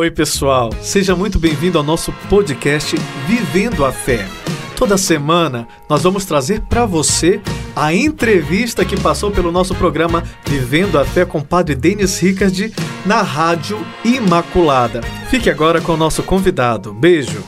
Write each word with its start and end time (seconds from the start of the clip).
Oi, 0.00 0.10
pessoal. 0.10 0.70
Seja 0.80 1.14
muito 1.14 1.38
bem-vindo 1.38 1.76
ao 1.76 1.84
nosso 1.84 2.10
podcast 2.30 2.96
Vivendo 3.26 3.84
a 3.84 3.92
Fé. 3.92 4.26
Toda 4.74 4.96
semana 4.96 5.68
nós 5.90 6.02
vamos 6.02 6.24
trazer 6.24 6.62
para 6.62 6.86
você 6.86 7.38
a 7.76 7.92
entrevista 7.92 8.82
que 8.82 8.98
passou 8.98 9.30
pelo 9.30 9.52
nosso 9.52 9.74
programa 9.74 10.24
Vivendo 10.46 10.98
a 10.98 11.04
Fé 11.04 11.26
com 11.26 11.40
o 11.40 11.44
Padre 11.44 11.74
Denis 11.74 12.18
Ricard 12.18 12.72
na 13.04 13.20
Rádio 13.20 13.76
Imaculada. 14.02 15.02
Fique 15.28 15.50
agora 15.50 15.82
com 15.82 15.92
o 15.92 15.98
nosso 15.98 16.22
convidado. 16.22 16.94
Beijo. 16.94 17.44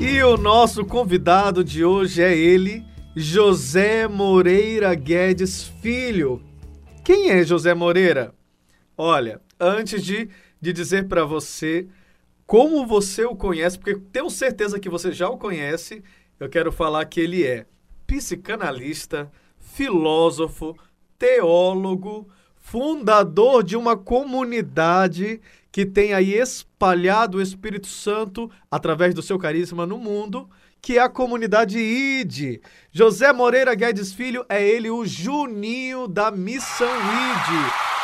E 0.00 0.20
o 0.20 0.36
nosso 0.36 0.84
convidado 0.84 1.62
de 1.62 1.84
hoje 1.84 2.22
é 2.22 2.36
ele, 2.36 2.84
José 3.14 4.08
Moreira 4.08 4.96
Guedes 4.96 5.70
Filho. 5.80 6.42
Quem 7.04 7.30
é 7.30 7.44
José 7.44 7.72
Moreira? 7.72 8.34
Olha, 8.98 9.40
antes 9.60 10.02
de, 10.04 10.28
de 10.60 10.72
dizer 10.72 11.06
para 11.06 11.24
você 11.24 11.86
como 12.46 12.84
você 12.84 13.24
o 13.24 13.36
conhece, 13.36 13.78
porque 13.78 13.94
tenho 14.12 14.28
certeza 14.28 14.80
que 14.80 14.88
você 14.88 15.12
já 15.12 15.28
o 15.28 15.38
conhece, 15.38 16.02
eu 16.40 16.48
quero 16.48 16.72
falar 16.72 17.04
que 17.04 17.20
ele 17.20 17.46
é 17.46 17.64
psicanalista, 18.08 19.30
filósofo, 19.56 20.76
teólogo, 21.16 22.28
fundador 22.56 23.62
de 23.62 23.76
uma 23.76 23.96
comunidade 23.96 25.40
que 25.70 25.86
tem 25.86 26.12
aí 26.12 26.34
espalhado 26.34 27.38
o 27.38 27.42
Espírito 27.42 27.86
Santo 27.86 28.50
através 28.68 29.14
do 29.14 29.22
seu 29.22 29.38
carisma 29.38 29.86
no 29.86 29.98
mundo, 29.98 30.50
que 30.82 30.98
é 30.98 31.02
a 31.02 31.08
comunidade 31.08 31.78
ID. 31.78 32.60
José 32.90 33.32
Moreira 33.32 33.74
Guedes 33.74 34.12
Filho 34.12 34.44
é 34.48 34.66
ele 34.66 34.90
o 34.90 35.04
Juninho 35.04 36.08
da 36.08 36.30
Missão 36.30 36.88
ID. 36.88 37.99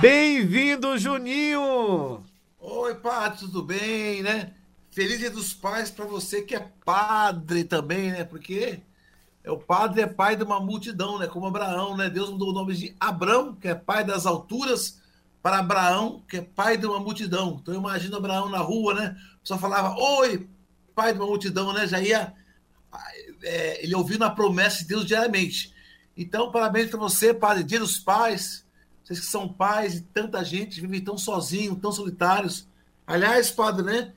Bem-vindo, 0.00 0.96
Juninho! 0.98 2.24
Oi, 2.58 2.94
Padre, 2.96 3.38
tudo 3.40 3.62
bem, 3.62 4.22
né? 4.22 4.52
Feliz 4.90 5.18
Dia 5.18 5.30
dos 5.30 5.52
Pais 5.52 5.90
para 5.90 6.04
você 6.04 6.42
que 6.42 6.54
é 6.54 6.68
padre 6.84 7.64
também, 7.64 8.10
né? 8.10 8.24
Porque 8.24 8.80
é 9.42 9.50
o 9.50 9.58
padre 9.58 10.02
é 10.02 10.06
pai 10.06 10.36
de 10.36 10.44
uma 10.44 10.60
multidão, 10.60 11.18
né? 11.18 11.26
Como 11.26 11.46
Abraão, 11.46 11.96
né? 11.96 12.08
Deus 12.08 12.30
mudou 12.30 12.50
o 12.50 12.52
nome 12.52 12.74
de 12.74 12.96
Abrão, 12.98 13.54
que 13.54 13.68
é 13.68 13.74
pai 13.74 14.04
das 14.04 14.26
alturas, 14.26 15.00
para 15.42 15.58
Abraão, 15.58 16.22
que 16.28 16.38
é 16.38 16.42
pai 16.42 16.76
de 16.76 16.86
uma 16.86 17.00
multidão. 17.00 17.58
Então 17.60 17.74
imagina 17.74 18.16
Abraão 18.16 18.48
na 18.48 18.58
rua, 18.58 18.94
né? 18.94 19.16
Só 19.42 19.58
falava, 19.58 19.96
oi, 19.98 20.48
pai 20.94 21.12
de 21.12 21.18
uma 21.18 21.26
multidão, 21.26 21.72
né? 21.72 21.86
Já 21.86 22.00
ia 22.00 22.32
é, 23.42 23.84
ele 23.84 23.94
ouvindo 23.94 24.24
a 24.24 24.30
promessa 24.30 24.78
de 24.78 24.86
Deus 24.86 25.04
diariamente. 25.04 25.74
Então, 26.16 26.50
parabéns 26.50 26.90
para 26.90 26.98
você, 26.98 27.32
padre, 27.32 27.64
Dia 27.64 27.80
dos 27.80 27.98
Pais 27.98 28.64
vocês 29.04 29.20
que 29.20 29.26
são 29.26 29.48
pais 29.48 29.94
e 29.96 30.00
tanta 30.02 30.44
gente 30.44 30.80
vivem 30.80 31.00
tão 31.00 31.18
sozinhos, 31.18 31.78
tão 31.80 31.92
solitários. 31.92 32.66
Aliás, 33.06 33.50
padre, 33.50 33.84
né? 33.84 34.12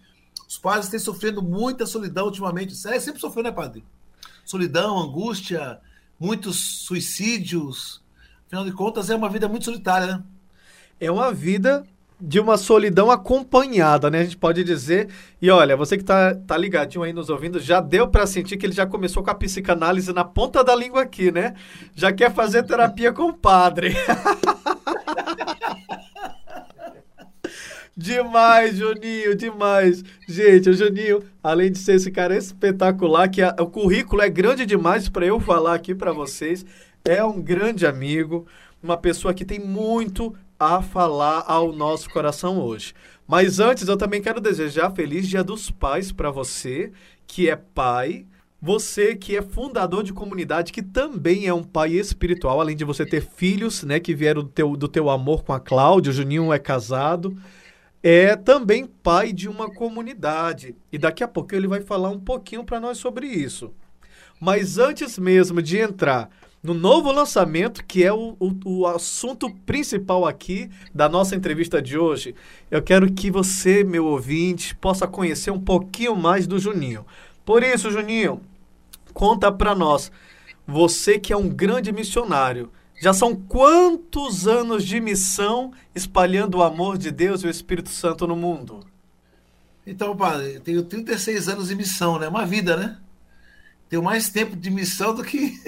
Os 0.48 0.58
padres 0.58 0.90
têm 0.90 1.00
sofrendo 1.00 1.42
muita 1.42 1.86
solidão 1.86 2.26
ultimamente. 2.26 2.76
Você 2.76 3.00
sempre 3.00 3.20
sofreu, 3.20 3.44
né, 3.44 3.52
padre? 3.52 3.84
Solidão, 4.46 5.00
angústia, 5.00 5.80
muitos 6.20 6.86
suicídios. 6.86 8.02
Afinal 8.46 8.64
de 8.64 8.72
contas, 8.72 9.10
é 9.10 9.16
uma 9.16 9.30
vida 9.30 9.48
muito 9.48 9.66
solitária, 9.66 10.08
né? 10.08 10.24
É 11.00 11.12
uma 11.12 11.34
vida 11.34 11.86
de 12.26 12.40
uma 12.40 12.58
solidão 12.58 13.12
acompanhada, 13.12 14.10
né? 14.10 14.22
A 14.22 14.24
gente 14.24 14.38
pode 14.38 14.64
dizer. 14.64 15.10
E 15.40 15.52
olha, 15.52 15.78
você 15.78 15.96
que 15.96 16.04
tá, 16.04 16.34
tá 16.34 16.58
ligadinho 16.58 17.04
aí 17.04 17.14
nos 17.14 17.30
ouvindo, 17.30 17.60
já 17.60 17.80
deu 17.80 18.08
para 18.08 18.26
sentir 18.26 18.58
que 18.58 18.66
ele 18.66 18.74
já 18.74 18.88
começou 18.88 19.24
com 19.24 19.30
a 19.30 19.36
psicanálise 19.36 20.12
na 20.12 20.24
ponta 20.24 20.64
da 20.64 20.76
língua 20.76 21.04
aqui, 21.04 21.32
né? 21.32 21.54
Já 21.94 22.12
quer 22.12 22.34
fazer 22.34 22.64
terapia 22.64 23.14
com 23.14 23.30
o 23.30 23.34
padre. 23.34 23.94
Demais, 27.98 28.76
Juninho, 28.76 29.34
demais. 29.38 30.04
Gente, 30.28 30.70
o 30.70 30.74
Juninho, 30.74 31.24
além 31.42 31.72
de 31.72 31.78
ser 31.78 31.96
esse 31.96 32.12
cara 32.12 32.36
espetacular, 32.36 33.30
que 33.30 33.42
a, 33.42 33.56
o 33.58 33.68
currículo 33.68 34.22
é 34.22 34.30
grande 34.30 34.66
demais 34.66 35.08
para 35.08 35.26
eu 35.26 35.40
falar 35.40 35.76
aqui 35.76 35.96
para 35.96 36.12
vocês, 36.12 36.66
é 37.06 37.24
um 37.24 37.42
grande 37.42 37.88
amigo, 37.88 38.46
uma 38.84 38.98
pessoa 38.98 39.34
que 39.34 39.46
tem 39.46 39.60
muito 39.60 40.36
a 40.60 40.82
falar 40.82 41.44
ao 41.48 41.72
nosso 41.72 42.10
coração 42.10 42.60
hoje. 42.60 42.94
Mas 43.28 43.60
antes, 43.60 43.88
eu 43.88 43.98
também 43.98 44.22
quero 44.22 44.40
desejar 44.40 44.92
feliz 44.92 45.28
Dia 45.28 45.44
dos 45.44 45.72
Pais 45.72 46.12
para 46.12 46.32
você, 46.32 46.92
que 47.26 47.50
é 47.50 47.56
pai, 47.56 48.26
você 48.62 49.16
que 49.16 49.36
é 49.36 49.42
fundador 49.42 50.04
de 50.04 50.14
comunidade, 50.14 50.72
que 50.72 50.82
também 50.82 51.48
é 51.48 51.54
um 51.54 51.64
pai 51.64 51.92
espiritual, 51.92 52.60
além 52.60 52.76
de 52.76 52.84
você 52.84 53.06
ter 53.06 53.22
filhos, 53.22 53.84
né, 53.84 54.00
que 54.00 54.16
vieram 54.16 54.44
do 54.44 54.50
teu, 54.50 54.76
do 54.76 54.88
teu 54.88 55.10
amor 55.10 55.44
com 55.44 55.54
a 55.54 55.60
Cláudia, 55.60 56.12
o 56.12 56.14
Juninho 56.14 56.54
é 56.54 56.60
casado, 56.60 57.36
é 58.02 58.36
também 58.36 58.86
pai 58.86 59.34
de 59.34 59.50
uma 59.50 59.70
comunidade. 59.70 60.76
E 60.92 60.98
daqui 60.98 61.24
a 61.24 61.28
pouco 61.28 61.54
ele 61.54 61.68
vai 61.68 61.82
falar 61.82 62.10
um 62.10 62.20
pouquinho 62.20 62.64
para 62.64 62.80
nós 62.80 62.98
sobre 62.98 63.28
isso. 63.28 63.74
Mas 64.40 64.78
antes 64.78 65.18
mesmo 65.18 65.62
de 65.62 65.78
entrar 65.78 66.30
no 66.66 66.74
novo 66.74 67.12
lançamento, 67.12 67.86
que 67.86 68.04
é 68.04 68.12
o, 68.12 68.36
o, 68.40 68.56
o, 68.66 68.88
assunto 68.88 69.50
principal 69.66 70.26
aqui 70.26 70.70
da 70.94 71.08
nossa 71.08 71.36
entrevista 71.36 71.80
de 71.80 71.96
hoje, 71.96 72.34
eu 72.72 72.82
quero 72.82 73.12
que 73.14 73.30
você, 73.30 73.84
meu 73.84 74.06
ouvinte, 74.06 74.76
possa 74.76 75.08
conhecer 75.08 75.52
um 75.52 75.60
pouquinho 75.60 76.16
mais 76.16 76.48
do 76.48 76.58
Juninho. 76.58 77.06
Por 77.46 77.62
isso, 77.62 77.92
Juninho, 77.92 78.42
conta 79.14 79.52
para 79.52 79.76
nós, 79.76 80.12
você 80.66 81.20
que 81.20 81.32
é 81.32 81.38
um 81.38 81.48
grande 81.48 81.92
missionário, 81.92 82.72
já 83.00 83.14
são 83.14 83.36
quantos 83.36 84.48
anos 84.48 84.84
de 84.84 85.00
missão 85.00 85.72
espalhando 85.94 86.58
o 86.58 86.64
amor 86.64 86.98
de 86.98 87.12
Deus 87.12 87.44
e 87.44 87.48
o 87.48 87.50
Espírito 87.50 87.90
Santo 87.90 88.26
no 88.26 88.36
mundo? 88.36 88.80
Então, 89.86 90.18
padre, 90.18 90.56
eu 90.56 90.62
tenho 90.62 90.84
36 90.84 91.48
anos 91.48 91.68
de 91.68 91.76
missão, 91.76 92.18
né? 92.18 92.28
Uma 92.28 92.44
vida, 92.44 92.76
né? 92.76 92.98
Tenho 93.90 94.02
mais 94.02 94.30
tempo 94.30 94.56
de 94.56 94.70
missão 94.70 95.14
do 95.14 95.24
que, 95.24 95.52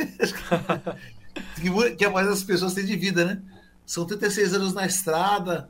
que 1.98 2.06
a 2.06 2.10
maioria 2.10 2.32
das 2.32 2.44
pessoas 2.44 2.74
têm 2.74 2.86
de 2.86 2.96
vida, 2.96 3.26
né? 3.26 3.42
São 3.86 4.06
36 4.06 4.54
anos 4.54 4.74
na 4.74 4.86
estrada, 4.86 5.70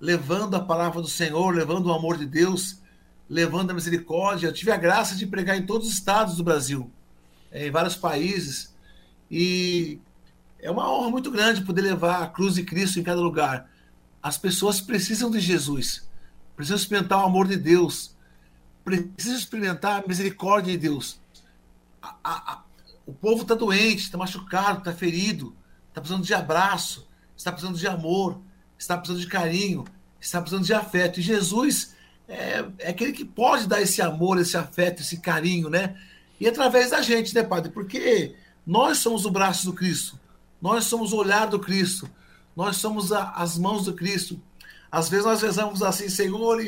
levando 0.00 0.54
a 0.54 0.60
palavra 0.60 1.02
do 1.02 1.08
Senhor, 1.08 1.54
levando 1.54 1.86
o 1.86 1.92
amor 1.92 2.16
de 2.16 2.24
Deus, 2.24 2.80
levando 3.28 3.70
a 3.70 3.74
misericórdia. 3.74 4.46
Eu 4.46 4.52
tive 4.52 4.70
a 4.70 4.76
graça 4.76 5.16
de 5.16 5.26
pregar 5.26 5.56
em 5.56 5.66
todos 5.66 5.88
os 5.88 5.94
estados 5.94 6.36
do 6.36 6.44
Brasil, 6.44 6.90
eh, 7.50 7.66
em 7.66 7.70
vários 7.70 7.96
países, 7.96 8.74
e 9.30 9.98
é 10.60 10.70
uma 10.70 10.90
honra 10.90 11.10
muito 11.10 11.30
grande 11.30 11.62
poder 11.62 11.82
levar 11.82 12.22
a 12.22 12.28
cruz 12.28 12.54
de 12.54 12.62
Cristo 12.62 12.98
em 12.98 13.02
cada 13.02 13.20
lugar. 13.20 13.68
As 14.22 14.38
pessoas 14.38 14.80
precisam 14.80 15.30
de 15.30 15.40
Jesus, 15.40 16.08
precisam 16.56 16.76
experimentar 16.76 17.22
o 17.22 17.26
amor 17.26 17.46
de 17.46 17.56
Deus, 17.56 18.16
precisam 18.84 19.36
experimentar 19.36 20.02
a 20.02 20.08
misericórdia 20.08 20.72
de 20.72 20.78
Deus 20.78 21.20
a, 22.02 22.52
a, 22.52 22.62
o 23.06 23.12
povo 23.12 23.42
está 23.42 23.54
doente, 23.54 24.02
está 24.02 24.18
machucado, 24.18 24.78
está 24.78 24.92
ferido, 24.92 25.56
está 25.88 26.00
precisando 26.00 26.24
de 26.24 26.34
abraço, 26.34 27.08
está 27.36 27.50
precisando 27.50 27.78
de 27.78 27.86
amor, 27.86 28.40
está 28.78 28.96
precisando 28.96 29.20
de 29.20 29.26
carinho, 29.26 29.84
está 30.20 30.40
precisando 30.40 30.66
de 30.66 30.74
afeto. 30.74 31.20
E 31.20 31.22
Jesus 31.22 31.94
é, 32.28 32.64
é 32.78 32.90
aquele 32.90 33.12
que 33.12 33.24
pode 33.24 33.66
dar 33.66 33.80
esse 33.80 34.02
amor, 34.02 34.38
esse 34.38 34.56
afeto, 34.56 35.02
esse 35.02 35.18
carinho, 35.18 35.70
né? 35.70 35.96
E 36.40 36.46
através 36.46 36.90
da 36.90 37.02
gente, 37.02 37.34
né, 37.34 37.42
Padre? 37.42 37.72
Porque 37.72 38.36
nós 38.66 38.98
somos 38.98 39.24
o 39.24 39.30
braço 39.30 39.64
do 39.64 39.72
Cristo, 39.72 40.20
nós 40.60 40.84
somos 40.84 41.12
o 41.12 41.16
olhar 41.16 41.46
do 41.46 41.58
Cristo, 41.58 42.08
nós 42.54 42.76
somos 42.76 43.12
a, 43.12 43.30
as 43.30 43.58
mãos 43.58 43.84
do 43.84 43.94
Cristo. 43.94 44.40
Às 44.90 45.08
vezes 45.08 45.26
nós 45.26 45.42
rezamos 45.42 45.82
assim, 45.82 46.08
Senhor, 46.08 46.58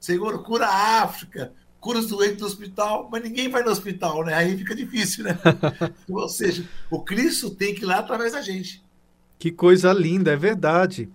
Senhor, 0.00 0.42
cura 0.42 0.66
a 0.66 1.02
África, 1.02 1.52
cura 1.80 1.98
os 1.98 2.08
doentes 2.08 2.40
no 2.40 2.46
hospital, 2.46 3.08
mas 3.10 3.22
ninguém 3.22 3.48
vai 3.48 3.62
no 3.62 3.70
hospital, 3.70 4.24
né? 4.24 4.34
Aí 4.34 4.56
fica 4.56 4.74
difícil, 4.74 5.24
né? 5.24 5.38
Ou 6.08 6.28
seja, 6.28 6.68
o 6.90 7.02
Cristo 7.02 7.50
tem 7.50 7.74
que 7.74 7.82
ir 7.82 7.86
lá 7.86 7.98
através 7.98 8.32
da 8.32 8.40
gente. 8.40 8.82
Que 9.38 9.50
coisa 9.50 9.92
linda, 9.92 10.32
é 10.32 10.36
verdade. 10.36 11.08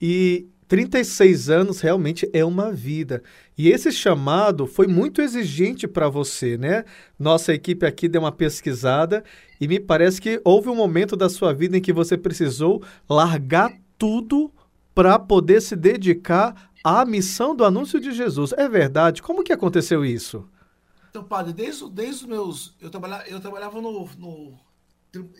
E 0.00 0.46
36 0.68 1.48
anos 1.48 1.80
realmente 1.80 2.28
é 2.32 2.44
uma 2.44 2.70
vida. 2.70 3.22
E 3.56 3.68
esse 3.70 3.90
chamado 3.90 4.66
foi 4.66 4.86
muito 4.86 5.22
exigente 5.22 5.88
para 5.88 6.08
você, 6.08 6.58
né? 6.58 6.84
Nossa 7.18 7.54
equipe 7.54 7.86
aqui 7.86 8.06
deu 8.06 8.20
uma 8.20 8.30
pesquisada 8.30 9.24
e 9.60 9.66
me 9.66 9.80
parece 9.80 10.20
que 10.20 10.40
houve 10.44 10.68
um 10.68 10.76
momento 10.76 11.16
da 11.16 11.28
sua 11.28 11.52
vida 11.52 11.76
em 11.76 11.80
que 11.80 11.92
você 11.92 12.16
precisou 12.16 12.82
largar 13.08 13.72
tudo 13.96 14.52
para 14.94 15.18
poder 15.18 15.62
se 15.62 15.74
dedicar 15.74 16.67
a 16.82 17.04
missão 17.04 17.54
do 17.54 17.64
anúncio 17.64 18.00
de 18.00 18.12
Jesus. 18.12 18.52
É 18.52 18.68
verdade? 18.68 19.22
Como 19.22 19.42
que 19.42 19.52
aconteceu 19.52 20.04
isso? 20.04 20.48
Então, 21.10 21.24
padre, 21.24 21.52
desde, 21.52 21.88
desde 21.90 22.24
os 22.24 22.28
meus. 22.28 22.76
Eu 22.80 22.90
trabalhava, 22.90 23.24
eu 23.26 23.40
trabalhava 23.40 23.80
no. 23.80 24.08
no 24.16 24.58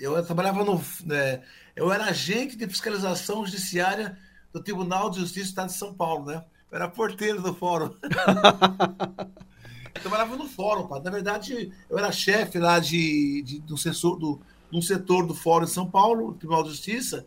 eu 0.01 0.25
trabalhava 0.25 0.65
no. 0.65 0.83
É, 1.11 1.43
eu 1.77 1.93
era 1.93 2.07
agente 2.07 2.57
de 2.57 2.67
fiscalização 2.67 3.45
judiciária 3.45 4.19
do 4.53 4.63
Tribunal 4.63 5.11
de 5.11 5.21
Justiça 5.21 5.47
do 5.47 5.49
Estado 5.49 5.67
de 5.69 5.75
São 5.75 5.95
Paulo, 5.95 6.27
né? 6.27 6.45
Eu 6.71 6.77
era 6.77 6.89
porteiro 6.89 7.41
do 7.41 7.55
fórum. 7.55 7.95
eu 9.95 10.01
trabalhava 10.01 10.37
no 10.37 10.49
fórum, 10.49 10.87
padre. 10.87 11.05
Na 11.05 11.11
verdade, 11.11 11.73
eu 11.89 11.99
era 11.99 12.13
chefe 12.13 12.59
lá 12.59 12.79
de, 12.79 13.43
de, 13.43 13.61
do, 13.61 13.77
setor, 13.77 14.19
do, 14.19 14.41
um 14.73 14.83
setor 14.83 15.27
do 15.27 15.35
fórum 15.35 15.65
de 15.65 15.71
São 15.71 15.89
Paulo, 15.89 16.35
Tribunal 16.35 16.63
de 16.63 16.71
Justiça. 16.71 17.27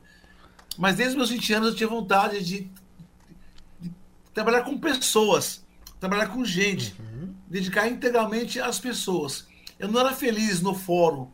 Mas 0.77 0.95
desde 0.95 1.13
os 1.13 1.17
meus 1.17 1.29
20 1.29 1.53
anos 1.53 1.69
eu 1.69 1.75
tinha 1.75 1.89
vontade 1.89 2.43
de, 2.43 2.61
de 2.61 2.80
trabalhar 4.33 4.63
com 4.63 4.77
pessoas, 4.77 5.65
trabalhar 5.99 6.27
com 6.27 6.43
gente, 6.43 6.95
uhum. 6.99 7.33
dedicar 7.47 7.87
integralmente 7.87 8.59
às 8.59 8.79
pessoas. 8.79 9.47
Eu 9.77 9.87
não 9.87 9.99
era 9.99 10.13
feliz 10.13 10.61
no 10.61 10.73
fórum, 10.73 11.29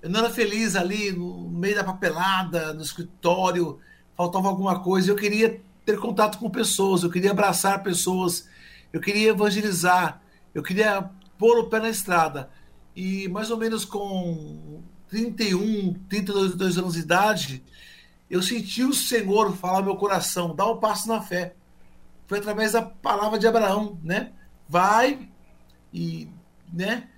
eu 0.00 0.10
não 0.10 0.20
era 0.20 0.30
feliz 0.30 0.74
ali 0.74 1.12
no 1.12 1.48
meio 1.48 1.76
da 1.76 1.84
papelada, 1.84 2.74
no 2.74 2.82
escritório, 2.82 3.78
faltava 4.16 4.48
alguma 4.48 4.80
coisa. 4.80 5.10
Eu 5.10 5.16
queria 5.16 5.60
ter 5.84 5.98
contato 5.98 6.38
com 6.38 6.50
pessoas, 6.50 7.02
eu 7.02 7.10
queria 7.10 7.30
abraçar 7.30 7.82
pessoas, 7.82 8.48
eu 8.92 9.00
queria 9.00 9.30
evangelizar, 9.30 10.20
eu 10.54 10.62
queria 10.62 11.10
pôr 11.38 11.58
o 11.58 11.68
pé 11.68 11.80
na 11.80 11.88
estrada. 11.88 12.50
E 12.94 13.28
mais 13.28 13.50
ou 13.50 13.56
menos 13.56 13.84
com 13.84 14.82
31, 15.08 15.94
32 16.08 16.78
anos 16.78 16.94
de 16.94 17.00
idade, 17.00 17.64
eu 18.28 18.42
senti 18.42 18.82
o 18.82 18.92
Senhor 18.94 19.54
falar 19.56 19.80
no 19.80 19.86
meu 19.86 19.96
coração, 19.96 20.54
dá 20.54 20.66
um 20.66 20.78
passo 20.78 21.08
na 21.08 21.20
fé. 21.20 21.54
Foi 22.32 22.38
através 22.38 22.72
da 22.72 22.80
palavra 22.80 23.38
de 23.38 23.46
Abraão, 23.46 24.00
né? 24.02 24.32
Vai 24.66 25.28
e, 25.92 26.30
né? 26.72 27.10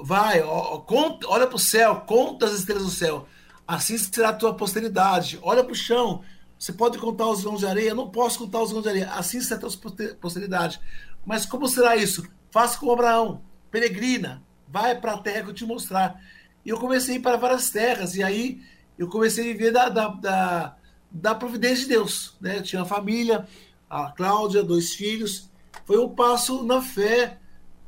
Vai, 0.00 0.40
ó, 0.40 0.78
conta, 0.78 1.28
olha 1.28 1.46
para 1.46 1.56
o 1.56 1.58
céu, 1.58 1.96
conta 2.06 2.46
as 2.46 2.54
estrelas 2.54 2.84
do 2.84 2.90
céu. 2.90 3.28
Assim 3.68 3.98
será 3.98 4.30
a 4.30 4.32
tua 4.32 4.54
posteridade. 4.54 5.38
Olha 5.42 5.62
para 5.62 5.74
o 5.74 5.76
chão. 5.76 6.22
Você 6.58 6.72
pode 6.72 6.96
contar 6.96 7.28
os 7.28 7.42
grãos 7.42 7.60
de 7.60 7.66
areia? 7.66 7.90
Eu 7.90 7.94
não 7.94 8.08
posso 8.08 8.38
contar 8.38 8.62
os 8.62 8.70
grãos 8.70 8.84
de 8.84 8.88
areia. 8.88 9.10
Assim 9.10 9.38
será 9.42 9.58
a 9.58 9.68
tua 9.68 10.16
posteridade. 10.18 10.80
Mas 11.26 11.44
como 11.44 11.68
será 11.68 11.94
isso? 11.94 12.26
Faça 12.50 12.78
como 12.78 12.92
Abraão. 12.92 13.42
Peregrina. 13.70 14.42
Vai 14.66 14.98
para 14.98 15.12
a 15.12 15.18
terra 15.18 15.42
que 15.42 15.50
eu 15.50 15.54
te 15.54 15.66
mostrar. 15.66 16.18
E 16.64 16.70
eu 16.70 16.78
comecei 16.78 17.16
a 17.16 17.18
ir 17.18 17.20
para 17.20 17.36
várias 17.36 17.68
terras. 17.68 18.14
E 18.14 18.22
aí 18.22 18.62
eu 18.98 19.08
comecei 19.08 19.44
a 19.44 19.52
viver 19.52 19.72
da, 19.72 19.90
da, 19.90 20.08
da, 20.08 20.76
da 21.10 21.34
providência 21.34 21.82
de 21.82 21.90
Deus. 21.90 22.34
Né? 22.40 22.56
Eu 22.56 22.62
tinha 22.62 22.80
uma 22.80 22.88
família, 22.88 23.46
a 23.94 24.10
Cláudia, 24.10 24.64
dois 24.64 24.92
filhos. 24.92 25.48
Foi 25.84 25.98
um 25.98 26.08
passo 26.08 26.64
na 26.64 26.82
fé 26.82 27.38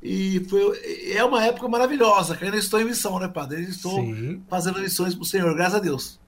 e 0.01 0.41
foi, 0.49 1.13
é 1.13 1.25
uma 1.25 1.45
época 1.45 1.67
maravilhosa, 1.67 2.37
que 2.37 2.45
ainda 2.45 2.57
estou 2.57 2.81
em 2.81 2.85
missão, 2.85 3.19
né, 3.19 3.27
padre? 3.27 3.65
Eu 3.65 3.69
estou 3.69 3.93
Sim. 3.93 4.41
fazendo 4.49 4.81
missões 4.81 5.15
para 5.15 5.23
o 5.23 5.27
Senhor, 5.27 5.53
graças 5.55 5.75
a 5.75 5.81
Deus. 5.81 6.21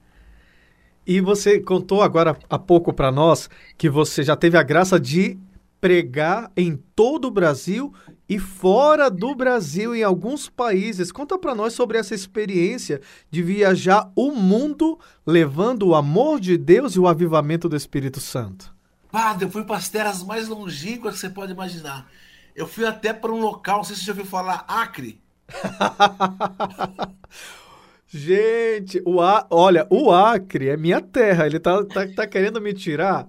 E 1.07 1.21
você 1.21 1.59
contou 1.61 2.01
agora 2.01 2.37
há 2.49 2.59
pouco 2.59 2.91
para 2.91 3.11
nós 3.11 3.49
que 3.77 3.89
você 3.89 4.21
já 4.21 4.35
teve 4.35 4.57
a 4.57 4.63
graça 4.63 4.99
de 4.99 5.39
pregar 5.79 6.51
em 6.57 6.75
todo 6.93 7.29
o 7.29 7.31
Brasil 7.31 7.93
e 8.27 8.37
fora 8.37 9.09
do 9.09 9.33
Brasil, 9.33 9.95
em 9.95 10.03
alguns 10.03 10.49
países. 10.49 11.09
Conta 11.09 11.37
para 11.37 11.55
nós 11.55 11.73
sobre 11.73 11.97
essa 11.97 12.13
experiência 12.13 12.99
de 13.31 13.41
viajar 13.41 14.11
o 14.13 14.31
mundo 14.31 14.99
levando 15.25 15.87
o 15.87 15.95
amor 15.95 16.39
de 16.39 16.57
Deus 16.57 16.95
e 16.95 16.99
o 16.99 17.07
avivamento 17.07 17.69
do 17.69 17.77
Espírito 17.77 18.19
Santo. 18.19 18.77
Padre, 19.11 19.45
eu 19.45 19.49
fui 19.49 19.63
para 19.63 19.77
as 19.77 19.89
terras 19.89 20.23
mais 20.23 20.47
longínquas 20.47 21.15
que 21.15 21.21
você 21.21 21.29
pode 21.29 21.51
imaginar. 21.51 22.09
Eu 22.55 22.67
fui 22.67 22.85
até 22.85 23.13
para 23.13 23.31
um 23.31 23.39
local, 23.39 23.77
não 23.77 23.83
sei 23.83 23.95
se 23.95 24.01
você 24.01 24.07
já 24.07 24.11
ouviu 24.11 24.25
falar, 24.25 24.65
Acre. 24.67 25.21
Gente, 28.11 29.01
o 29.05 29.21
A... 29.21 29.45
olha, 29.51 29.85
o 29.89 30.11
Acre 30.11 30.69
é 30.69 30.77
minha 30.77 30.99
terra. 30.99 31.45
Ele 31.45 31.59
tá, 31.59 31.83
tá, 31.85 32.07
tá 32.07 32.27
querendo 32.27 32.59
me 32.59 32.73
tirar. 32.73 33.27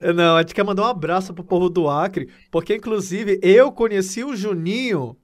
Não, 0.00 0.36
a 0.36 0.42
gente 0.42 0.54
quer 0.54 0.64
mandar 0.64 0.82
um 0.82 0.86
abraço 0.86 1.34
pro 1.34 1.42
povo 1.42 1.68
do 1.68 1.88
Acre, 1.88 2.28
porque 2.50 2.76
inclusive 2.76 3.40
eu 3.42 3.72
conheci 3.72 4.22
o 4.22 4.36
Juninho. 4.36 5.16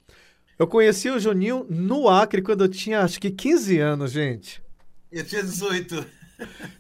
Eu 0.59 0.67
conheci 0.67 1.11
o 1.11 1.21
Juninho 1.21 1.67
no 1.69 2.09
Acre 2.09 2.43
quando 2.43 2.65
eu 2.65 2.69
tinha 2.69 3.03
acho 3.03 3.21
que 3.21 3.31
15 3.31 3.79
anos, 3.79 4.11
gente. 4.11 4.63
Eu 5.13 5.25
tinha 5.25 5.43
18. 5.43 6.05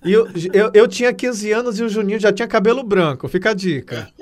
E 0.04 0.12
eu, 0.12 0.28
eu, 0.52 0.70
eu 0.74 0.88
tinha 0.88 1.12
15 1.12 1.52
anos 1.52 1.78
e 1.78 1.82
o 1.82 1.88
Juninho 1.88 2.18
já 2.18 2.32
tinha 2.32 2.48
cabelo 2.48 2.82
branco. 2.82 3.28
Fica 3.28 3.50
a 3.50 3.54
dica. 3.54 4.10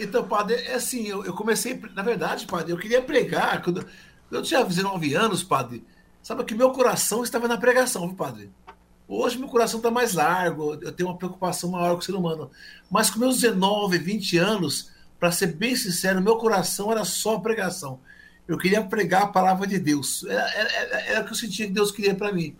Então, 0.00 0.22
padre, 0.22 0.54
é 0.54 0.74
assim, 0.74 1.08
eu, 1.08 1.24
eu, 1.24 1.32
comecei, 1.32 1.82
na 1.92 2.02
verdade, 2.02 2.46
padre, 2.46 2.70
eu 2.72 2.78
queria 2.78 3.02
pregar, 3.02 3.60
quando 3.60 3.84
eu 4.30 4.42
tinha 4.42 4.64
19 4.64 5.12
anos, 5.14 5.42
padre, 5.42 5.84
sabe 6.22 6.44
que 6.44 6.54
meu 6.54 6.70
coração 6.70 7.24
estava 7.24 7.48
na 7.48 7.58
pregação, 7.58 8.06
viu, 8.06 8.14
padre? 8.14 8.48
Hoje 9.08 9.38
meu 9.38 9.48
coração 9.48 9.78
está 9.78 9.90
mais 9.90 10.12
largo, 10.12 10.74
eu 10.82 10.92
tenho 10.92 11.08
uma 11.08 11.16
preocupação 11.16 11.70
maior 11.70 11.94
com 11.94 12.00
o 12.00 12.02
ser 12.02 12.14
humano. 12.14 12.50
Mas 12.90 13.10
com 13.10 13.18
meus 13.18 13.40
19, 13.40 13.98
20 13.98 14.36
anos, 14.36 14.92
para 15.18 15.32
ser 15.32 15.48
bem 15.48 15.74
sincero, 15.74 16.20
meu 16.20 16.36
coração 16.36 16.92
era 16.92 17.04
só 17.04 17.38
pregação. 17.40 17.98
Eu 18.46 18.58
queria 18.58 18.84
pregar 18.84 19.22
a 19.22 19.28
palavra 19.28 19.66
de 19.66 19.78
Deus. 19.78 20.24
Era, 20.24 20.54
era, 20.54 21.00
era 21.00 21.20
o 21.22 21.24
que 21.24 21.32
eu 21.32 21.36
sentia 21.36 21.66
que 21.66 21.72
Deus 21.72 21.90
queria 21.90 22.14
para 22.14 22.32
mim. 22.32 22.54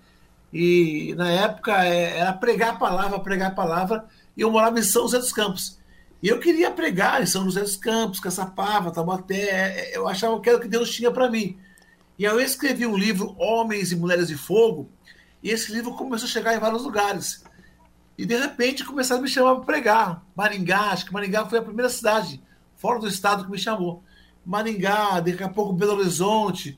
E 0.52 1.14
na 1.16 1.30
época 1.30 1.84
é, 1.84 2.18
era 2.18 2.32
pregar 2.32 2.70
a 2.70 2.76
palavra, 2.76 3.20
pregar 3.20 3.50
a 3.50 3.54
palavra, 3.54 4.06
e 4.36 4.40
eu 4.40 4.50
morava 4.50 4.78
em 4.78 4.82
São 4.82 5.02
José 5.02 5.18
dos 5.18 5.32
Campos. 5.32 5.78
E 6.22 6.28
eu 6.28 6.40
queria 6.40 6.70
pregar 6.70 7.22
em 7.22 7.26
São 7.26 7.44
José 7.44 7.60
dos 7.60 7.76
Campos, 7.76 8.18
Caçapava, 8.18 8.90
Taubaté. 8.90 9.90
Eu 9.94 10.08
achava 10.08 10.40
que 10.40 10.48
era 10.48 10.58
o 10.58 10.60
que 10.60 10.68
Deus 10.68 10.90
tinha 10.92 11.10
para 11.10 11.30
mim. 11.30 11.56
E 12.18 12.26
aí 12.26 12.32
eu 12.32 12.40
escrevi 12.40 12.84
um 12.86 12.96
livro, 12.96 13.36
Homens 13.38 13.92
e 13.92 13.96
Mulheres 13.96 14.26
de 14.26 14.36
Fogo, 14.36 14.90
e 15.40 15.50
esse 15.50 15.70
livro 15.72 15.94
começou 15.94 16.26
a 16.26 16.30
chegar 16.30 16.54
em 16.54 16.58
vários 16.58 16.82
lugares. 16.82 17.44
E 18.16 18.26
de 18.26 18.36
repente 18.36 18.84
começaram 18.84 19.20
a 19.20 19.22
me 19.22 19.28
chamar 19.28 19.54
para 19.56 19.64
pregar. 19.64 20.26
Maringá, 20.34 20.90
acho 20.90 21.06
que 21.06 21.12
Maringá 21.12 21.46
foi 21.46 21.60
a 21.60 21.62
primeira 21.62 21.88
cidade 21.88 22.42
fora 22.76 22.98
do 22.98 23.06
estado 23.06 23.44
que 23.44 23.50
me 23.50 23.58
chamou. 23.58 24.02
Maringá, 24.44 25.20
daqui 25.20 25.44
a 25.44 25.48
pouco 25.48 25.72
Belo 25.72 25.92
Horizonte. 25.92 26.76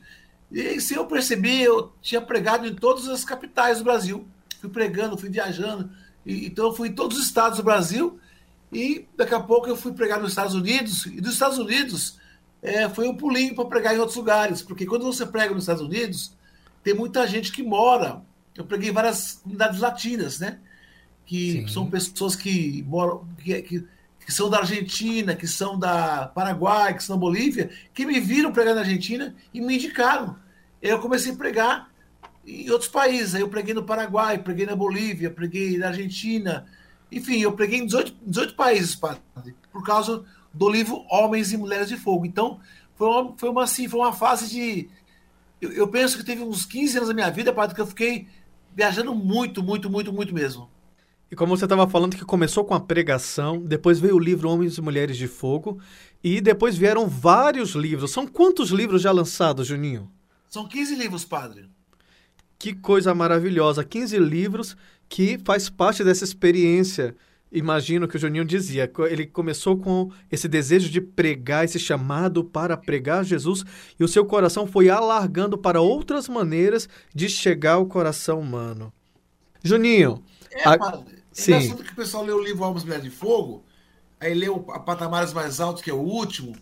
E 0.50 0.80
sem 0.80 0.96
eu 0.96 1.06
perceber, 1.06 1.60
eu 1.62 1.92
tinha 2.02 2.20
pregado 2.20 2.66
em 2.66 2.74
todas 2.74 3.08
as 3.08 3.24
capitais 3.24 3.78
do 3.78 3.84
Brasil. 3.84 4.26
Fui 4.60 4.68
pregando, 4.68 5.16
fui 5.16 5.28
viajando. 5.28 5.90
E, 6.26 6.46
então 6.46 6.66
eu 6.66 6.72
fui 6.72 6.88
em 6.88 6.92
todos 6.92 7.18
os 7.18 7.24
estados 7.24 7.58
do 7.58 7.64
Brasil 7.64 8.18
e 8.72 9.06
daqui 9.16 9.34
a 9.34 9.40
pouco 9.40 9.68
eu 9.68 9.76
fui 9.76 9.92
pregar 9.92 10.20
nos 10.20 10.30
Estados 10.30 10.54
Unidos, 10.54 11.06
e 11.06 11.20
dos 11.20 11.32
Estados 11.32 11.58
Unidos 11.58 12.18
é, 12.62 12.88
foi 12.88 13.08
um 13.08 13.16
pulinho 13.16 13.54
para 13.54 13.64
pregar 13.64 13.94
em 13.94 13.98
outros 13.98 14.16
lugares, 14.16 14.62
porque 14.62 14.86
quando 14.86 15.04
você 15.04 15.26
prega 15.26 15.54
nos 15.54 15.64
Estados 15.64 15.82
Unidos, 15.82 16.32
tem 16.82 16.94
muita 16.94 17.26
gente 17.26 17.50
que 17.50 17.62
mora. 17.62 18.22
Eu 18.54 18.64
preguei 18.64 18.90
em 18.90 18.92
várias 18.92 19.40
comunidades 19.42 19.80
latinas, 19.80 20.38
né? 20.38 20.58
Que 21.26 21.52
Sim. 21.52 21.68
são 21.68 21.90
pessoas 21.90 22.36
que 22.36 22.84
moram, 22.86 23.26
que, 23.42 23.62
que, 23.62 23.86
que, 24.30 24.34
são 24.34 24.48
da 24.48 24.58
Argentina, 24.58 25.34
que 25.34 25.48
são 25.48 25.76
da 25.76 26.30
Paraguai, 26.32 26.94
que 26.94 27.02
são 27.02 27.16
da 27.16 27.20
Bolívia, 27.20 27.68
que 27.92 28.06
me 28.06 28.20
viram 28.20 28.52
pregar 28.52 28.76
na 28.76 28.82
Argentina 28.82 29.34
e 29.52 29.60
me 29.60 29.74
indicaram. 29.74 30.36
Eu 30.80 31.00
comecei 31.00 31.32
a 31.32 31.36
pregar 31.36 31.90
em 32.46 32.70
outros 32.70 32.88
países. 32.88 33.34
Aí 33.34 33.40
eu 33.40 33.48
preguei 33.48 33.74
no 33.74 33.82
Paraguai, 33.82 34.38
preguei 34.38 34.66
na 34.66 34.76
Bolívia, 34.76 35.30
preguei 35.30 35.76
na 35.76 35.88
Argentina, 35.88 36.64
enfim, 37.10 37.40
eu 37.40 37.52
preguei 37.52 37.80
em 37.80 37.86
18, 37.86 38.14
18 38.24 38.54
países, 38.54 38.94
padre, 38.94 39.20
por 39.72 39.82
causa 39.84 40.24
do 40.54 40.68
livro 40.68 41.04
Homens 41.10 41.52
e 41.52 41.56
Mulheres 41.56 41.88
de 41.88 41.96
Fogo. 41.96 42.24
Então, 42.24 42.60
foi 42.94 43.08
uma, 43.08 43.36
foi 43.36 43.48
uma, 43.48 43.64
assim, 43.64 43.88
foi 43.88 43.98
uma 43.98 44.12
fase 44.12 44.48
de. 44.48 44.88
Eu, 45.60 45.72
eu 45.72 45.88
penso 45.88 46.16
que 46.16 46.24
teve 46.24 46.40
uns 46.40 46.64
15 46.64 46.98
anos 46.98 47.08
da 47.08 47.14
minha 47.14 47.30
vida, 47.30 47.52
padre, 47.52 47.74
que 47.74 47.80
eu 47.80 47.86
fiquei 47.86 48.28
viajando 48.76 49.12
muito, 49.12 49.60
muito, 49.60 49.90
muito, 49.90 50.12
muito 50.12 50.32
mesmo. 50.32 50.70
E 51.30 51.36
como 51.36 51.56
você 51.56 51.64
estava 51.64 51.86
falando 51.88 52.16
que 52.16 52.24
começou 52.24 52.64
com 52.64 52.74
a 52.74 52.80
pregação, 52.80 53.60
depois 53.60 54.00
veio 54.00 54.16
o 54.16 54.18
livro 54.18 54.48
Homens 54.48 54.76
e 54.76 54.82
Mulheres 54.82 55.16
de 55.16 55.28
Fogo, 55.28 55.78
e 56.24 56.40
depois 56.40 56.76
vieram 56.76 57.06
vários 57.08 57.70
livros. 57.70 58.10
São 58.10 58.26
quantos 58.26 58.70
livros 58.70 59.00
já 59.00 59.12
lançados, 59.12 59.68
Juninho? 59.68 60.10
São 60.48 60.66
15 60.66 60.96
livros, 60.96 61.24
padre. 61.24 61.68
Que 62.58 62.74
coisa 62.74 63.14
maravilhosa! 63.14 63.84
15 63.84 64.18
livros 64.18 64.76
que 65.08 65.38
faz 65.44 65.70
parte 65.70 66.02
dessa 66.02 66.24
experiência. 66.24 67.14
Imagino 67.52 68.08
que 68.08 68.16
o 68.16 68.18
Juninho 68.18 68.44
dizia, 68.44 68.90
ele 69.08 69.26
começou 69.26 69.76
com 69.76 70.10
esse 70.30 70.48
desejo 70.48 70.90
de 70.90 71.00
pregar, 71.00 71.64
esse 71.64 71.78
chamado 71.78 72.44
para 72.44 72.76
pregar 72.76 73.24
Jesus, 73.24 73.64
e 73.98 74.04
o 74.04 74.08
seu 74.08 74.24
coração 74.24 74.66
foi 74.66 74.88
alargando 74.88 75.56
para 75.56 75.80
outras 75.80 76.28
maneiras 76.28 76.88
de 77.14 77.28
chegar 77.28 77.74
ao 77.74 77.86
coração 77.86 78.40
humano. 78.40 78.92
Juninho. 79.62 80.22
É, 80.52 80.68
a... 80.68 80.78
padre, 80.78 81.19
sim. 81.32 81.52
engraçado 81.52 81.84
que 81.84 81.92
o 81.92 81.96
pessoal 81.96 82.24
lê 82.24 82.32
o 82.32 82.42
livro 82.42 82.64
Almas 82.64 82.84
Mulheres 82.84 83.04
de 83.04 83.10
Fogo, 83.10 83.64
aí 84.18 84.34
lê 84.34 84.48
o 84.48 84.60
Patamares 84.60 85.32
Mais 85.32 85.60
Altos, 85.60 85.82
que 85.82 85.90
é 85.90 85.94
o 85.94 86.00
último, 86.00 86.56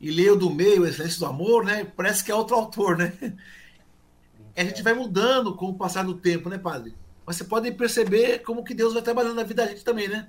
e 0.00 0.10
lê 0.10 0.30
o 0.30 0.36
do 0.36 0.50
meio, 0.50 0.86
Excelência 0.86 1.18
do 1.18 1.26
Amor, 1.26 1.64
né? 1.64 1.84
Parece 1.84 2.24
que 2.24 2.32
é 2.32 2.34
outro 2.34 2.56
autor, 2.56 2.96
né? 2.96 3.12
A 4.56 4.64
gente 4.64 4.82
vai 4.82 4.94
mudando 4.94 5.54
com 5.54 5.66
o 5.66 5.74
passar 5.74 6.04
do 6.04 6.14
tempo, 6.14 6.48
né, 6.48 6.58
padre? 6.58 6.94
Mas 7.24 7.36
você 7.36 7.44
pode 7.44 7.70
perceber 7.72 8.40
como 8.40 8.64
que 8.64 8.74
Deus 8.74 8.92
vai 8.92 9.02
trabalhando 9.02 9.36
na 9.36 9.42
vida 9.42 9.64
da 9.64 9.70
gente 9.70 9.84
também, 9.84 10.08
né? 10.08 10.28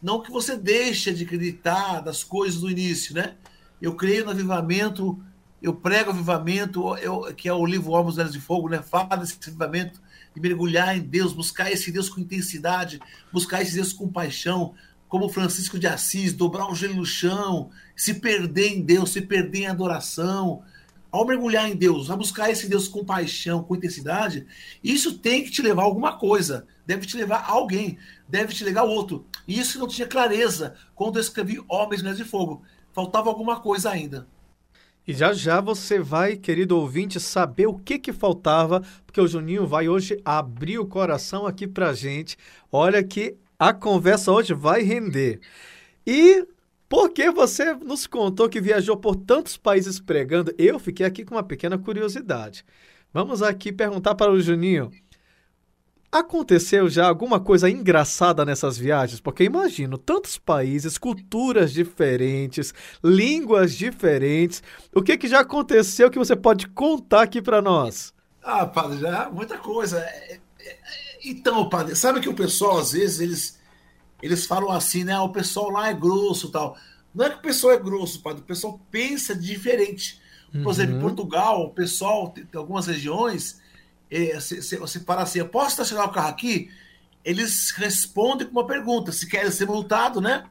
Não 0.00 0.22
que 0.22 0.30
você 0.30 0.56
deixe 0.56 1.12
de 1.12 1.24
acreditar 1.24 2.00
das 2.00 2.22
coisas 2.22 2.60
do 2.60 2.70
início, 2.70 3.14
né? 3.14 3.34
Eu 3.80 3.94
creio 3.94 4.24
no 4.24 4.30
avivamento, 4.30 5.20
eu 5.60 5.74
prego 5.74 6.10
avivamento, 6.10 6.96
eu, 6.98 7.34
que 7.34 7.48
é 7.48 7.52
o 7.52 7.66
livro 7.66 7.90
Homens 7.92 8.16
Velhos 8.16 8.32
de 8.32 8.40
Fogo, 8.40 8.68
né? 8.68 8.82
Fala 8.82 9.16
desse 9.16 9.38
avivamento, 9.48 10.00
de 10.36 10.40
mergulhar 10.42 10.94
em 10.94 11.00
Deus, 11.00 11.32
buscar 11.32 11.72
esse 11.72 11.90
Deus 11.90 12.10
com 12.10 12.20
intensidade, 12.20 13.00
buscar 13.32 13.62
esse 13.62 13.74
Deus 13.74 13.90
com 13.90 14.06
paixão, 14.06 14.74
como 15.08 15.30
Francisco 15.30 15.78
de 15.78 15.86
Assis, 15.86 16.34
dobrar 16.34 16.70
o 16.70 16.74
joelho 16.74 16.96
no 16.96 17.06
chão, 17.06 17.70
se 17.96 18.12
perder 18.12 18.74
em 18.74 18.82
Deus, 18.82 19.12
se 19.12 19.22
perder 19.22 19.60
em 19.60 19.66
adoração. 19.66 20.62
ao 21.10 21.24
mergulhar 21.24 21.70
em 21.70 21.74
Deus, 21.74 22.10
a 22.10 22.16
buscar 22.16 22.50
esse 22.50 22.68
Deus 22.68 22.86
com 22.86 23.02
paixão, 23.02 23.62
com 23.62 23.76
intensidade, 23.76 24.46
isso 24.84 25.16
tem 25.16 25.42
que 25.42 25.50
te 25.50 25.62
levar 25.62 25.82
a 25.82 25.84
alguma 25.86 26.18
coisa, 26.18 26.66
deve 26.84 27.06
te 27.06 27.16
levar 27.16 27.38
a 27.38 27.52
alguém, 27.52 27.96
deve 28.28 28.52
te 28.52 28.62
levar 28.62 28.80
a 28.80 28.84
outro. 28.84 29.24
E 29.48 29.58
isso 29.58 29.78
não 29.78 29.88
tinha 29.88 30.06
clareza 30.06 30.74
quando 30.94 31.16
eu 31.16 31.22
escrevi 31.22 31.64
Homens, 31.66 32.02
Mulheres 32.02 32.22
de 32.22 32.28
Fogo. 32.28 32.62
Faltava 32.92 33.30
alguma 33.30 33.60
coisa 33.60 33.88
ainda. 33.88 34.26
E 35.06 35.14
já 35.14 35.32
já 35.32 35.60
você 35.60 36.00
vai, 36.00 36.36
querido 36.36 36.76
ouvinte, 36.76 37.20
saber 37.20 37.66
o 37.66 37.78
que 37.78 37.98
que 37.98 38.12
faltava, 38.12 38.82
porque 39.06 39.20
o 39.20 39.28
Juninho 39.28 39.66
vai 39.66 39.88
hoje 39.88 40.20
abrir 40.24 40.78
o 40.78 40.86
coração 40.86 41.46
aqui 41.46 41.66
pra 41.66 41.92
gente. 41.92 42.36
Olha 42.72 43.02
que 43.04 43.36
a 43.58 43.72
conversa 43.72 44.32
hoje 44.32 44.52
vai 44.52 44.82
render. 44.82 45.40
E 46.06 46.46
porque 46.88 47.30
você 47.30 47.74
nos 47.74 48.06
contou 48.06 48.48
que 48.48 48.60
viajou 48.60 48.96
por 48.96 49.16
tantos 49.16 49.56
países 49.56 50.00
pregando, 50.00 50.54
eu 50.58 50.78
fiquei 50.78 51.06
aqui 51.06 51.24
com 51.24 51.34
uma 51.34 51.42
pequena 51.42 51.78
curiosidade. 51.78 52.64
Vamos 53.12 53.42
aqui 53.42 53.72
perguntar 53.72 54.14
para 54.14 54.30
o 54.30 54.40
Juninho. 54.40 54.90
Aconteceu 56.10 56.88
já 56.88 57.08
alguma 57.08 57.40
coisa 57.40 57.68
engraçada 57.68 58.44
nessas 58.44 58.78
viagens? 58.78 59.20
Porque 59.20 59.44
imagino 59.44 59.98
tantos 59.98 60.38
países, 60.38 60.96
culturas 60.96 61.72
diferentes, 61.72 62.72
línguas 63.02 63.74
diferentes. 63.74 64.62
O 64.94 65.02
que, 65.02 65.16
que 65.18 65.28
já 65.28 65.40
aconteceu 65.40 66.10
que 66.10 66.18
você 66.18 66.36
pode 66.36 66.68
contar 66.68 67.22
aqui 67.22 67.42
para 67.42 67.60
nós? 67.60 68.14
Ah, 68.42 68.64
padre, 68.64 68.98
já 68.98 69.28
muita 69.28 69.58
coisa. 69.58 69.98
É, 69.98 70.40
é, 70.60 70.70
é, 70.70 70.78
então, 71.24 71.68
padre, 71.68 71.96
sabe 71.96 72.20
que 72.20 72.28
o 72.28 72.34
pessoal 72.34 72.78
às 72.78 72.92
vezes 72.92 73.20
eles 73.20 73.56
eles 74.22 74.46
falam 74.46 74.70
assim, 74.70 75.04
né? 75.04 75.12
Ah, 75.12 75.22
o 75.22 75.32
pessoal 75.32 75.70
lá 75.70 75.88
é 75.88 75.94
grosso 75.94 76.50
tal. 76.50 76.76
Não 77.14 77.24
é 77.24 77.30
que 77.30 77.36
o 77.36 77.42
pessoal 77.42 77.72
é 77.72 77.78
grosso, 77.78 78.22
padre, 78.22 78.42
o 78.42 78.44
pessoal 78.44 78.80
pensa 78.90 79.34
diferente. 79.34 80.20
Por 80.52 80.66
uhum. 80.66 80.70
exemplo, 80.70 80.96
em 80.96 81.00
Portugal, 81.00 81.62
o 81.64 81.70
pessoal, 81.70 82.28
tem 82.30 82.46
algumas 82.54 82.86
regiões, 82.86 83.60
se, 84.40 84.62
se, 84.62 84.76
você 84.76 85.00
para 85.00 85.22
assim, 85.22 85.38
eu 85.38 85.48
posso 85.48 85.70
estacionar 85.70 86.06
o 86.06 86.12
carro 86.12 86.28
aqui? 86.28 86.70
Eles 87.24 87.72
respondem 87.72 88.46
com 88.46 88.52
uma 88.52 88.66
pergunta, 88.66 89.10
se 89.10 89.28
querem 89.28 89.50
ser 89.50 89.66
multado, 89.66 90.20
né? 90.20 90.44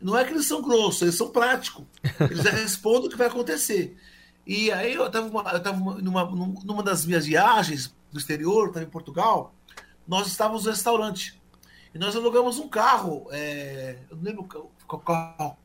Não 0.00 0.16
é 0.16 0.24
que 0.24 0.32
eles 0.32 0.46
são 0.46 0.62
grossos, 0.62 1.02
eles 1.02 1.16
são 1.16 1.30
práticos. 1.30 1.84
Eles 2.20 2.44
já 2.44 2.50
respondem 2.52 3.08
o 3.08 3.10
que 3.10 3.16
vai 3.16 3.26
acontecer. 3.26 3.96
E 4.46 4.70
aí 4.70 4.94
eu 4.94 5.06
estava 5.06 5.28
numa, 6.00 6.24
numa 6.24 6.82
das 6.82 7.04
minhas 7.04 7.26
viagens 7.26 7.94
do 8.10 8.18
exterior, 8.18 8.68
estava 8.68 8.86
em 8.86 8.88
Portugal, 8.88 9.54
nós 10.06 10.26
estávamos 10.26 10.64
no 10.64 10.70
restaurante. 10.70 11.38
E 11.94 11.98
nós 11.98 12.16
alugamos 12.16 12.58
um 12.58 12.68
carro. 12.68 13.26
É, 13.30 13.98
eu 14.10 14.16
não 14.16 14.24
lembro 14.24 14.44
qual, 14.44 15.00
qual, 15.00 15.58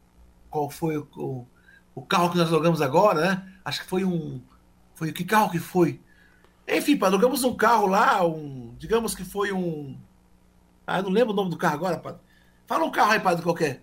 qual 0.49 0.69
foi 0.69 0.97
o, 0.97 1.47
o, 1.95 2.01
carro 2.01 2.31
que 2.31 2.37
nós 2.37 2.51
alugamos 2.51 2.81
agora, 2.81 3.21
né? 3.21 3.53
Acho 3.63 3.83
que 3.83 3.87
foi 3.87 4.03
um. 4.03 4.41
Foi 4.95 5.11
que 5.11 5.23
carro 5.23 5.49
que 5.49 5.59
foi? 5.59 6.01
Enfim, 6.67 6.97
alugamos 7.01 7.43
um 7.43 7.55
carro 7.55 7.87
lá, 7.87 8.25
um, 8.25 8.73
digamos 8.77 9.13
que 9.13 9.23
foi 9.23 9.51
um. 9.51 9.97
Ah, 10.87 11.01
não 11.01 11.09
lembro 11.09 11.33
o 11.33 11.35
nome 11.35 11.49
do 11.49 11.57
carro 11.57 11.75
agora, 11.75 11.97
padre. 11.97 12.21
Fala 12.65 12.85
um 12.85 12.91
carro 12.91 13.11
aí, 13.11 13.19
padre, 13.19 13.43
qualquer. 13.43 13.81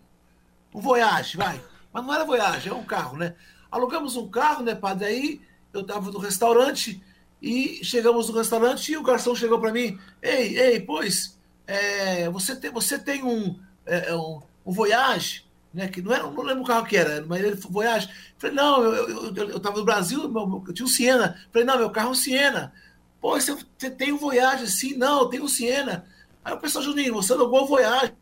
Um 0.74 0.80
Voyage, 0.80 1.36
vai. 1.36 1.60
Mas 1.92 2.04
não 2.04 2.14
era 2.14 2.24
Voyage, 2.24 2.68
é 2.68 2.74
um 2.74 2.84
carro, 2.84 3.16
né? 3.16 3.34
Alugamos 3.70 4.16
um 4.16 4.28
carro, 4.28 4.62
né, 4.62 4.74
padre? 4.74 5.06
Aí 5.06 5.40
eu 5.72 5.82
estava 5.82 6.10
no 6.10 6.18
restaurante 6.18 7.02
e 7.40 7.84
chegamos 7.84 8.28
no 8.28 8.36
restaurante 8.36 8.92
e 8.92 8.96
o 8.96 9.02
garçom 9.02 9.34
chegou 9.34 9.58
para 9.60 9.72
mim: 9.72 9.98
Ei, 10.22 10.58
ei, 10.58 10.80
pois, 10.80 11.38
é, 11.66 12.28
você, 12.30 12.56
tem, 12.56 12.70
você 12.70 12.98
tem 12.98 13.22
um, 13.22 13.58
é, 13.86 14.10
é, 14.10 14.16
um, 14.16 14.40
um 14.64 14.72
Voyage, 14.72 15.44
né, 15.72 15.88
que 15.88 16.02
não, 16.02 16.12
era, 16.12 16.24
não 16.24 16.42
lembro 16.42 16.62
o 16.62 16.66
carro 16.66 16.86
que 16.86 16.96
era, 16.96 17.24
mas 17.26 17.42
ele 17.42 17.56
Voyage. 17.56 18.08
Falei, 18.38 18.56
não, 18.56 18.82
eu, 18.82 19.34
eu, 19.34 19.50
eu, 19.50 19.60
tava 19.60 19.78
no 19.78 19.84
Brasil, 19.84 20.22
eu 20.66 20.74
tinha 20.74 20.84
um 20.84 20.88
Siena. 20.88 21.40
Falei, 21.52 21.66
não, 21.66 21.78
meu 21.78 21.90
carro 21.90 22.08
é 22.08 22.10
um 22.12 22.14
Siena. 22.14 22.72
Pô, 23.20 23.38
você, 23.38 23.56
você 23.78 23.90
tem 23.90 24.12
um 24.12 24.16
Voyage? 24.16 24.70
Sim, 24.70 24.96
não, 24.96 25.20
eu 25.20 25.28
tenho 25.28 25.44
um 25.44 25.48
Siena. 25.48 26.06
Aí 26.44 26.54
o 26.54 26.58
pessoal, 26.58 26.82
Juninho, 26.82 27.14
você 27.14 27.32
alugou 27.32 27.64
o 27.64 27.66
Voyage. 27.66 28.14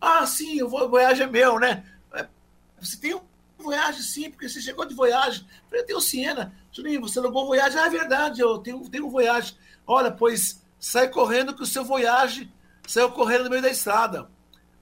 Ah, 0.00 0.26
sim, 0.26 0.62
o 0.62 0.68
Voyage 0.68 1.22
é 1.22 1.26
meu, 1.26 1.58
né? 1.58 1.84
É, 2.12 2.26
você 2.80 2.96
tem 2.96 3.14
um 3.14 3.20
Voyage, 3.58 4.02
sim, 4.02 4.30
porque 4.30 4.48
você 4.48 4.60
chegou 4.60 4.84
de 4.84 4.94
Voyage. 4.94 5.44
Falei, 5.68 5.82
eu 5.82 5.86
tenho 5.86 5.98
o 5.98 6.02
Siena. 6.02 6.52
Juninho, 6.72 7.00
você 7.00 7.18
alugou 7.18 7.44
o 7.44 7.46
Voyage? 7.48 7.78
Ah, 7.78 7.86
é 7.86 7.90
verdade, 7.90 8.40
eu 8.40 8.58
tenho, 8.58 8.88
tenho 8.88 9.06
um 9.06 9.10
Voyage. 9.10 9.56
Olha, 9.86 10.10
pois 10.10 10.62
sai 10.80 11.08
correndo 11.08 11.54
que 11.54 11.62
o 11.62 11.66
seu 11.66 11.84
Voyage 11.84 12.50
saiu 12.86 13.10
correndo 13.12 13.44
no 13.44 13.50
meio 13.50 13.62
da 13.62 13.70
estrada. 13.70 14.30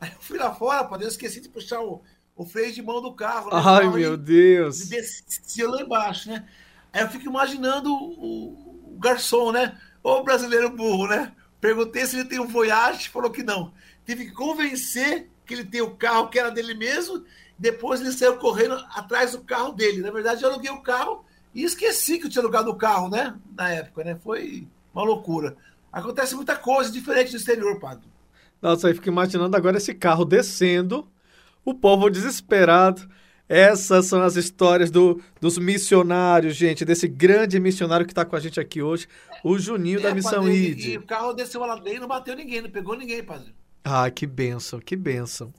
Aí 0.00 0.10
eu 0.12 0.20
fui 0.20 0.38
lá 0.38 0.54
fora, 0.54 0.84
pô, 0.84 0.96
eu 0.96 1.08
esqueci 1.08 1.40
de 1.40 1.48
puxar 1.48 1.80
o, 1.80 2.02
o 2.34 2.44
freio 2.44 2.72
de 2.72 2.82
mão 2.82 3.00
do 3.00 3.14
carro. 3.14 3.50
Né? 3.50 3.62
Ai, 3.64 3.88
meu 3.88 4.14
e, 4.14 4.16
Deus! 4.16 4.80
E 4.82 4.88
descia 4.88 5.68
lá 5.68 5.80
embaixo, 5.80 6.28
né? 6.28 6.46
Aí 6.92 7.02
eu 7.02 7.08
fico 7.08 7.26
imaginando 7.26 7.92
o, 7.92 8.94
o 8.94 8.98
garçom, 8.98 9.52
né? 9.52 9.78
Ô 10.02 10.22
brasileiro 10.22 10.70
burro, 10.70 11.08
né? 11.08 11.32
Perguntei 11.60 12.06
se 12.06 12.16
ele 12.16 12.28
tem 12.28 12.38
um 12.38 12.46
Voyage, 12.46 13.08
falou 13.08 13.30
que 13.30 13.42
não. 13.42 13.72
Tive 14.04 14.26
que 14.26 14.32
convencer 14.32 15.28
que 15.44 15.54
ele 15.54 15.64
tem 15.64 15.80
o 15.80 15.96
carro 15.96 16.28
que 16.28 16.38
era 16.38 16.50
dele 16.50 16.74
mesmo, 16.74 17.24
depois 17.58 18.00
ele 18.00 18.12
saiu 18.12 18.36
correndo 18.36 18.74
atrás 18.94 19.32
do 19.32 19.40
carro 19.40 19.72
dele. 19.72 20.02
Na 20.02 20.10
verdade, 20.10 20.42
eu 20.42 20.50
aluguei 20.50 20.70
o 20.70 20.82
carro 20.82 21.24
e 21.54 21.64
esqueci 21.64 22.18
que 22.18 22.26
eu 22.26 22.30
tinha 22.30 22.42
alugado 22.42 22.70
o 22.70 22.76
carro, 22.76 23.08
né? 23.08 23.34
Na 23.56 23.70
época, 23.70 24.04
né? 24.04 24.18
Foi 24.22 24.66
uma 24.92 25.04
loucura. 25.04 25.56
Acontece 25.90 26.34
muita 26.34 26.56
coisa 26.56 26.90
diferente 26.90 27.30
no 27.30 27.38
exterior, 27.38 27.80
padre. 27.80 28.06
Nossa, 28.60 28.88
aí 28.88 28.94
fico 28.94 29.08
imaginando 29.08 29.56
agora 29.56 29.76
esse 29.76 29.94
carro 29.94 30.24
descendo, 30.24 31.06
o 31.64 31.74
povo 31.74 32.08
desesperado. 32.10 33.08
Essas 33.48 34.06
são 34.06 34.22
as 34.22 34.34
histórias 34.34 34.90
do, 34.90 35.22
dos 35.40 35.56
missionários, 35.56 36.56
gente, 36.56 36.84
desse 36.84 37.06
grande 37.06 37.60
missionário 37.60 38.04
que 38.04 38.10
está 38.10 38.24
com 38.24 38.34
a 38.34 38.40
gente 38.40 38.58
aqui 38.58 38.82
hoje, 38.82 39.06
o 39.44 39.56
Juninho 39.56 40.00
é, 40.00 40.02
da 40.02 40.14
Missão 40.14 40.42
padre, 40.42 40.70
ID. 40.70 40.84
E, 40.86 40.98
o 40.98 41.02
carro 41.02 41.32
desceu 41.32 41.62
a 41.62 41.66
ladeira 41.66 41.98
e 41.98 42.00
não 42.00 42.08
bateu 42.08 42.34
ninguém, 42.34 42.60
não 42.60 42.70
pegou 42.70 42.96
ninguém, 42.96 43.22
padre. 43.22 43.54
Ah, 43.84 44.10
que 44.10 44.26
benção, 44.26 44.80
que 44.80 44.96
benção. 44.96 45.54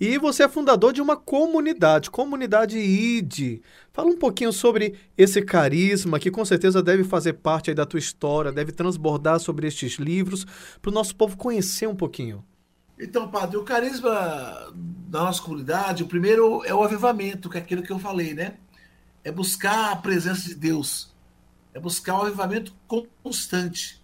E 0.00 0.18
você 0.18 0.42
é 0.42 0.48
fundador 0.48 0.92
de 0.92 1.00
uma 1.00 1.16
comunidade, 1.16 2.10
comunidade 2.10 2.78
ID. 2.78 3.60
Fala 3.92 4.08
um 4.08 4.18
pouquinho 4.18 4.52
sobre 4.52 4.94
esse 5.16 5.40
carisma 5.42 6.18
que 6.18 6.30
com 6.30 6.44
certeza 6.44 6.82
deve 6.82 7.04
fazer 7.04 7.34
parte 7.34 7.72
da 7.72 7.86
tua 7.86 7.98
história, 7.98 8.50
deve 8.50 8.72
transbordar 8.72 9.38
sobre 9.38 9.68
estes 9.68 9.94
livros, 9.94 10.44
para 10.82 10.90
o 10.90 10.94
nosso 10.94 11.14
povo 11.14 11.36
conhecer 11.36 11.86
um 11.86 11.94
pouquinho. 11.94 12.44
Então, 12.98 13.28
padre, 13.28 13.56
o 13.56 13.64
carisma 13.64 14.72
da 15.08 15.20
nossa 15.24 15.42
comunidade, 15.42 16.02
o 16.02 16.06
primeiro 16.06 16.64
é 16.64 16.74
o 16.74 16.82
avivamento, 16.82 17.50
que 17.50 17.58
é 17.58 17.60
aquilo 17.60 17.82
que 17.82 17.90
eu 17.90 17.98
falei, 17.98 18.34
né? 18.34 18.54
É 19.22 19.32
buscar 19.32 19.92
a 19.92 19.96
presença 19.96 20.48
de 20.48 20.54
Deus, 20.54 21.12
é 21.72 21.80
buscar 21.80 22.14
o 22.14 22.22
avivamento 22.22 22.74
constante. 23.22 24.03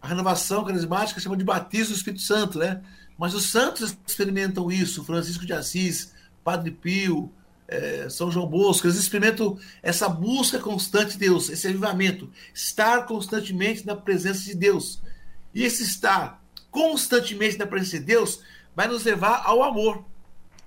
A 0.00 0.08
renovação 0.08 0.64
carismática 0.64 1.20
chama 1.20 1.36
de 1.36 1.44
batismo 1.44 1.94
do 1.94 1.98
Espírito 1.98 2.22
Santo, 2.22 2.58
né? 2.58 2.82
Mas 3.18 3.34
os 3.34 3.50
santos 3.50 3.96
experimentam 4.06 4.70
isso, 4.70 5.04
Francisco 5.04 5.44
de 5.44 5.52
Assis, 5.52 6.14
Padre 6.42 6.70
Pio, 6.70 7.30
é, 7.68 8.08
São 8.08 8.30
João 8.30 8.46
Bosco, 8.46 8.86
eles 8.86 8.98
experimentam 8.98 9.58
essa 9.82 10.08
busca 10.08 10.58
constante 10.58 11.12
de 11.12 11.18
Deus, 11.18 11.48
esse 11.48 11.68
avivamento, 11.68 12.30
estar 12.52 13.06
constantemente 13.06 13.86
na 13.86 13.94
presença 13.94 14.42
de 14.44 14.54
Deus. 14.54 15.00
E 15.54 15.62
esse 15.62 15.82
estar 15.82 16.42
constantemente 16.70 17.58
na 17.58 17.66
presença 17.66 17.98
de 17.98 18.06
Deus 18.06 18.40
vai 18.74 18.88
nos 18.88 19.04
levar 19.04 19.42
ao 19.44 19.62
amor, 19.62 20.04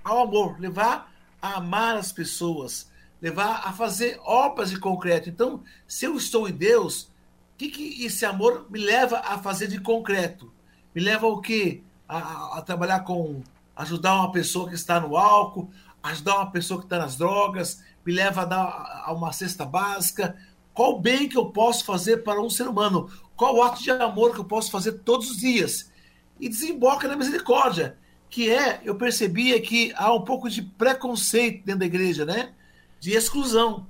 ao 0.02 0.22
amor, 0.22 0.58
levar 0.60 1.12
a 1.42 1.58
amar 1.58 1.96
as 1.96 2.10
pessoas, 2.10 2.88
levar 3.20 3.62
a 3.64 3.72
fazer 3.72 4.18
obras 4.24 4.70
de 4.70 4.78
concreto. 4.78 5.28
Então, 5.28 5.62
se 5.86 6.06
eu 6.06 6.16
estou 6.16 6.48
em 6.48 6.52
Deus, 6.52 7.10
o 7.54 7.56
que, 7.56 7.68
que 7.68 8.04
esse 8.04 8.24
amor 8.24 8.66
me 8.70 8.78
leva 8.78 9.18
a 9.20 9.38
fazer 9.38 9.68
de 9.68 9.80
concreto? 9.80 10.52
Me 10.94 11.00
leva 11.00 11.26
ao 11.26 11.40
quê? 11.40 11.82
a, 12.08 12.58
a 12.58 12.62
trabalhar 12.62 13.00
com 13.00 13.42
ajudar 13.76 14.14
uma 14.14 14.30
pessoa 14.30 14.68
que 14.68 14.74
está 14.74 15.00
no 15.00 15.16
álcool, 15.16 15.70
ajudar 16.02 16.36
uma 16.36 16.50
pessoa 16.50 16.78
que 16.78 16.86
está 16.86 16.98
nas 16.98 17.16
drogas, 17.16 17.82
me 18.04 18.12
leva 18.12 18.42
a 18.42 18.44
dar 18.44 19.02
a 19.06 19.12
uma 19.12 19.32
cesta 19.32 19.64
básica. 19.64 20.36
Qual 20.72 21.00
bem 21.00 21.28
que 21.28 21.36
eu 21.36 21.46
posso 21.46 21.84
fazer 21.84 22.18
para 22.18 22.40
um 22.40 22.50
ser 22.50 22.68
humano? 22.68 23.10
Qual 23.36 23.62
ato 23.62 23.82
de 23.82 23.90
amor 23.90 24.32
que 24.32 24.40
eu 24.40 24.44
posso 24.44 24.70
fazer 24.70 24.92
todos 25.04 25.30
os 25.30 25.38
dias? 25.38 25.90
E 26.38 26.48
desemboca 26.48 27.08
na 27.08 27.16
misericórdia, 27.16 27.96
que 28.28 28.50
é, 28.50 28.80
eu 28.84 28.96
percebia 28.96 29.60
que 29.60 29.92
há 29.96 30.12
um 30.12 30.22
pouco 30.22 30.50
de 30.50 30.62
preconceito 30.62 31.64
dentro 31.64 31.80
da 31.80 31.86
igreja, 31.86 32.24
né? 32.24 32.52
De 33.00 33.12
exclusão. 33.12 33.86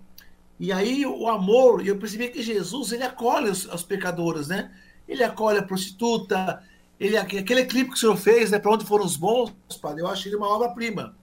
E 0.65 0.73
aí 0.73 1.05
o 1.05 1.29
amor, 1.29 1.87
eu 1.87 1.99
percebi 1.99 2.29
que 2.29 2.43
Jesus, 2.43 2.91
ele 2.91 3.03
acolhe 3.03 3.51
os, 3.51 3.67
os 3.67 3.83
pecadores, 3.83 4.49
né? 4.49 4.73
Ele 5.07 5.23
acolhe 5.23 5.59
a 5.59 5.63
prostituta, 5.63 6.65
ele, 6.99 7.19
aquele 7.19 7.67
clipe 7.67 7.91
que 7.91 7.97
o 7.97 7.99
senhor 7.99 8.17
fez, 8.17 8.51
né, 8.51 8.59
para 8.59 8.71
onde 8.71 8.87
foram 8.87 9.05
os 9.05 9.15
bons, 9.15 9.53
padre, 9.83 10.01
eu 10.01 10.09
acho 10.09 10.27
ele 10.27 10.37
uma 10.37 10.49
obra-prima. 10.49 11.15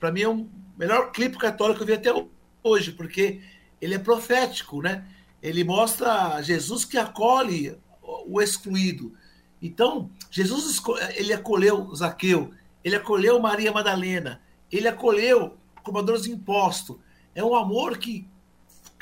Para 0.00 0.10
mim 0.10 0.22
é 0.22 0.28
o 0.28 0.32
um 0.32 0.50
melhor 0.76 1.12
clipe 1.12 1.38
católico 1.38 1.76
que 1.76 1.82
eu 1.84 1.86
vi 1.86 1.92
até 1.92 2.26
hoje, 2.60 2.90
porque 2.90 3.40
ele 3.80 3.94
é 3.94 4.00
profético, 4.00 4.82
né? 4.82 5.06
Ele 5.40 5.62
mostra 5.62 6.42
Jesus 6.42 6.84
que 6.84 6.98
acolhe 6.98 7.78
o 8.02 8.42
excluído. 8.42 9.14
Então, 9.62 10.10
Jesus 10.28 10.82
ele 11.14 11.32
acolheu 11.32 11.94
Zaqueu, 11.94 12.50
ele 12.82 12.96
acolheu 12.96 13.38
Maria 13.38 13.70
Madalena, 13.70 14.40
ele 14.72 14.88
acolheu 14.88 15.56
cobradores 15.84 16.24
de 16.24 16.32
imposto. 16.32 17.00
É 17.32 17.44
um 17.44 17.54
amor 17.54 17.96
que 17.96 18.26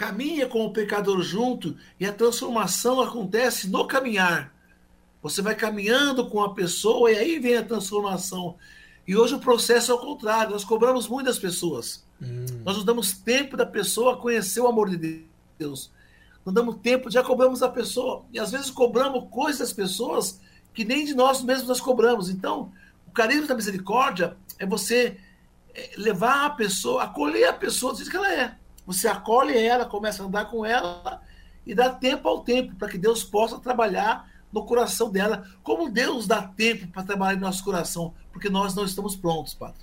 caminha 0.00 0.46
com 0.46 0.64
o 0.64 0.72
pecador 0.72 1.20
junto 1.20 1.76
e 1.98 2.06
a 2.06 2.12
transformação 2.12 3.02
acontece 3.02 3.68
no 3.68 3.86
caminhar. 3.86 4.50
Você 5.20 5.42
vai 5.42 5.54
caminhando 5.54 6.26
com 6.30 6.42
a 6.42 6.54
pessoa 6.54 7.12
e 7.12 7.18
aí 7.18 7.38
vem 7.38 7.58
a 7.58 7.62
transformação. 7.62 8.56
E 9.06 9.14
hoje 9.14 9.34
o 9.34 9.38
processo 9.38 9.92
é 9.92 9.94
o 9.94 9.98
contrário, 9.98 10.52
nós 10.52 10.64
cobramos 10.64 11.06
muitas 11.06 11.38
pessoas. 11.38 12.02
Hum. 12.22 12.46
Nós 12.64 12.78
não 12.78 12.84
damos 12.86 13.12
tempo 13.12 13.58
da 13.58 13.66
pessoa 13.66 14.16
conhecer 14.16 14.60
o 14.60 14.66
amor 14.66 14.88
de 14.88 15.26
Deus. 15.58 15.90
Não 16.46 16.50
damos 16.54 16.76
tempo, 16.76 17.10
já 17.10 17.22
cobramos 17.22 17.62
a 17.62 17.68
pessoa. 17.68 18.24
E 18.32 18.40
às 18.40 18.50
vezes 18.50 18.70
cobramos 18.70 19.28
coisas 19.30 19.58
das 19.58 19.72
pessoas 19.74 20.40
que 20.72 20.82
nem 20.82 21.04
de 21.04 21.12
nós 21.12 21.42
mesmos 21.42 21.68
nós 21.68 21.80
cobramos. 21.80 22.30
Então, 22.30 22.72
o 23.06 23.10
carisma 23.10 23.48
da 23.48 23.54
misericórdia 23.54 24.34
é 24.58 24.64
você 24.64 25.18
é, 25.74 25.90
levar 25.98 26.46
a 26.46 26.50
pessoa, 26.50 27.02
acolher 27.02 27.50
a 27.50 27.52
pessoa 27.52 27.92
do 27.92 27.98
jeito 27.98 28.10
que 28.10 28.16
ela 28.16 28.32
é. 28.32 28.59
Você 28.90 29.06
acolhe 29.06 29.56
ela, 29.56 29.84
começa 29.84 30.20
a 30.20 30.26
andar 30.26 30.46
com 30.46 30.66
ela 30.66 31.22
e 31.64 31.72
dá 31.76 31.90
tempo 31.90 32.26
ao 32.26 32.40
tempo 32.40 32.74
para 32.74 32.88
que 32.88 32.98
Deus 32.98 33.22
possa 33.22 33.56
trabalhar 33.60 34.28
no 34.52 34.64
coração 34.64 35.12
dela, 35.12 35.44
como 35.62 35.88
Deus 35.88 36.26
dá 36.26 36.42
tempo 36.42 36.88
para 36.88 37.04
trabalhar 37.04 37.36
no 37.36 37.42
nosso 37.42 37.62
coração, 37.62 38.12
porque 38.32 38.50
nós 38.50 38.74
não 38.74 38.84
estamos 38.84 39.14
prontos, 39.14 39.54
Padre. 39.54 39.78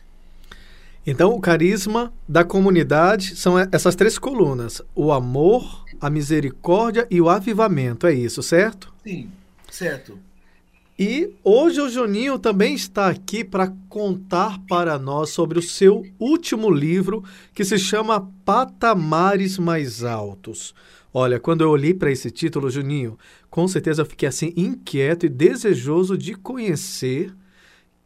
Então, 1.05 1.31
o 1.31 1.39
carisma 1.39 2.11
da 2.27 2.43
comunidade 2.43 3.37
são 3.37 3.57
essas 3.71 3.95
três 3.95 4.19
colunas: 4.19 4.81
o 4.93 5.13
amor, 5.13 5.85
a 6.01 6.09
misericórdia 6.09 7.07
e 7.09 7.21
o 7.21 7.29
avivamento. 7.29 8.07
É 8.07 8.13
isso, 8.13 8.43
certo? 8.43 8.93
Sim, 9.05 9.31
certo. 9.71 10.19
E 10.99 11.31
hoje 11.43 11.79
o 11.79 11.87
Juninho 11.87 12.39
também 12.39 12.73
está 12.73 13.07
aqui 13.07 13.43
para 13.43 13.71
contar 13.87 14.57
para 14.67 14.97
nós 14.97 15.29
sobre 15.29 15.59
o 15.59 15.61
seu 15.61 16.03
último 16.19 16.71
livro, 16.71 17.23
que 17.53 17.63
se 17.63 17.77
chama 17.77 18.31
Patamares 18.43 19.59
Mais 19.59 20.03
Altos. 20.03 20.73
Olha, 21.13 21.39
quando 21.39 21.61
eu 21.61 21.69
olhei 21.69 21.93
para 21.93 22.11
esse 22.11 22.31
título, 22.31 22.67
Juninho, 22.67 23.15
com 23.47 23.67
certeza 23.67 24.05
fiquei 24.05 24.27
assim 24.27 24.51
inquieto 24.57 25.27
e 25.27 25.29
desejoso 25.29 26.17
de 26.17 26.33
conhecer 26.33 27.31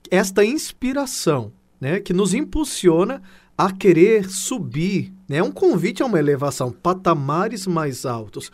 esta 0.09 0.43
inspiração, 0.43 1.53
né, 1.79 2.01
que 2.01 2.11
nos 2.11 2.33
impulsiona 2.33 3.21
a 3.57 3.71
querer 3.71 4.29
subir, 4.29 5.13
né? 5.29 5.37
É 5.37 5.43
um 5.43 5.51
convite 5.51 6.01
a 6.01 6.05
uma 6.05 6.19
elevação, 6.19 6.71
patamares 6.71 7.67
mais 7.67 8.05
altos. 8.05 8.51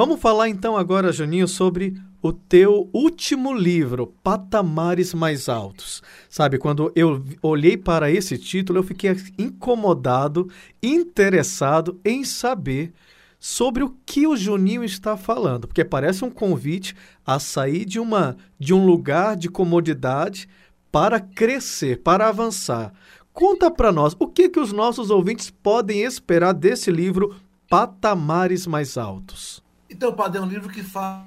Vamos 0.00 0.18
falar 0.18 0.48
então 0.48 0.78
agora, 0.78 1.12
Juninho, 1.12 1.46
sobre 1.46 1.94
o 2.22 2.32
teu 2.32 2.88
último 2.90 3.52
livro, 3.52 4.14
Patamares 4.22 5.12
Mais 5.12 5.46
Altos. 5.46 6.02
Sabe, 6.26 6.56
quando 6.56 6.90
eu 6.96 7.22
olhei 7.42 7.76
para 7.76 8.10
esse 8.10 8.38
título, 8.38 8.78
eu 8.78 8.82
fiquei 8.82 9.14
incomodado, 9.38 10.48
interessado 10.82 12.00
em 12.02 12.24
saber 12.24 12.94
sobre 13.38 13.84
o 13.84 13.94
que 14.06 14.26
o 14.26 14.38
Juninho 14.38 14.82
está 14.82 15.18
falando, 15.18 15.68
porque 15.68 15.84
parece 15.84 16.24
um 16.24 16.30
convite 16.30 16.96
a 17.26 17.38
sair 17.38 17.84
de 17.84 18.00
uma 18.00 18.38
de 18.58 18.72
um 18.72 18.86
lugar 18.86 19.36
de 19.36 19.50
comodidade 19.50 20.48
para 20.90 21.20
crescer, 21.20 22.00
para 22.00 22.26
avançar. 22.26 22.90
Conta 23.34 23.70
para 23.70 23.92
nós 23.92 24.16
o 24.18 24.26
que 24.26 24.48
que 24.48 24.60
os 24.60 24.72
nossos 24.72 25.10
ouvintes 25.10 25.50
podem 25.50 26.00
esperar 26.04 26.54
desse 26.54 26.90
livro 26.90 27.36
Patamares 27.68 28.66
Mais 28.66 28.96
Altos. 28.96 29.59
Então, 29.90 30.14
Padre, 30.14 30.38
é 30.38 30.40
um 30.40 30.48
livro 30.48 30.68
que 30.68 30.84
fala 30.84 31.26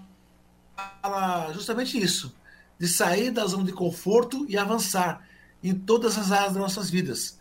justamente 1.53 2.01
isso, 2.01 2.33
de 2.79 2.87
sair 2.87 3.29
da 3.29 3.45
zona 3.45 3.65
de 3.65 3.73
conforto 3.73 4.45
e 4.47 4.57
avançar 4.57 5.27
em 5.61 5.75
todas 5.75 6.17
as 6.17 6.31
áreas 6.31 6.53
das 6.53 6.61
nossas 6.61 6.89
vidas. 6.89 7.37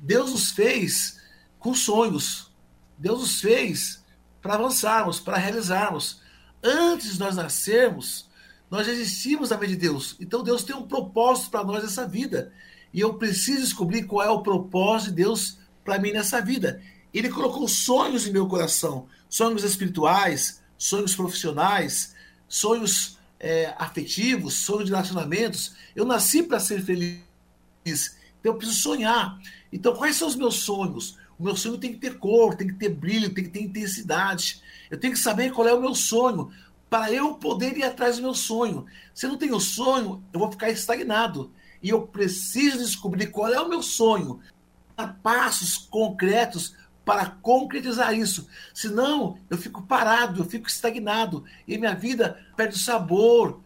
Deus 0.00 0.32
nos 0.32 0.50
fez 0.50 1.20
com 1.58 1.74
sonhos. 1.74 2.52
Deus 2.98 3.20
nos 3.20 3.40
fez 3.40 4.02
para 4.42 4.54
avançarmos, 4.54 5.20
para 5.20 5.38
realizarmos. 5.38 6.20
Antes 6.62 7.14
de 7.14 7.20
nós 7.20 7.36
nascermos, 7.36 8.28
nós 8.70 8.86
já 8.86 8.92
existimos 8.92 9.50
na 9.50 9.56
vida 9.56 9.72
de 9.72 9.78
Deus. 9.78 10.16
Então 10.20 10.42
Deus 10.42 10.64
tem 10.64 10.74
um 10.74 10.86
propósito 10.86 11.50
para 11.50 11.64
nós 11.64 11.82
nessa 11.82 12.06
vida. 12.06 12.52
E 12.92 13.00
eu 13.00 13.14
preciso 13.14 13.62
descobrir 13.62 14.04
qual 14.04 14.26
é 14.26 14.30
o 14.30 14.42
propósito 14.42 15.10
de 15.10 15.16
Deus 15.22 15.58
para 15.84 15.98
mim 15.98 16.12
nessa 16.12 16.40
vida. 16.40 16.82
Ele 17.12 17.28
colocou 17.28 17.66
sonhos 17.68 18.26
em 18.26 18.32
meu 18.32 18.46
coração, 18.46 19.06
sonhos 19.28 19.62
espirituais, 19.64 20.62
sonhos 20.84 21.16
profissionais, 21.16 22.14
sonhos 22.46 23.18
é, 23.40 23.74
afetivos, 23.78 24.52
sonhos 24.52 24.84
de 24.84 24.90
relacionamentos. 24.90 25.74
Eu 25.96 26.04
nasci 26.04 26.42
para 26.42 26.60
ser 26.60 26.82
feliz. 26.82 27.22
Então 27.86 28.52
eu 28.52 28.54
preciso 28.56 28.82
sonhar. 28.82 29.40
Então, 29.72 29.96
quais 29.96 30.16
são 30.16 30.28
os 30.28 30.36
meus 30.36 30.56
sonhos? 30.56 31.18
O 31.38 31.42
meu 31.42 31.56
sonho 31.56 31.78
tem 31.78 31.94
que 31.94 31.98
ter 31.98 32.18
cor, 32.18 32.54
tem 32.54 32.68
que 32.68 32.74
ter 32.74 32.90
brilho, 32.90 33.32
tem 33.32 33.44
que 33.44 33.50
ter 33.50 33.62
intensidade. 33.62 34.62
Eu 34.90 35.00
tenho 35.00 35.14
que 35.14 35.18
saber 35.18 35.52
qual 35.52 35.66
é 35.66 35.72
o 35.72 35.80
meu 35.80 35.94
sonho 35.94 36.52
para 36.90 37.10
eu 37.10 37.34
poder 37.36 37.78
ir 37.78 37.82
atrás 37.82 38.16
do 38.16 38.22
meu 38.22 38.34
sonho. 38.34 38.84
Se 39.14 39.24
eu 39.24 39.30
não 39.30 39.38
tenho 39.38 39.58
sonho, 39.58 40.22
eu 40.34 40.38
vou 40.38 40.52
ficar 40.52 40.68
estagnado. 40.68 41.50
E 41.82 41.88
eu 41.88 42.06
preciso 42.06 42.78
descobrir 42.78 43.28
qual 43.28 43.50
é 43.50 43.58
o 43.58 43.70
meu 43.70 43.82
sonho. 43.82 44.38
Passos 45.22 45.78
concretos 45.78 46.74
para 47.04 47.26
concretizar 47.26 48.14
isso. 48.14 48.48
Senão, 48.72 49.38
eu 49.50 49.58
fico 49.58 49.82
parado, 49.82 50.40
eu 50.40 50.44
fico 50.44 50.68
estagnado 50.68 51.44
e 51.68 51.76
minha 51.76 51.94
vida 51.94 52.38
perde 52.56 52.76
o 52.76 52.78
sabor, 52.78 53.60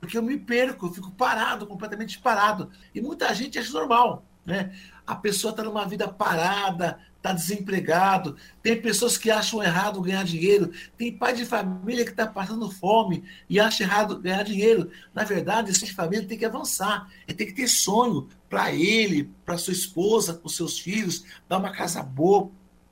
porque 0.00 0.16
eu 0.16 0.22
me 0.22 0.38
perco, 0.38 0.86
eu 0.86 0.92
fico 0.92 1.10
parado, 1.10 1.66
completamente 1.66 2.18
parado. 2.18 2.70
E 2.94 3.00
muita 3.00 3.32
gente 3.34 3.58
acha 3.58 3.72
normal, 3.72 4.24
né? 4.46 4.72
A 5.06 5.14
pessoa 5.14 5.50
está 5.50 5.62
numa 5.62 5.84
vida 5.84 6.08
parada, 6.08 6.98
está 7.16 7.32
desempregado, 7.32 8.36
tem 8.62 8.80
pessoas 8.80 9.18
que 9.18 9.30
acham 9.30 9.62
errado 9.62 10.00
ganhar 10.00 10.24
dinheiro, 10.24 10.72
tem 10.96 11.12
pai 11.12 11.34
de 11.34 11.44
família 11.44 12.04
que 12.04 12.12
está 12.12 12.26
passando 12.26 12.70
fome 12.70 13.22
e 13.48 13.60
acha 13.60 13.82
errado 13.82 14.18
ganhar 14.18 14.42
dinheiro. 14.42 14.90
Na 15.12 15.22
verdade, 15.22 15.70
esse 15.70 15.92
família 15.92 16.26
tem 16.26 16.38
que 16.38 16.46
avançar, 16.46 17.10
tem 17.26 17.46
que 17.46 17.52
ter 17.52 17.68
sonho 17.68 18.26
para 18.48 18.72
ele, 18.72 19.30
para 19.44 19.58
sua 19.58 19.74
esposa, 19.74 20.32
para 20.32 20.46
os 20.46 20.56
seus 20.56 20.78
filhos, 20.78 21.24
dar 21.46 21.58
uma 21.58 21.70
casa 21.70 22.02
boa 22.02 22.50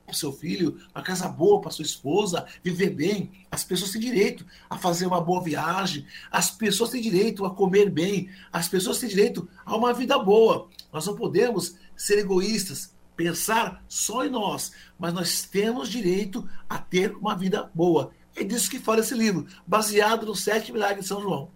para 0.09 0.15
o 0.15 0.17
seu 0.17 0.33
filho, 0.33 0.77
uma 0.93 1.03
casa 1.03 1.27
boa 1.27 1.61
para 1.61 1.71
sua 1.71 1.85
esposa, 1.85 2.45
viver 2.63 2.89
bem. 2.89 3.31
As 3.51 3.63
pessoas 3.63 3.91
têm 3.91 4.01
direito 4.01 4.45
a 4.69 4.77
fazer 4.77 5.05
uma 5.05 5.21
boa 5.21 5.41
viagem, 5.41 6.05
as 6.31 6.51
pessoas 6.51 6.89
têm 6.89 7.01
direito 7.01 7.45
a 7.45 7.53
comer 7.53 7.89
bem, 7.89 8.29
as 8.51 8.67
pessoas 8.67 8.99
têm 8.99 9.09
direito 9.09 9.47
a 9.65 9.75
uma 9.77 9.93
vida 9.93 10.17
boa. 10.17 10.67
Nós 10.91 11.05
não 11.05 11.15
podemos 11.15 11.75
ser 11.95 12.19
egoístas, 12.19 12.93
pensar 13.15 13.83
só 13.87 14.25
em 14.25 14.29
nós, 14.29 14.71
mas 14.97 15.13
nós 15.13 15.43
temos 15.43 15.89
direito 15.89 16.47
a 16.67 16.77
ter 16.77 17.15
uma 17.15 17.35
vida 17.35 17.69
boa. 17.73 18.11
É 18.35 18.43
disso 18.43 18.69
que 18.69 18.79
fala 18.79 19.01
esse 19.01 19.13
livro, 19.13 19.45
baseado 19.67 20.25
nos 20.25 20.41
sete 20.41 20.71
milagres 20.71 21.03
de 21.03 21.09
São 21.09 21.21
João. 21.21 21.51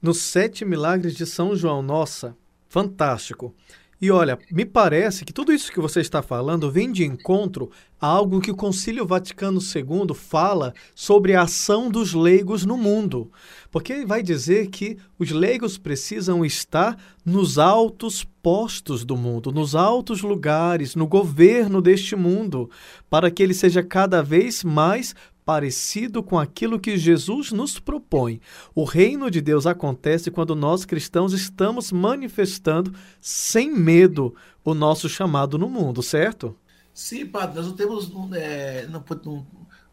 Nos 0.00 0.22
sete 0.22 0.64
milagres 0.64 1.14
de 1.14 1.26
São 1.26 1.54
João, 1.54 1.82
nossa, 1.82 2.36
fantástico. 2.68 3.54
E 3.98 4.10
olha, 4.10 4.38
me 4.52 4.66
parece 4.66 5.24
que 5.24 5.32
tudo 5.32 5.52
isso 5.52 5.72
que 5.72 5.80
você 5.80 6.00
está 6.00 6.20
falando 6.20 6.70
vem 6.70 6.92
de 6.92 7.02
encontro 7.02 7.70
a 7.98 8.06
algo 8.06 8.42
que 8.42 8.50
o 8.50 8.56
Concílio 8.56 9.06
Vaticano 9.06 9.58
II 9.58 10.14
fala 10.14 10.74
sobre 10.94 11.34
a 11.34 11.42
ação 11.42 11.90
dos 11.90 12.12
leigos 12.12 12.66
no 12.66 12.76
mundo. 12.76 13.30
Porque 13.70 14.04
vai 14.04 14.22
dizer 14.22 14.68
que 14.68 14.98
os 15.18 15.30
leigos 15.30 15.78
precisam 15.78 16.44
estar 16.44 16.98
nos 17.24 17.58
altos 17.58 18.22
postos 18.42 19.02
do 19.02 19.16
mundo, 19.16 19.50
nos 19.50 19.74
altos 19.74 20.20
lugares, 20.20 20.94
no 20.94 21.06
governo 21.06 21.80
deste 21.80 22.14
mundo, 22.14 22.68
para 23.08 23.30
que 23.30 23.42
ele 23.42 23.54
seja 23.54 23.82
cada 23.82 24.22
vez 24.22 24.62
mais 24.62 25.14
parecido 25.46 26.24
com 26.24 26.36
aquilo 26.36 26.80
que 26.80 26.98
Jesus 26.98 27.52
nos 27.52 27.78
propõe. 27.78 28.40
O 28.74 28.82
reino 28.82 29.30
de 29.30 29.40
Deus 29.40 29.64
acontece 29.64 30.28
quando 30.28 30.56
nós 30.56 30.84
cristãos 30.84 31.32
estamos 31.32 31.92
manifestando 31.92 32.92
sem 33.20 33.72
medo 33.72 34.34
o 34.64 34.74
nosso 34.74 35.08
chamado 35.08 35.56
no 35.56 35.68
mundo, 35.68 36.02
certo? 36.02 36.58
Sim, 36.92 37.26
padre, 37.26 37.58
nós 37.58 37.66
não 37.68 37.76
temos. 37.76 38.10
É, 38.34 38.88
não, 38.88 39.04
não, 39.24 39.46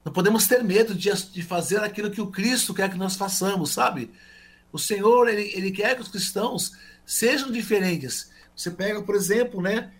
não, 0.04 0.12
podemos 0.12 0.48
ter 0.48 0.64
medo 0.64 0.96
de, 0.96 1.12
de 1.12 1.44
fazer 1.44 1.84
aquilo 1.84 2.10
que 2.10 2.22
o 2.22 2.32
Cristo 2.32 2.74
quer 2.74 2.90
que 2.90 2.98
nós 2.98 3.16
façamos, 3.16 3.70
sabe? 3.70 4.10
O 4.72 4.80
Senhor, 4.80 5.28
ele, 5.28 5.52
ele 5.54 5.70
quer 5.70 5.96
que 5.96 6.02
os 6.02 6.08
cristãos 6.08 6.72
sejam 7.06 7.52
diferentes. 7.52 8.32
Você 8.56 8.72
pega, 8.72 9.04
por 9.04 9.14
exemplo, 9.14 9.62
né? 9.62 9.92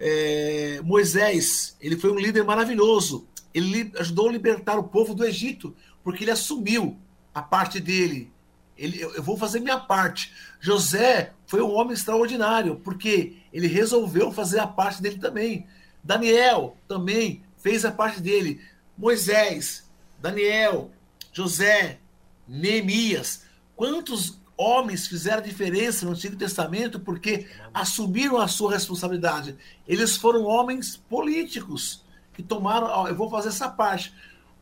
É, 0.00 0.80
Moisés, 0.82 1.76
ele 1.80 1.96
foi 1.96 2.10
um 2.10 2.18
líder 2.18 2.42
maravilhoso 2.42 3.28
ele 3.54 3.92
ajudou 3.98 4.28
a 4.28 4.32
libertar 4.32 4.76
o 4.78 4.84
povo 4.84 5.14
do 5.14 5.24
Egito, 5.24 5.74
porque 6.02 6.24
ele 6.24 6.32
assumiu 6.32 6.98
a 7.32 7.40
parte 7.40 7.78
dele. 7.78 8.30
Ele, 8.76 9.00
eu 9.00 9.22
vou 9.22 9.36
fazer 9.36 9.60
minha 9.60 9.78
parte. 9.78 10.32
José 10.60 11.32
foi 11.46 11.62
um 11.62 11.72
homem 11.72 11.94
extraordinário, 11.94 12.80
porque 12.82 13.36
ele 13.52 13.68
resolveu 13.68 14.32
fazer 14.32 14.58
a 14.58 14.66
parte 14.66 15.00
dele 15.00 15.18
também. 15.18 15.66
Daniel 16.02 16.76
também 16.88 17.42
fez 17.56 17.84
a 17.84 17.92
parte 17.92 18.20
dele. 18.20 18.60
Moisés, 18.98 19.88
Daniel, 20.20 20.90
José, 21.32 21.98
Neemias. 22.46 23.44
Quantos 23.76 24.38
homens 24.56 25.06
fizeram 25.06 25.42
diferença 25.42 26.04
no 26.04 26.12
Antigo 26.12 26.36
Testamento 26.36 26.98
porque 27.00 27.46
assumiram 27.72 28.38
a 28.38 28.48
sua 28.48 28.72
responsabilidade? 28.72 29.56
Eles 29.86 30.16
foram 30.16 30.44
homens 30.44 30.96
políticos 30.96 32.03
que 32.34 32.42
tomaram, 32.42 32.88
ó, 32.88 33.08
eu 33.08 33.14
vou 33.14 33.30
fazer 33.30 33.48
essa 33.48 33.68
parte. 33.68 34.12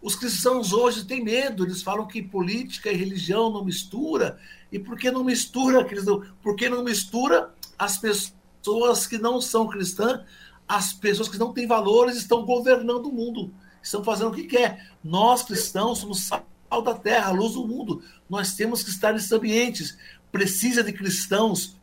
Os 0.00 0.14
cristãos 0.14 0.72
hoje 0.72 1.04
têm 1.04 1.24
medo, 1.24 1.64
eles 1.64 1.82
falam 1.82 2.06
que 2.06 2.22
política 2.22 2.90
e 2.90 2.96
religião 2.96 3.50
não 3.50 3.64
mistura. 3.64 4.38
E 4.70 4.78
por 4.78 4.98
que 4.98 5.10
não 5.10 5.24
mistura, 5.24 5.84
cristão? 5.84 6.22
Por 6.42 6.56
que 6.56 6.68
não 6.68 6.84
mistura 6.84 7.54
as 7.78 7.98
pessoas 7.98 9.06
que 9.06 9.18
não 9.18 9.40
são 9.40 9.68
cristãs, 9.68 10.20
as 10.68 10.92
pessoas 10.92 11.28
que 11.28 11.38
não 11.38 11.52
têm 11.52 11.66
valores 11.66 12.16
estão 12.16 12.44
governando 12.44 13.06
o 13.06 13.12
mundo, 13.12 13.52
estão 13.82 14.02
fazendo 14.02 14.30
o 14.30 14.34
que 14.34 14.44
quer. 14.44 14.90
Nós 15.02 15.42
cristãos 15.42 15.98
somos 15.98 16.24
sal 16.24 16.82
da 16.82 16.94
terra, 16.94 17.30
luz 17.30 17.54
do 17.54 17.66
mundo. 17.66 18.02
Nós 18.28 18.54
temos 18.54 18.82
que 18.82 18.90
estar 18.90 19.12
nesses 19.12 19.32
ambientes. 19.32 19.98
Precisa 20.30 20.82
de 20.82 20.92
cristãos 20.92 21.76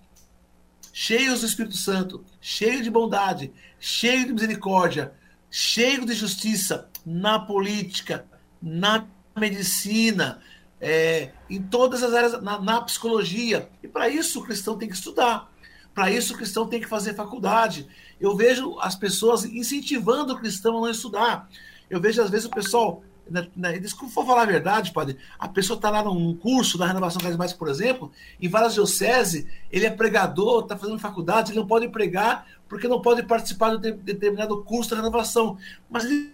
cheios 0.92 1.42
do 1.42 1.46
Espírito 1.46 1.78
Santo, 1.78 2.26
cheios 2.42 2.84
de 2.84 2.90
bondade, 2.90 3.54
cheios 3.80 4.26
de 4.26 4.34
misericórdia, 4.34 5.14
cheios 5.50 6.06
de 6.06 6.14
justiça 6.14 6.90
na 7.06 7.40
política, 7.40 8.26
na 8.62 9.06
medicina, 9.38 10.42
é, 10.80 11.32
em 11.50 11.62
todas 11.62 12.04
as 12.04 12.14
áreas, 12.14 12.42
na, 12.42 12.60
na 12.60 12.82
psicologia. 12.82 13.70
E 13.82 13.88
para 13.88 14.10
isso 14.10 14.40
o 14.40 14.44
cristão 14.44 14.78
tem 14.78 14.88
que 14.88 14.96
estudar. 14.96 15.52
Para 15.94 16.12
isso 16.12 16.34
o 16.34 16.38
cristão 16.38 16.68
tem 16.68 16.80
que 16.80 16.88
fazer 16.88 17.14
faculdade. 17.14 17.88
Eu 18.20 18.36
vejo 18.36 18.78
as 18.80 18.96
pessoas 18.96 19.44
incentivando 19.46 20.34
o 20.34 20.38
cristão 20.38 20.78
a 20.78 20.82
não 20.82 20.90
estudar. 20.90 21.50
Eu 21.90 22.00
vejo, 22.00 22.22
às 22.22 22.30
vezes, 22.30 22.46
o 22.46 22.52
pessoal 22.52 23.04
né, 23.30 23.78
desculpa 23.80 24.14
for 24.14 24.26
falar 24.26 24.44
a 24.44 24.46
verdade, 24.46 24.92
padre, 24.92 25.18
a 25.38 25.48
pessoa 25.48 25.76
está 25.78 25.90
lá 25.90 26.04
num 26.04 26.36
curso 26.36 26.78
da 26.78 26.88
renovação 26.88 27.22
carismática, 27.22 27.58
por 27.58 27.68
exemplo, 27.68 28.12
em 28.42 28.48
várias 28.48 28.74
dioceses, 28.74 29.46
ele 29.72 29.86
é 29.86 29.90
pregador, 29.90 30.64
está 30.64 30.78
fazendo 30.78 31.00
faculdade, 31.00 31.52
ele 31.52 31.60
não 31.60 31.68
pode 31.68 31.88
pregar 31.90 32.46
porque 32.68 32.88
não 32.88 33.02
pode 33.02 33.24
participar 33.24 33.78
de 33.78 33.92
determinado 33.92 34.64
curso 34.64 34.92
da 34.92 34.98
renovação. 34.98 35.58
Mas 35.90 36.06
ele 36.06 36.34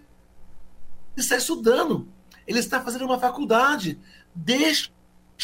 está 1.16 1.38
estudando, 1.38 2.08
ele 2.46 2.60
está 2.60 2.82
fazendo 2.82 3.06
uma 3.06 3.20
faculdade. 3.20 3.98
Deixa 4.34 4.90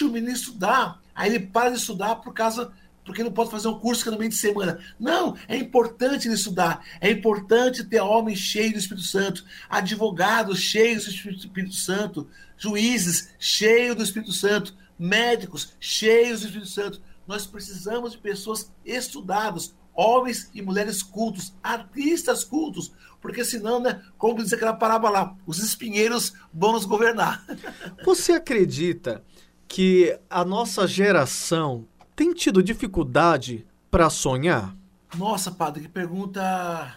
o 0.01 0.05
menino 0.05 0.33
estudar. 0.33 0.99
Aí 1.15 1.29
ele 1.33 1.47
para 1.47 1.69
de 1.69 1.77
estudar 1.77 2.15
por 2.15 2.33
causa 2.33 2.73
porque 3.11 3.25
não 3.25 3.31
pode 3.31 3.51
fazer 3.51 3.67
um 3.67 3.77
curso 3.77 4.03
que 4.03 4.07
é 4.07 4.11
no 4.13 4.17
meio 4.17 4.29
de 4.29 4.37
semana. 4.37 4.79
Não, 4.97 5.35
é 5.49 5.57
importante 5.57 6.29
ele 6.29 6.35
estudar. 6.35 6.81
É 7.01 7.11
importante 7.11 7.83
ter 7.83 7.99
homens 7.99 8.39
cheios 8.39 8.71
do 8.71 8.79
Espírito 8.79 9.05
Santo, 9.05 9.43
advogados 9.69 10.59
cheios 10.59 11.03
do 11.03 11.29
Espírito 11.29 11.75
Santo, 11.75 12.29
juízes 12.57 13.33
cheios 13.37 13.97
do 13.97 14.03
Espírito 14.03 14.31
Santo, 14.31 14.73
médicos 14.97 15.73
cheios 15.77 16.39
do 16.39 16.45
Espírito 16.45 16.69
Santo. 16.69 17.01
Nós 17.27 17.45
precisamos 17.45 18.13
de 18.13 18.17
pessoas 18.17 18.71
estudadas, 18.85 19.75
homens 19.93 20.49
e 20.53 20.61
mulheres 20.61 21.03
cultos, 21.03 21.53
artistas 21.61 22.45
cultos, 22.45 22.93
porque 23.19 23.43
senão, 23.43 23.81
né, 23.81 24.01
como 24.17 24.41
diz 24.41 24.53
aquela 24.53 24.73
parábola 24.73 25.19
lá, 25.19 25.35
os 25.45 25.59
espinheiros 25.59 26.31
vão 26.53 26.71
nos 26.71 26.85
governar. 26.85 27.45
Você 28.05 28.31
acredita 28.31 29.21
que 29.67 30.17
a 30.29 30.45
nossa 30.45 30.87
geração 30.87 31.87
tem 32.15 32.33
tido 32.33 32.63
dificuldade 32.63 33.65
para 33.89 34.09
sonhar? 34.09 34.75
Nossa, 35.15 35.51
padre, 35.51 35.83
que 35.83 35.89
pergunta 35.89 36.95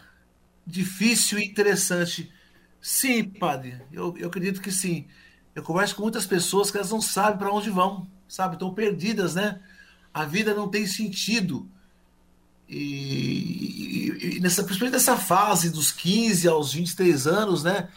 difícil 0.67 1.39
e 1.39 1.45
interessante. 1.45 2.33
Sim, 2.81 3.25
padre, 3.25 3.81
eu, 3.93 4.17
eu 4.19 4.29
acredito 4.29 4.61
que 4.61 4.71
sim. 4.71 5.07
Eu 5.55 5.63
converso 5.63 5.97
com 5.97 6.03
muitas 6.03 6.27
pessoas 6.27 6.71
que 6.71 6.77
elas 6.77 6.91
não 6.91 7.01
sabem 7.01 7.39
para 7.39 7.53
onde 7.53 7.71
vão, 7.71 8.09
sabe? 8.29 8.55
Estão 8.55 8.75
perdidas, 8.75 9.35
né? 9.35 9.61
A 10.13 10.25
vida 10.25 10.55
não 10.55 10.69
tem 10.69 10.87
sentido. 10.87 11.69
E, 12.69 12.77
e, 12.77 14.37
e 14.37 14.41
nessa, 14.41 14.63
principalmente 14.65 14.95
nessa 14.95 15.17
fase 15.17 15.71
dos 15.71 15.93
15 15.93 16.49
aos 16.49 16.73
23 16.73 17.27
anos, 17.27 17.63
né? 17.63 17.89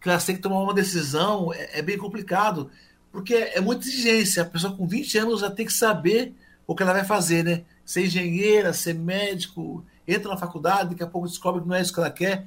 Que 0.00 0.08
elas 0.08 0.24
têm 0.24 0.36
que 0.36 0.42
tomar 0.42 0.62
uma 0.62 0.74
decisão, 0.74 1.52
é, 1.52 1.78
é 1.78 1.82
bem 1.82 1.98
complicado. 1.98 2.70
Porque 3.12 3.34
é 3.34 3.60
muita 3.60 3.86
exigência. 3.86 4.42
A 4.42 4.46
pessoa 4.46 4.76
com 4.76 4.86
20 4.86 5.18
anos 5.18 5.40
já 5.40 5.50
tem 5.50 5.66
que 5.66 5.72
saber 5.72 6.34
o 6.66 6.74
que 6.74 6.82
ela 6.82 6.92
vai 6.92 7.04
fazer, 7.04 7.44
né? 7.44 7.64
Ser 7.84 8.06
engenheira, 8.06 8.72
ser 8.72 8.94
médico, 8.94 9.84
entra 10.06 10.30
na 10.30 10.36
faculdade, 10.36 10.90
daqui 10.90 11.02
a 11.02 11.06
pouco 11.06 11.28
descobre 11.28 11.62
que 11.62 11.68
não 11.68 11.76
é 11.76 11.82
isso 11.82 11.92
que 11.92 12.00
ela 12.00 12.10
quer. 12.10 12.46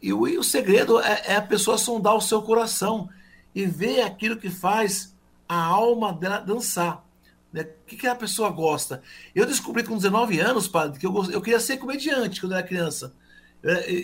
E 0.00 0.12
o, 0.12 0.28
e 0.28 0.38
o 0.38 0.42
segredo 0.44 1.00
é, 1.00 1.22
é, 1.26 1.36
a 1.36 1.42
pessoa 1.42 1.76
sondar 1.76 2.14
o 2.14 2.20
seu 2.20 2.40
coração 2.42 3.08
e 3.54 3.66
ver 3.66 4.02
aquilo 4.02 4.36
que 4.36 4.48
faz 4.48 5.14
a 5.48 5.60
alma 5.60 6.12
dela 6.12 6.38
dançar. 6.38 7.04
Né? 7.52 7.62
O 7.62 7.86
que, 7.86 7.96
que 7.96 8.06
a 8.06 8.14
pessoa 8.14 8.50
gosta? 8.50 9.02
Eu 9.34 9.46
descobri 9.46 9.82
com 9.82 9.96
19 9.96 10.38
anos, 10.38 10.68
padre, 10.68 11.00
que 11.00 11.06
eu, 11.06 11.30
eu 11.30 11.40
queria 11.40 11.58
ser 11.58 11.78
comediante 11.78 12.40
quando 12.40 12.52
eu 12.52 12.58
era 12.58 12.66
criança. 12.66 13.12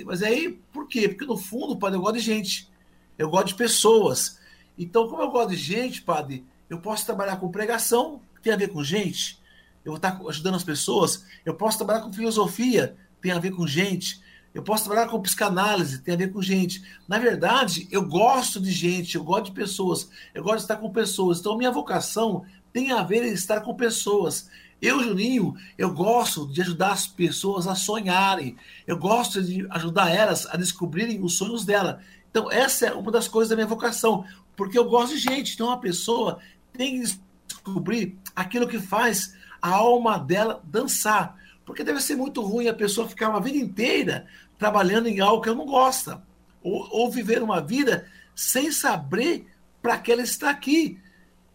Mas 0.05 0.23
aí, 0.23 0.61
por 0.73 0.89
quê? 0.89 1.09
Porque 1.09 1.25
no 1.25 1.37
fundo, 1.37 1.77
padre, 1.77 1.97
eu 1.97 2.03
gosto 2.03 2.17
de 2.17 2.21
gente. 2.21 2.69
Eu 3.17 3.31
gosto 3.31 3.49
de 3.49 3.55
pessoas. 3.55 4.39
Então, 4.77 5.09
como 5.09 5.23
eu 5.23 5.31
gosto 5.31 5.51
de 5.51 5.57
gente, 5.57 6.03
padre, 6.03 6.45
eu 6.69 6.81
posso 6.81 7.07
trabalhar 7.07 7.37
com 7.37 7.51
pregação, 7.51 8.21
tem 8.45 8.53
a 8.53 8.57
ver 8.57 8.69
com 8.69 8.85
gente, 8.85 9.43
eu 9.85 9.93
vou 9.93 9.97
estar 9.97 10.21
ajudando 10.29 10.55
as 10.55 10.63
pessoas, 10.63 11.25
eu 11.45 11.55
posso 11.55 11.79
trabalhar 11.79 12.01
com 12.01 12.13
filosofia, 12.13 12.97
tem 13.21 13.33
a 13.33 13.39
ver 13.39 13.51
com 13.51 13.67
gente, 13.67 14.23
eu 14.55 14.63
posso 14.63 14.85
trabalhar 14.85 15.09
com 15.09 15.21
psicanálise, 15.21 16.03
tem 16.03 16.15
a 16.15 16.17
ver 16.17 16.33
com 16.33 16.41
gente. 16.41 16.85
Na 17.09 17.19
verdade, 17.19 17.89
eu 17.91 18.07
gosto 18.07 18.61
de 18.61 18.71
gente, 18.71 19.17
eu 19.17 19.25
gosto 19.25 19.47
de 19.47 19.53
pessoas, 19.53 20.09
eu 20.33 20.45
gosto 20.45 20.59
de 20.59 20.63
estar 20.63 20.77
com 20.77 20.91
pessoas. 20.91 21.41
Então, 21.41 21.57
minha 21.57 21.73
vocação 21.73 22.45
tem 22.73 22.93
a 22.93 23.03
ver 23.03 23.25
em 23.25 23.33
estar 23.33 23.63
com 23.63 23.75
pessoas. 23.75 24.49
Eu, 24.81 25.03
Juninho, 25.03 25.57
eu 25.77 25.93
gosto 25.93 26.47
de 26.47 26.61
ajudar 26.61 26.93
as 26.93 27.07
pessoas 27.07 27.67
a 27.67 27.75
sonharem. 27.75 28.57
Eu 28.87 28.97
gosto 28.97 29.43
de 29.43 29.67
ajudar 29.71 30.11
elas 30.11 30.47
a 30.47 30.57
descobrirem 30.57 31.21
os 31.21 31.37
sonhos 31.37 31.65
dela. 31.65 32.01
Então, 32.31 32.51
essa 32.51 32.87
é 32.87 32.93
uma 32.93 33.11
das 33.11 33.27
coisas 33.27 33.49
da 33.51 33.57
minha 33.57 33.67
vocação, 33.67 34.25
porque 34.57 34.79
eu 34.79 34.85
gosto 34.85 35.15
de 35.15 35.21
gente. 35.21 35.55
Então, 35.55 35.71
a 35.71 35.79
pessoa 35.79 36.39
tem 36.73 37.01
que 37.01 37.19
descobrir 37.65 38.19
aquilo 38.37 38.69
que 38.69 38.79
faz 38.79 39.35
a 39.61 39.71
alma 39.71 40.19
dela 40.19 40.63
dançar. 40.65 41.37
Porque 41.65 41.83
deve 41.83 42.01
ser 42.01 42.17
muito 42.17 42.43
ruim 42.43 42.69
a 42.69 42.75
pessoa 42.75 43.09
ficar 43.09 43.31
uma 43.31 43.41
vida 43.41 43.57
inteira 43.57 44.27
trabalhando 44.59 45.09
em 45.09 45.21
algo 45.21 45.43
que 45.43 45.49
ela 45.49 45.59
não 45.59 45.67
gosta. 45.67 46.23
Ou, 46.63 46.87
ou 46.91 47.11
viver 47.11 47.43
uma 47.43 47.61
vida 47.61 48.07
sem 48.35 48.71
saber 48.71 49.47
para 49.81 49.99
que 49.99 50.13
ela 50.13 50.23
está 50.23 50.51
aqui. 50.51 51.01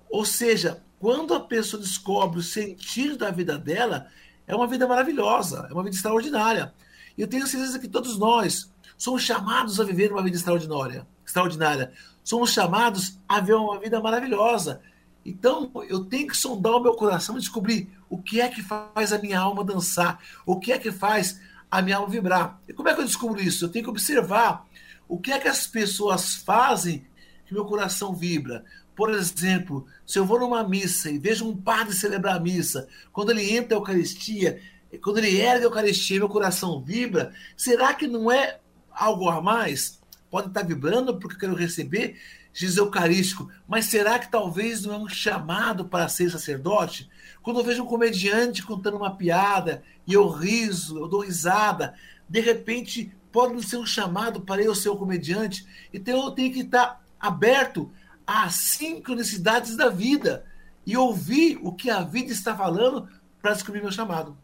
Ou 0.10 0.26
seja, 0.26 0.84
quando 1.00 1.34
a 1.34 1.40
pessoa 1.40 1.82
descobre 1.82 2.40
o 2.40 2.44
sentido 2.44 3.18
da 3.18 3.30
vida 3.30 3.58
dela, 3.58 4.08
é 4.48 4.56
uma 4.56 4.68
vida 4.68 4.88
maravilhosa, 4.88 5.68
é 5.70 5.74
uma 5.74 5.84
vida 5.84 5.96
extraordinária. 5.96 6.74
E 7.18 7.22
eu 7.22 7.28
tenho 7.28 7.46
certeza 7.46 7.78
que 7.80 7.88
todos 7.88 8.18
nós 8.18 8.72
somos 8.98 9.22
chamados 9.22 9.80
a 9.80 9.84
viver 9.84 10.12
uma 10.12 10.24
vida 10.24 10.36
extraordinária. 10.36 11.08
extraordinária. 11.26 11.94
Somos 12.24 12.52
chamados 12.52 13.20
a 13.28 13.40
ver 13.40 13.54
uma 13.54 13.80
vida 13.80 14.00
maravilhosa. 14.02 14.82
Então, 15.26 15.72
eu 15.88 16.04
tenho 16.06 16.28
que 16.28 16.38
sondar 16.38 16.74
o 16.74 16.80
meu 16.80 16.94
coração 16.94 17.38
e 17.38 17.40
descobrir 17.40 17.90
o 18.10 18.18
que 18.18 18.42
é 18.42 18.48
que 18.48 18.62
faz 18.64 19.14
a 19.14 19.20
minha 19.20 19.40
alma 19.40 19.64
dançar, 19.64 20.20
o 20.46 20.60
que 20.60 20.72
é 20.72 20.78
que 20.78 20.92
faz 20.92 21.40
a 21.70 21.82
minha 21.82 21.98
alma 21.98 22.10
vibrar. 22.10 22.60
E 22.68 22.74
como 22.74 22.90
é 22.90 22.94
que 22.94 23.02
eu 23.02 23.06
descubro 23.06 23.42
isso? 23.42 23.66
Eu 23.66 23.70
tenho 23.70 23.86
que 23.86 23.92
observar 23.92 24.66
o 25.08 25.20
que 25.20 25.32
é 25.32 25.40
que 25.40 25.48
as 25.48 25.68
pessoas 25.68 26.36
fazem 26.36 27.06
que 27.46 27.54
meu 27.54 27.66
coração 27.66 28.14
vibra. 28.14 28.64
Por 28.96 29.12
exemplo, 29.12 29.88
se 30.06 30.20
eu 30.20 30.26
vou 30.26 30.40
numa 30.40 30.64
missa 30.68 31.10
e 31.10 31.18
vejo 31.18 31.48
um 31.48 31.56
padre 31.56 31.94
celebrar 31.94 32.36
a 32.36 32.40
missa, 32.40 32.88
quando 33.12 33.32
ele 33.32 33.56
entra 33.56 33.76
a 33.76 33.80
Eucaristia, 33.80 34.62
quando 35.02 35.20
ele 35.20 35.40
ergue 35.40 35.64
a 35.64 35.68
Eucaristia, 35.68 36.20
meu 36.20 36.30
coração 36.30 36.82
vibra, 36.82 37.34
será 37.56 37.94
que 37.94 38.08
não 38.08 38.32
é 38.32 38.60
algo 38.92 39.30
a 39.30 39.42
mais? 39.42 40.00
Pode 40.30 40.50
estar 40.50 40.64
vibrando 40.64 41.18
porque 41.18 41.36
eu 41.36 41.40
quero 41.40 41.56
receber, 41.56 42.20
Jesus 42.54 42.78
Eucarístico, 42.78 43.50
mas 43.68 43.86
será 43.86 44.18
que 44.20 44.30
talvez 44.30 44.84
não 44.84 44.94
é 44.94 44.98
um 44.98 45.08
chamado 45.08 45.86
para 45.86 46.08
ser 46.08 46.30
sacerdote? 46.30 47.10
Quando 47.42 47.60
eu 47.60 47.64
vejo 47.64 47.84
um 47.84 47.88
comediante 47.88 48.64
contando 48.64 48.98
uma 48.98 49.16
piada 49.16 49.84
e 50.06 50.14
eu 50.14 50.28
riso, 50.28 50.98
eu 50.98 51.08
dou 51.08 51.22
risada, 51.22 51.94
de 52.28 52.40
repente 52.40 53.12
pode 53.32 53.64
ser 53.64 53.78
um 53.78 53.86
chamado 53.86 54.42
para 54.42 54.62
eu 54.62 54.74
ser 54.74 54.90
um 54.90 54.98
comediante. 54.98 55.66
Então 55.94 56.26
eu 56.26 56.32
tenho 56.32 56.54
que 56.54 56.62
estar 56.62 57.02
aberto 57.20 57.92
às 58.26 58.56
sincronicidades 58.56 59.76
da 59.76 59.90
vida 59.90 60.46
e 60.86 60.98
ouvir 60.98 61.60
o 61.62 61.72
que 61.72 61.90
a 61.90 62.02
vida 62.02 62.32
está 62.32 62.56
falando 62.56 63.08
para 63.42 63.54
descobrir 63.54 63.82
meu 63.82 63.92
chamado. 63.92 64.38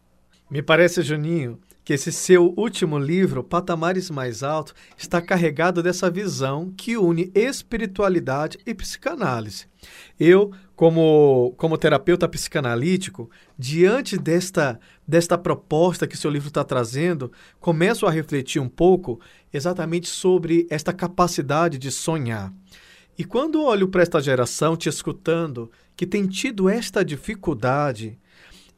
Me 0.50 0.62
parece, 0.62 1.02
Juninho, 1.02 1.60
que 1.86 1.94
esse 1.94 2.12
seu 2.12 2.52
último 2.58 2.98
livro, 2.98 3.44
Patamares 3.44 4.10
Mais 4.10 4.42
Altos, 4.42 4.74
está 4.98 5.22
carregado 5.22 5.84
dessa 5.84 6.10
visão 6.10 6.74
que 6.76 6.98
une 6.98 7.32
espiritualidade 7.36 8.58
e 8.66 8.74
psicanálise. 8.74 9.68
Eu, 10.20 10.52
como, 10.76 11.54
como 11.58 11.78
terapeuta 11.78 12.28
psicanalítico, 12.28 13.30
diante 13.56 14.18
desta, 14.18 14.80
desta 15.08 15.38
proposta 15.38 16.08
que 16.08 16.18
seu 16.18 16.32
livro 16.32 16.48
está 16.48 16.64
trazendo, 16.64 17.32
começo 17.60 18.08
a 18.08 18.12
refletir 18.12 18.60
um 18.60 18.68
pouco 18.68 19.22
exatamente 19.54 20.08
sobre 20.08 20.66
esta 20.72 20.92
capacidade 20.92 21.78
de 21.78 21.92
sonhar. 21.92 22.52
E 23.16 23.24
quando 23.24 23.64
olho 23.64 23.88
para 23.90 24.02
esta 24.02 24.20
geração 24.20 24.76
te 24.76 24.90
escutando, 24.90 25.72
que 25.96 26.08
tem 26.08 26.26
tido 26.26 26.68
esta 26.68 27.06
dificuldade, 27.06 28.18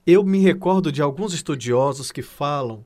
eu 0.05 0.25
me 0.25 0.39
recordo 0.39 0.91
de 0.91 1.01
alguns 1.01 1.33
estudiosos 1.33 2.11
que 2.11 2.21
falam 2.21 2.85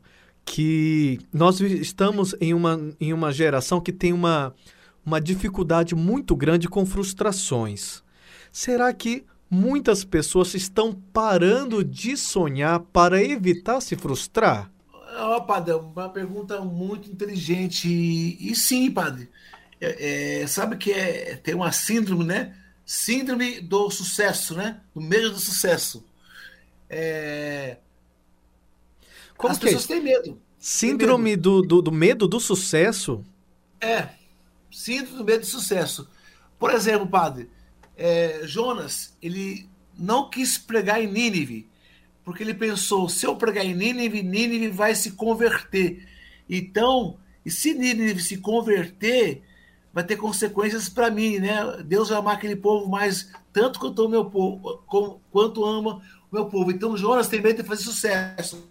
que 0.53 1.17
nós 1.31 1.61
estamos 1.61 2.35
em 2.41 2.53
uma, 2.53 2.77
em 2.99 3.13
uma 3.13 3.31
geração 3.31 3.79
que 3.79 3.93
tem 3.93 4.11
uma, 4.11 4.53
uma 5.05 5.21
dificuldade 5.21 5.95
muito 5.95 6.35
grande 6.35 6.67
com 6.67 6.85
frustrações. 6.85 8.03
Será 8.51 8.91
que 8.91 9.23
muitas 9.49 10.03
pessoas 10.03 10.53
estão 10.53 10.93
parando 11.13 11.85
de 11.85 12.17
sonhar 12.17 12.81
para 12.81 13.23
evitar 13.23 13.79
se 13.79 13.95
frustrar? 13.95 14.69
Oh, 15.23 15.41
padre, 15.41 15.73
uma 15.73 16.09
pergunta 16.09 16.59
muito 16.59 17.09
inteligente. 17.09 17.87
E, 17.87 18.51
e 18.51 18.53
sim, 18.53 18.91
padre. 18.91 19.29
É, 19.79 20.41
é, 20.41 20.47
sabe 20.47 20.75
que 20.75 20.91
é, 20.91 21.37
tem 21.37 21.55
uma 21.55 21.71
síndrome, 21.71 22.25
né? 22.25 22.53
Síndrome 22.85 23.61
do 23.61 23.89
sucesso, 23.89 24.53
né? 24.55 24.81
Do 24.93 24.99
medo 24.99 25.29
do 25.29 25.39
sucesso. 25.39 26.05
É... 26.89 27.77
Como 29.41 29.53
As 29.53 29.57
que 29.57 29.65
é 29.65 29.71
pessoas 29.71 29.87
têm 29.87 30.01
medo. 30.01 30.39
Síndrome 30.59 31.31
medo. 31.31 31.63
Do, 31.63 31.67
do, 31.67 31.81
do 31.81 31.91
medo 31.91 32.27
do 32.27 32.39
sucesso? 32.39 33.25
É. 33.79 34.09
Síndrome 34.71 35.17
do 35.17 35.25
medo 35.25 35.39
do 35.39 35.47
sucesso. 35.47 36.07
Por 36.59 36.69
exemplo, 36.69 37.07
padre, 37.07 37.49
é, 37.97 38.41
Jonas, 38.43 39.17
ele 39.19 39.67
não 39.97 40.29
quis 40.29 40.59
pregar 40.59 41.01
em 41.01 41.11
Nínive, 41.11 41.67
porque 42.23 42.43
ele 42.43 42.53
pensou: 42.53 43.09
se 43.09 43.25
eu 43.25 43.35
pregar 43.35 43.65
em 43.65 43.73
Nínive, 43.73 44.21
Nínive 44.21 44.67
vai 44.67 44.93
se 44.93 45.13
converter. 45.13 46.07
Então, 46.47 47.17
e 47.43 47.49
se 47.49 47.73
Nínive 47.73 48.21
se 48.21 48.37
converter, 48.37 49.41
vai 49.91 50.03
ter 50.03 50.17
consequências 50.17 50.87
para 50.87 51.09
mim, 51.09 51.39
né? 51.39 51.81
Deus 51.83 52.09
vai 52.09 52.19
amar 52.19 52.35
aquele 52.35 52.55
povo 52.55 52.87
mais 52.87 53.31
tanto 53.51 53.79
quanto 53.79 54.05
o 54.05 54.09
meu 54.09 54.25
povo, 54.25 54.83
como, 54.85 55.19
quanto 55.31 55.65
ama 55.65 55.99
o 56.31 56.35
meu 56.35 56.45
povo. 56.45 56.69
Então, 56.69 56.95
Jonas 56.95 57.27
tem 57.27 57.41
medo 57.41 57.63
de 57.63 57.67
fazer 57.67 57.81
sucesso. 57.81 58.69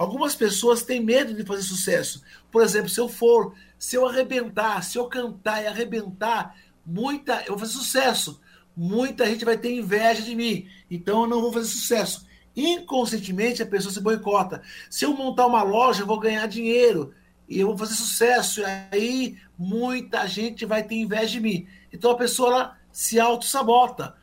Algumas 0.00 0.34
pessoas 0.34 0.82
têm 0.82 1.04
medo 1.04 1.34
de 1.34 1.44
fazer 1.44 1.62
sucesso. 1.62 2.22
Por 2.50 2.62
exemplo, 2.62 2.88
se 2.88 2.98
eu 2.98 3.08
for, 3.08 3.54
se 3.78 3.96
eu 3.96 4.06
arrebentar, 4.06 4.82
se 4.82 4.96
eu 4.96 5.06
cantar 5.06 5.62
e 5.62 5.66
arrebentar, 5.66 6.56
muita, 6.86 7.42
eu 7.42 7.50
vou 7.50 7.58
fazer 7.58 7.72
sucesso 7.74 8.40
muita 8.76 9.26
gente 9.26 9.44
vai 9.44 9.58
ter 9.58 9.74
inveja 9.74 10.22
de 10.22 10.34
mim, 10.34 10.66
então 10.90 11.22
eu 11.22 11.28
não 11.28 11.42
vou 11.42 11.52
fazer 11.52 11.66
sucesso. 11.66 12.26
Inconscientemente 12.56 13.62
a 13.62 13.66
pessoa 13.66 13.92
se 13.92 14.00
boicota. 14.00 14.62
Se 14.88 15.04
eu 15.04 15.14
montar 15.14 15.46
uma 15.46 15.62
loja, 15.62 16.02
eu 16.02 16.06
vou 16.06 16.18
ganhar 16.18 16.46
dinheiro 16.46 17.12
e 17.48 17.60
eu 17.60 17.66
vou 17.66 17.76
fazer 17.76 17.94
sucesso, 17.94 18.60
e 18.60 18.64
aí 18.64 19.38
muita 19.58 20.26
gente 20.26 20.64
vai 20.64 20.82
ter 20.82 20.94
inveja 20.94 21.26
de 21.26 21.40
mim. 21.40 21.66
Então 21.92 22.10
a 22.12 22.16
pessoa 22.16 22.50
ela 22.50 22.78
se 22.92 23.20
auto-sabota. 23.20 24.14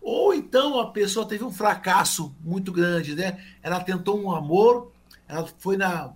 Ou 0.00 0.32
então 0.32 0.78
a 0.78 0.90
pessoa 0.92 1.26
teve 1.26 1.44
um 1.44 1.52
fracasso 1.52 2.34
muito 2.40 2.72
grande, 2.72 3.14
né? 3.14 3.38
Ela 3.62 3.80
tentou 3.80 4.18
um 4.18 4.32
amor, 4.32 4.92
ela 5.28 5.48
foi 5.58 5.76
na 5.76 6.12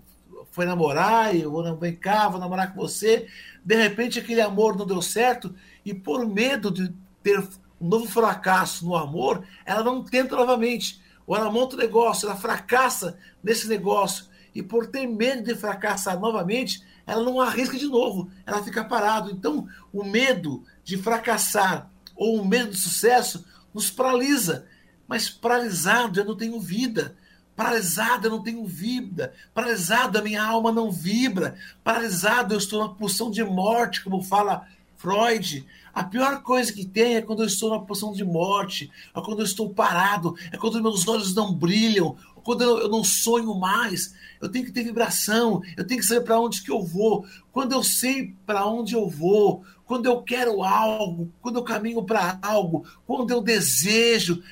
foi 0.53 0.67
namorar, 0.67 1.37
eu 1.37 1.51
vou 1.51 1.77
vem 1.77 1.95
cá, 1.95 2.29
vou 2.29 2.41
namorar 2.41 2.73
com 2.73 2.81
você. 2.81 3.29
De 3.65 3.77
repente 3.77 4.19
aquele 4.19 4.41
amor 4.41 4.77
não 4.77 4.87
deu 4.87 5.01
certo 5.01 5.55
e 5.85 5.95
por 5.95 6.27
medo 6.27 6.71
de 6.71 6.93
ter 7.23 7.39
um 7.81 7.89
novo 7.89 8.07
fracasso 8.07 8.85
no 8.85 8.97
amor, 8.97 9.45
ela 9.65 9.83
não 9.83 10.03
tenta 10.03 10.35
novamente. 10.37 11.01
Ou 11.27 11.37
ela 11.37 11.51
monta 11.51 11.77
um 11.77 11.79
negócio, 11.79 12.27
ela 12.27 12.37
fracassa 12.37 13.17
nesse 13.43 13.69
negócio. 13.69 14.27
E 14.55 14.63
por 14.63 14.89
ter 14.89 15.07
medo 15.07 15.45
de 15.45 15.55
fracassar 15.55 16.19
novamente, 16.19 16.85
ela 17.07 17.23
não 17.23 17.41
arrisca 17.41 17.79
de 17.79 17.87
novo, 17.87 18.31
ela 18.45 18.63
fica 18.63 18.85
parado. 18.85 19.31
Então, 19.31 19.67
o 19.93 20.05
medo 20.05 20.65
de 20.83 20.97
fracassar 20.97 21.89
ou 22.17 22.41
o 22.41 22.45
medo 22.45 22.71
de 22.71 22.77
sucesso 22.77 23.45
nos 23.73 23.91
paralisa. 23.91 24.67
Mas 25.07 25.31
paralisado 25.31 26.21
eu 26.21 26.25
não 26.25 26.37
tenho 26.37 26.61
vida. 26.61 27.17
Paralisado 27.61 28.27
eu 28.27 28.31
não 28.31 28.43
tenho 28.43 28.65
vida. 28.65 29.35
Paralisado 29.53 30.17
a 30.17 30.23
minha 30.23 30.43
alma 30.43 30.73
não 30.73 30.91
vibra. 30.91 31.57
Paralisado 31.85 32.55
eu 32.55 32.59
estou 32.59 32.83
na 32.83 32.89
posição 32.89 33.31
de 33.31 33.45
morte, 33.45 34.03
como 34.03 34.23
fala 34.23 34.67
Freud. 34.97 35.67
A 35.93 36.03
pior 36.03 36.43
coisa 36.43 36.73
que 36.73 36.87
tem 36.87 37.17
é 37.17 37.21
quando 37.21 37.43
eu 37.43 37.47
estou 37.47 37.69
na 37.69 37.79
posição 37.79 38.15
de 38.15 38.25
morte, 38.25 38.91
é 39.15 39.21
quando 39.21 39.41
eu 39.41 39.45
estou 39.45 39.69
parado, 39.69 40.35
é 40.51 40.57
quando 40.57 40.83
meus 40.83 41.07
olhos 41.07 41.35
não 41.35 41.53
brilham, 41.53 42.17
é 42.35 42.41
quando 42.43 42.63
eu, 42.63 42.89
não 42.89 43.05
sonho 43.05 43.55
mais. 43.55 44.15
Eu 44.41 44.49
tenho 44.49 44.65
que 44.65 44.73
ter 44.73 44.83
vibração, 44.83 45.61
eu 45.77 45.87
tenho 45.87 46.01
que 46.01 46.07
saber 46.07 46.25
para 46.25 46.41
onde 46.41 46.63
que 46.63 46.71
eu 46.71 46.83
vou. 46.83 47.27
Quando 47.53 47.73
eu 47.73 47.83
sei 47.83 48.35
para 48.47 48.65
onde 48.65 48.95
eu 48.95 49.07
vou, 49.07 49.63
quando 49.85 50.07
eu 50.07 50.23
quero 50.23 50.63
algo, 50.63 51.31
quando 51.43 51.57
eu 51.57 51.63
caminho 51.63 52.03
para 52.03 52.39
algo, 52.41 52.87
quando 53.07 53.31
eu 53.33 53.43
desejo, 53.43 54.43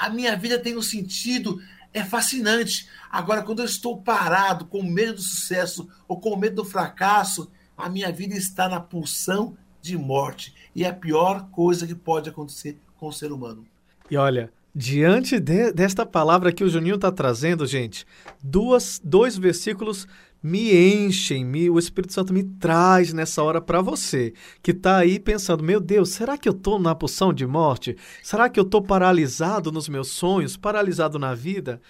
a 0.00 0.10
minha 0.10 0.36
vida 0.36 0.58
tem 0.58 0.76
um 0.76 0.82
sentido, 0.82 1.60
é 1.92 2.04
fascinante. 2.04 2.88
Agora, 3.10 3.42
quando 3.42 3.60
eu 3.60 3.64
estou 3.64 4.00
parado, 4.00 4.66
com 4.66 4.82
medo 4.82 5.14
do 5.14 5.22
sucesso 5.22 5.88
ou 6.06 6.20
com 6.20 6.36
medo 6.36 6.56
do 6.56 6.64
fracasso, 6.64 7.50
a 7.76 7.88
minha 7.88 8.12
vida 8.12 8.34
está 8.34 8.68
na 8.68 8.80
pulsão 8.80 9.56
de 9.80 9.96
morte. 9.96 10.54
E 10.74 10.84
é 10.84 10.88
a 10.88 10.94
pior 10.94 11.48
coisa 11.50 11.86
que 11.86 11.94
pode 11.94 12.28
acontecer 12.28 12.78
com 12.96 13.08
o 13.08 13.12
ser 13.12 13.32
humano. 13.32 13.66
E 14.10 14.16
olha, 14.16 14.52
diante 14.74 15.40
de, 15.40 15.72
desta 15.72 16.04
palavra 16.04 16.52
que 16.52 16.62
o 16.62 16.68
Juninho 16.68 16.96
está 16.96 17.10
trazendo, 17.10 17.66
gente, 17.66 18.06
duas, 18.42 19.00
dois 19.02 19.36
versículos 19.36 20.06
me 20.42 20.74
enchem, 20.74 21.44
me, 21.44 21.68
o 21.68 21.78
Espírito 21.78 22.12
Santo 22.12 22.32
me 22.32 22.42
traz 22.42 23.12
nessa 23.12 23.42
hora 23.42 23.60
para 23.60 23.82
você, 23.82 24.32
que 24.62 24.70
está 24.70 24.96
aí 24.96 25.18
pensando, 25.18 25.62
meu 25.62 25.80
Deus, 25.80 26.10
será 26.10 26.38
que 26.38 26.48
eu 26.48 26.52
estou 26.52 26.78
na 26.78 26.94
poção 26.94 27.32
de 27.32 27.46
morte? 27.46 27.96
Será 28.22 28.48
que 28.48 28.58
eu 28.58 28.64
estou 28.64 28.82
paralisado 28.82 29.70
nos 29.70 29.88
meus 29.88 30.08
sonhos, 30.08 30.56
paralisado 30.56 31.18
na 31.18 31.34
vida? 31.34 31.80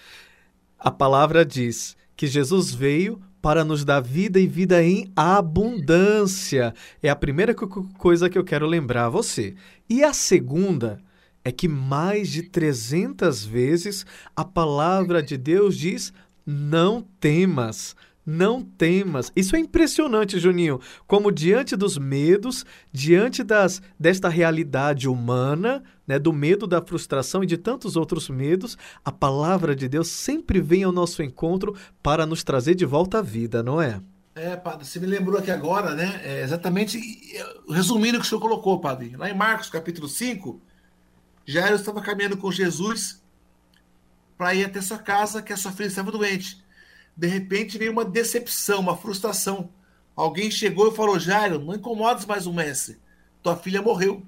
A 0.77 0.91
palavra 0.91 1.45
diz 1.45 1.95
que 2.15 2.27
Jesus 2.27 2.73
veio 2.73 3.21
para 3.41 3.65
nos 3.65 3.83
dar 3.83 4.01
vida 4.01 4.39
e 4.39 4.47
vida 4.47 4.83
em 4.83 5.11
abundância. 5.15 6.73
É 7.01 7.09
a 7.09 7.15
primeira 7.15 7.55
coisa 7.55 8.29
que 8.29 8.37
eu 8.37 8.43
quero 8.43 8.67
lembrar 8.67 9.05
a 9.05 9.09
você. 9.09 9.55
E 9.89 10.03
a 10.03 10.13
segunda 10.13 11.01
é 11.43 11.51
que 11.51 11.67
mais 11.67 12.29
de 12.29 12.43
300 12.43 13.43
vezes 13.45 14.05
a 14.35 14.45
palavra 14.45 15.23
de 15.23 15.37
Deus 15.37 15.75
diz: 15.75 16.13
não 16.45 17.01
temas. 17.19 17.95
Não 18.25 18.61
temas. 18.61 19.31
Isso 19.35 19.55
é 19.55 19.59
impressionante, 19.59 20.39
Juninho. 20.39 20.79
Como 21.07 21.31
diante 21.31 21.75
dos 21.75 21.97
medos, 21.97 22.63
diante 22.91 23.43
das, 23.43 23.81
desta 23.99 24.29
realidade 24.29 25.07
humana, 25.09 25.83
né, 26.05 26.19
do 26.19 26.31
medo 26.31 26.67
da 26.67 26.81
frustração 26.81 27.43
e 27.43 27.47
de 27.47 27.57
tantos 27.57 27.95
outros 27.95 28.29
medos, 28.29 28.77
a 29.03 29.11
palavra 29.11 29.75
de 29.75 29.87
Deus 29.89 30.07
sempre 30.07 30.61
vem 30.61 30.83
ao 30.83 30.91
nosso 30.91 31.23
encontro 31.23 31.75
para 32.03 32.25
nos 32.25 32.43
trazer 32.43 32.75
de 32.75 32.85
volta 32.85 33.19
à 33.19 33.21
vida, 33.21 33.63
não 33.63 33.81
é? 33.81 33.99
É, 34.35 34.55
padre, 34.55 34.85
você 34.85 34.99
me 34.99 35.07
lembrou 35.07 35.39
aqui 35.39 35.51
agora, 35.51 35.95
né? 35.95 36.21
É 36.23 36.43
exatamente 36.43 36.99
resumindo 37.69 38.17
o 38.17 38.21
que 38.21 38.25
o 38.25 38.29
senhor 38.29 38.39
colocou, 38.39 38.79
padre. 38.79 39.15
Lá 39.17 39.29
em 39.29 39.35
Marcos, 39.35 39.69
capítulo 39.69 40.07
5, 40.07 40.61
Jairo 41.45 41.75
estava 41.75 42.01
caminhando 42.01 42.37
com 42.37 42.51
Jesus 42.51 43.21
para 44.37 44.53
ir 44.55 44.63
até 44.63 44.79
sua 44.79 44.99
casa, 44.99 45.41
que 45.41 45.51
a 45.51 45.57
sua 45.57 45.71
filha 45.71 45.87
estava 45.87 46.11
doente 46.11 46.60
de 47.21 47.27
repente 47.27 47.77
veio 47.77 47.91
uma 47.91 48.03
decepção, 48.03 48.79
uma 48.79 48.97
frustração. 48.97 49.69
Alguém 50.15 50.49
chegou 50.49 50.91
e 50.91 50.95
falou: 50.95 51.19
Jairo, 51.19 51.59
não 51.59 51.75
incomodes 51.75 52.25
mais 52.25 52.47
o 52.47 52.53
mestre, 52.53 52.97
tua 53.43 53.55
filha 53.55 53.79
morreu. 53.79 54.25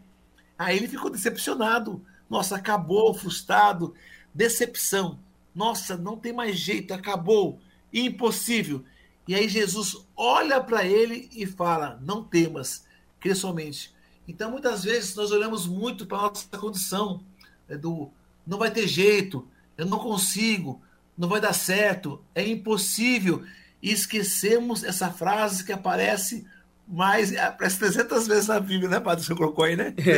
Aí 0.56 0.78
ele 0.78 0.88
ficou 0.88 1.10
decepcionado. 1.10 2.06
Nossa, 2.30 2.56
acabou, 2.56 3.12
frustrado, 3.16 3.96
decepção. 4.32 5.18
Nossa, 5.56 5.98
não 5.98 6.16
tem 6.18 6.32
mais 6.32 6.56
jeito, 6.56 6.94
acabou, 6.94 7.60
impossível. 7.92 8.84
E 9.28 9.34
aí 9.34 9.50
Jesus 9.50 10.06
olha 10.16 10.62
para 10.62 10.86
ele 10.86 11.32
e 11.34 11.48
fala: 11.48 12.00
Não 12.00 12.24
temas, 12.24 12.86
crê 13.20 13.34
somente. 13.34 13.92
Então, 14.28 14.52
muitas 14.52 14.84
vezes, 14.84 15.16
nós 15.16 15.32
olhamos 15.32 15.66
muito 15.66 16.06
para 16.06 16.22
nossa 16.22 16.58
condição, 16.60 17.24
é 17.68 17.76
do 17.76 18.12
não 18.46 18.60
vai 18.60 18.70
ter 18.70 18.86
jeito, 18.86 19.48
eu 19.76 19.88
não 19.88 19.98
consigo, 19.98 20.80
não 21.18 21.28
vai 21.28 21.40
dar 21.40 21.54
certo, 21.54 22.24
é 22.34 22.48
impossível. 22.48 23.44
E 23.82 23.92
esquecemos 23.92 24.84
essa 24.84 25.12
frase 25.12 25.64
que 25.64 25.72
aparece 25.72 26.46
mais, 26.88 27.36
aparece 27.36 27.80
300 27.80 28.28
vezes 28.28 28.48
na 28.48 28.60
Bíblia, 28.60 28.90
né, 28.90 29.00
Padre? 29.00 29.24
Você 29.24 29.36
colocou 29.36 29.66
aí, 29.66 29.76
né? 29.76 29.92
300. 29.92 30.12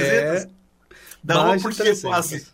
É, 0.43 0.49
Dá 1.23 1.43
uma 1.43 1.59
por 1.59 1.73
dia 1.73 1.99
quase. 1.99 2.47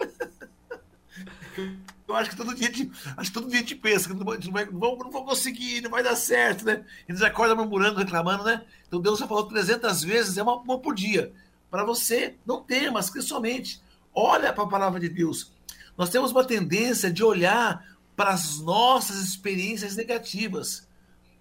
Eu 2.07 2.15
acho 2.15 2.29
que 2.29 2.35
todo 2.35 2.53
dia, 2.53 2.69
te, 2.69 2.91
acho 3.15 3.31
que 3.31 3.33
todo 3.33 3.49
dia 3.49 3.63
te 3.63 3.75
pensa 3.75 4.09
que 4.09 4.13
não, 4.13 4.25
vai, 4.25 4.37
não, 4.37 4.51
vai, 4.51 4.65
não 4.65 5.11
vou 5.11 5.25
conseguir, 5.25 5.81
não 5.81 5.89
vai 5.89 6.03
dar 6.03 6.15
certo, 6.15 6.65
né? 6.65 6.83
Eles 7.07 7.21
acordam 7.21 7.55
murmurando, 7.55 7.99
reclamando, 7.99 8.43
né? 8.43 8.63
Então 8.87 8.99
Deus 8.99 9.19
já 9.19 9.27
falou 9.27 9.45
300 9.45 10.03
vezes, 10.03 10.37
é 10.37 10.43
uma, 10.43 10.57
uma 10.57 10.79
por 10.79 10.93
dia. 10.93 11.31
Para 11.69 11.85
você, 11.85 12.35
não 12.45 12.61
temas, 12.61 13.09
que 13.09 13.21
somente 13.21 13.81
olha 14.13 14.51
para 14.51 14.65
a 14.65 14.67
palavra 14.67 14.99
de 14.99 15.07
Deus. 15.07 15.53
Nós 15.97 16.09
temos 16.09 16.31
uma 16.31 16.43
tendência 16.43 17.11
de 17.11 17.23
olhar 17.23 17.85
para 18.15 18.31
as 18.31 18.59
nossas 18.59 19.17
experiências 19.17 19.95
negativas. 19.95 20.87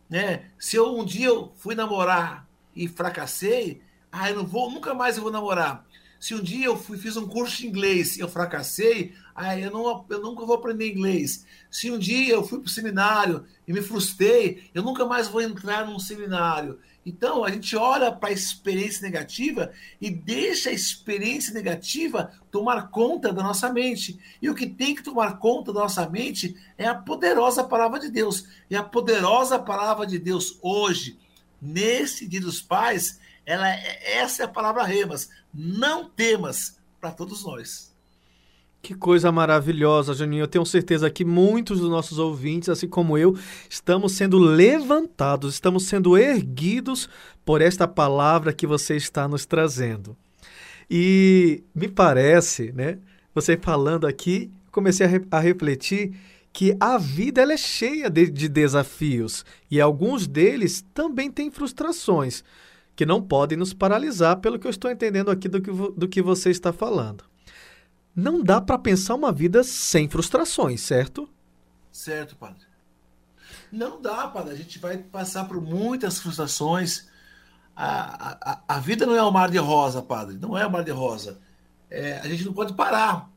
Né? 0.09 0.50
Se 0.59 0.76
eu 0.76 0.98
um 0.98 1.04
dia 1.04 1.28
eu 1.28 1.52
fui 1.56 1.74
namorar 1.74 2.48
e 2.74 2.88
fracassei, 2.88 3.83
ah, 4.11 4.30
eu 4.30 4.37
não 4.37 4.46
vou, 4.46 4.70
nunca 4.70 4.92
mais 4.94 5.16
eu 5.16 5.22
vou 5.22 5.33
namorar. 5.33 5.87
Se 6.18 6.35
um 6.35 6.42
dia 6.42 6.66
eu 6.66 6.76
fui, 6.76 6.98
fiz 6.98 7.16
um 7.16 7.26
curso 7.26 7.59
de 7.59 7.66
inglês 7.66 8.16
e 8.16 8.20
eu 8.20 8.28
fracassei, 8.28 9.14
Ah, 9.35 9.59
eu, 9.59 9.70
não, 9.70 10.04
eu 10.11 10.20
nunca 10.20 10.44
vou 10.44 10.56
aprender 10.56 10.90
inglês. 10.90 11.46
Se 11.70 11.90
um 11.90 11.98
dia 11.98 12.35
eu 12.35 12.46
fui 12.46 12.59
para 12.59 12.66
o 12.66 12.70
seminário 12.70 13.46
e 13.66 13.72
me 13.72 13.80
frustrei, 13.80 14.68
eu 14.74 14.83
nunca 14.83 15.06
mais 15.06 15.28
vou 15.28 15.40
entrar 15.40 15.87
num 15.87 15.98
seminário. 15.98 16.78
Então, 17.04 17.44
a 17.44 17.50
gente 17.50 17.74
olha 17.76 18.12
para 18.12 18.28
a 18.28 18.32
experiência 18.32 19.02
negativa 19.02 19.72
e 20.00 20.10
deixa 20.10 20.68
a 20.68 20.72
experiência 20.72 21.52
negativa 21.54 22.32
tomar 22.50 22.88
conta 22.90 23.32
da 23.32 23.42
nossa 23.42 23.72
mente. 23.72 24.18
E 24.40 24.50
o 24.50 24.54
que 24.54 24.66
tem 24.66 24.94
que 24.94 25.02
tomar 25.02 25.38
conta 25.38 25.72
da 25.72 25.80
nossa 25.80 26.08
mente 26.08 26.54
é 26.76 26.86
a 26.86 26.94
poderosa 26.94 27.64
palavra 27.64 27.98
de 27.98 28.10
Deus. 28.10 28.46
E 28.68 28.76
a 28.76 28.82
poderosa 28.82 29.58
palavra 29.58 30.06
de 30.06 30.18
Deus 30.18 30.58
hoje, 30.60 31.18
nesse 31.60 32.28
Dia 32.28 32.40
dos 32.40 32.60
Pais, 32.60 33.18
ela, 33.46 33.68
é, 33.68 34.18
essa 34.18 34.42
é 34.42 34.44
a 34.44 34.48
palavra 34.48 34.84
remas. 34.84 35.30
Não 35.52 36.08
temas 36.08 36.78
para 37.00 37.10
todos 37.10 37.44
nós. 37.44 37.89
Que 38.82 38.94
coisa 38.94 39.30
maravilhosa, 39.30 40.14
Juninho. 40.14 40.44
Eu 40.44 40.48
tenho 40.48 40.64
certeza 40.64 41.10
que 41.10 41.24
muitos 41.24 41.80
dos 41.80 41.90
nossos 41.90 42.18
ouvintes, 42.18 42.68
assim 42.70 42.88
como 42.88 43.18
eu, 43.18 43.36
estamos 43.68 44.12
sendo 44.12 44.38
levantados, 44.38 45.54
estamos 45.54 45.84
sendo 45.84 46.16
erguidos 46.16 47.08
por 47.44 47.60
esta 47.60 47.86
palavra 47.86 48.52
que 48.52 48.66
você 48.66 48.96
está 48.96 49.28
nos 49.28 49.44
trazendo. 49.44 50.16
E 50.90 51.62
me 51.74 51.88
parece, 51.88 52.72
né, 52.72 52.98
você 53.34 53.56
falando 53.56 54.06
aqui, 54.06 54.50
comecei 54.72 55.06
a, 55.06 55.08
re 55.08 55.20
a 55.30 55.38
refletir 55.38 56.12
que 56.52 56.74
a 56.80 56.98
vida 56.98 57.42
ela 57.42 57.52
é 57.52 57.56
cheia 57.56 58.10
de, 58.10 58.28
de 58.28 58.48
desafios 58.48 59.44
e 59.70 59.80
alguns 59.80 60.26
deles 60.26 60.84
também 60.92 61.30
têm 61.30 61.50
frustrações 61.50 62.42
que 62.96 63.06
não 63.06 63.22
podem 63.22 63.56
nos 63.56 63.72
paralisar, 63.72 64.38
pelo 64.38 64.58
que 64.58 64.66
eu 64.66 64.70
estou 64.70 64.90
entendendo 64.90 65.30
aqui 65.30 65.48
do 65.48 65.60
que, 65.62 65.70
do 65.70 66.08
que 66.08 66.20
você 66.20 66.50
está 66.50 66.72
falando 66.72 67.29
não 68.14 68.42
dá 68.42 68.60
para 68.60 68.78
pensar 68.78 69.14
uma 69.14 69.32
vida 69.32 69.62
sem 69.62 70.08
frustrações, 70.08 70.80
certo? 70.80 71.28
Certo, 71.92 72.36
padre. 72.36 72.64
Não 73.70 74.00
dá, 74.00 74.26
padre. 74.28 74.52
A 74.52 74.56
gente 74.56 74.78
vai 74.78 74.98
passar 74.98 75.44
por 75.44 75.60
muitas 75.60 76.18
frustrações. 76.18 77.08
A, 77.74 78.52
a, 78.52 78.60
a 78.76 78.80
vida 78.80 79.06
não 79.06 79.14
é 79.14 79.24
um 79.24 79.30
mar 79.30 79.50
de 79.50 79.58
rosa, 79.58 80.02
padre. 80.02 80.36
Não 80.36 80.56
é 80.56 80.66
um 80.66 80.70
mar 80.70 80.84
de 80.84 80.90
rosa. 80.90 81.38
É, 81.88 82.18
a 82.18 82.28
gente 82.28 82.44
não 82.44 82.52
pode 82.52 82.74
parar. 82.74 83.28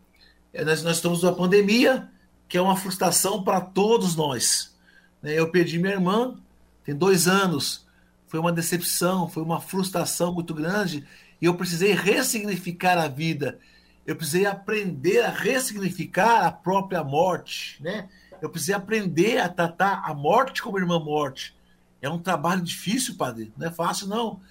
É, 0.51 0.63
nós, 0.63 0.83
nós 0.83 0.97
estamos 0.97 1.23
numa 1.23 1.35
pandemia 1.35 2.09
que 2.47 2.57
é 2.57 2.61
uma 2.61 2.75
frustração 2.75 3.43
para 3.43 3.61
todos 3.61 4.15
nós. 4.15 4.75
Né? 5.21 5.33
Eu 5.33 5.49
perdi 5.49 5.79
minha 5.79 5.93
irmã, 5.93 6.35
tem 6.83 6.95
dois 6.95 7.27
anos. 7.27 7.85
Foi 8.27 8.39
uma 8.39 8.51
decepção, 8.51 9.29
foi 9.29 9.43
uma 9.43 9.61
frustração 9.61 10.33
muito 10.33 10.53
grande. 10.53 11.05
E 11.41 11.45
eu 11.45 11.55
precisei 11.55 11.93
ressignificar 11.93 12.97
a 12.97 13.07
vida 13.07 13.59
eu 14.05 14.15
precisei 14.15 14.45
aprender 14.45 15.21
a 15.21 15.29
ressignificar 15.29 16.45
a 16.45 16.51
própria 16.51 17.03
morte, 17.03 17.81
né? 17.81 18.09
Eu 18.41 18.49
precisei 18.49 18.75
aprender 18.75 19.37
a 19.37 19.47
tratar 19.47 20.03
a 20.05 20.13
morte 20.13 20.61
como 20.61 20.77
irmã 20.77 20.99
morte. 20.99 21.55
É 22.01 22.09
um 22.09 22.19
trabalho 22.19 22.61
difícil, 22.61 23.15
padre, 23.15 23.53
não 23.57 23.67
é 23.67 23.71
fácil 23.71 24.07
não. 24.07 24.41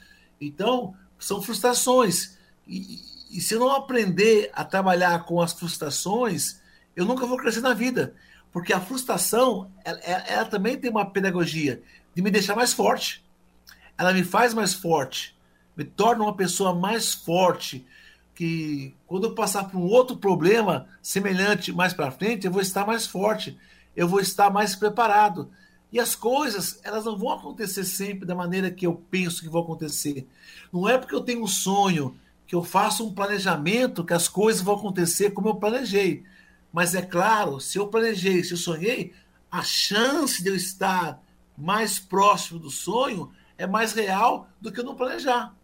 Então, 0.41 0.95
são 1.19 1.43
frustrações. 1.43 2.39
E, 2.67 2.99
e 3.31 3.41
se 3.41 3.55
eu 3.55 3.61
não 3.61 3.71
aprender 3.71 4.51
a 4.55 4.65
trabalhar 4.65 5.25
com 5.25 5.41
as 5.41 5.53
frustrações, 5.53 6.61
eu 6.97 7.05
nunca 7.05 7.27
vou 7.27 7.37
crescer 7.37 7.61
na 7.61 7.75
vida. 7.75 8.15
Porque 8.51 8.73
a 8.73 8.81
frustração, 8.81 9.71
ela, 9.85 9.99
ela 10.01 10.45
também 10.47 10.79
tem 10.79 10.91
uma 10.91 11.11
pedagogia 11.11 11.83
de 12.15 12.23
me 12.23 12.31
deixar 12.31 12.57
mais 12.57 12.73
forte. 12.73 13.25
Ela 13.97 14.13
me 14.13 14.25
faz 14.25 14.55
mais 14.55 14.73
forte, 14.75 15.37
me 15.77 15.85
torna 15.85 16.25
uma 16.25 16.37
pessoa 16.37 16.75
mais 16.75 17.13
forte, 17.13 17.87
que 18.35 18.95
quando 19.07 19.25
eu 19.25 19.35
passar 19.35 19.65
por 19.65 19.79
um 19.79 19.87
outro 19.87 20.17
problema 20.17 20.87
semelhante 21.01 21.73
mais 21.73 21.93
para 21.93 22.11
frente, 22.11 22.47
eu 22.47 22.53
vou 22.53 22.63
estar 22.63 22.87
mais 22.87 23.07
forte, 23.07 23.59
eu 23.95 24.09
vou 24.09 24.21
estar 24.21 24.51
mais 24.51 24.75
preparado. 24.75 25.51
E 25.93 26.01
as 26.01 26.15
coisas, 26.15 26.81
elas 26.83 27.05
não 27.05 27.19
vão 27.19 27.33
acontecer 27.33 27.85
sempre 27.85 28.27
da 28.27 28.35
maneira 28.35 28.71
que 28.71 28.87
eu 28.87 28.95
penso 29.11 29.43
que 29.43 29.49
vão 29.49 29.63
acontecer. 29.63 30.27
Não 30.73 30.89
é 30.89 30.97
porque 30.97 31.15
eu 31.15 31.21
tenho 31.21 31.43
um 31.43 31.47
sonho, 31.47 32.17
que 32.47 32.55
eu 32.55 32.65
faço 32.65 33.07
um 33.07 33.15
planejamento, 33.15 34.05
que 34.05 34.15
as 34.15 34.29
coisas 34.29 34.63
vão 34.63 34.77
acontecer 34.77 35.31
como 35.31 35.49
eu 35.49 35.55
planejei. 35.57 36.25
Mas 36.73 36.95
é 36.95 37.03
claro, 37.03 37.61
se 37.61 37.79
eu 37.79 37.89
planejei, 37.89 38.43
se 38.43 38.53
eu 38.53 38.57
sonhei, 38.57 39.13
a 39.51 39.63
chance 39.63 40.43
de 40.43 40.49
eu 40.49 40.57
estar 40.57 41.23
mais 41.57 41.99
próximo 41.99 42.59
do 42.59 42.71
sonho 42.71 43.31
é 43.59 43.67
mais 43.67 43.93
real 43.93 44.49
do 44.61 44.73
que 44.73 44.81
eu 44.81 44.85
não 44.85 44.97
planejar. 44.97 45.55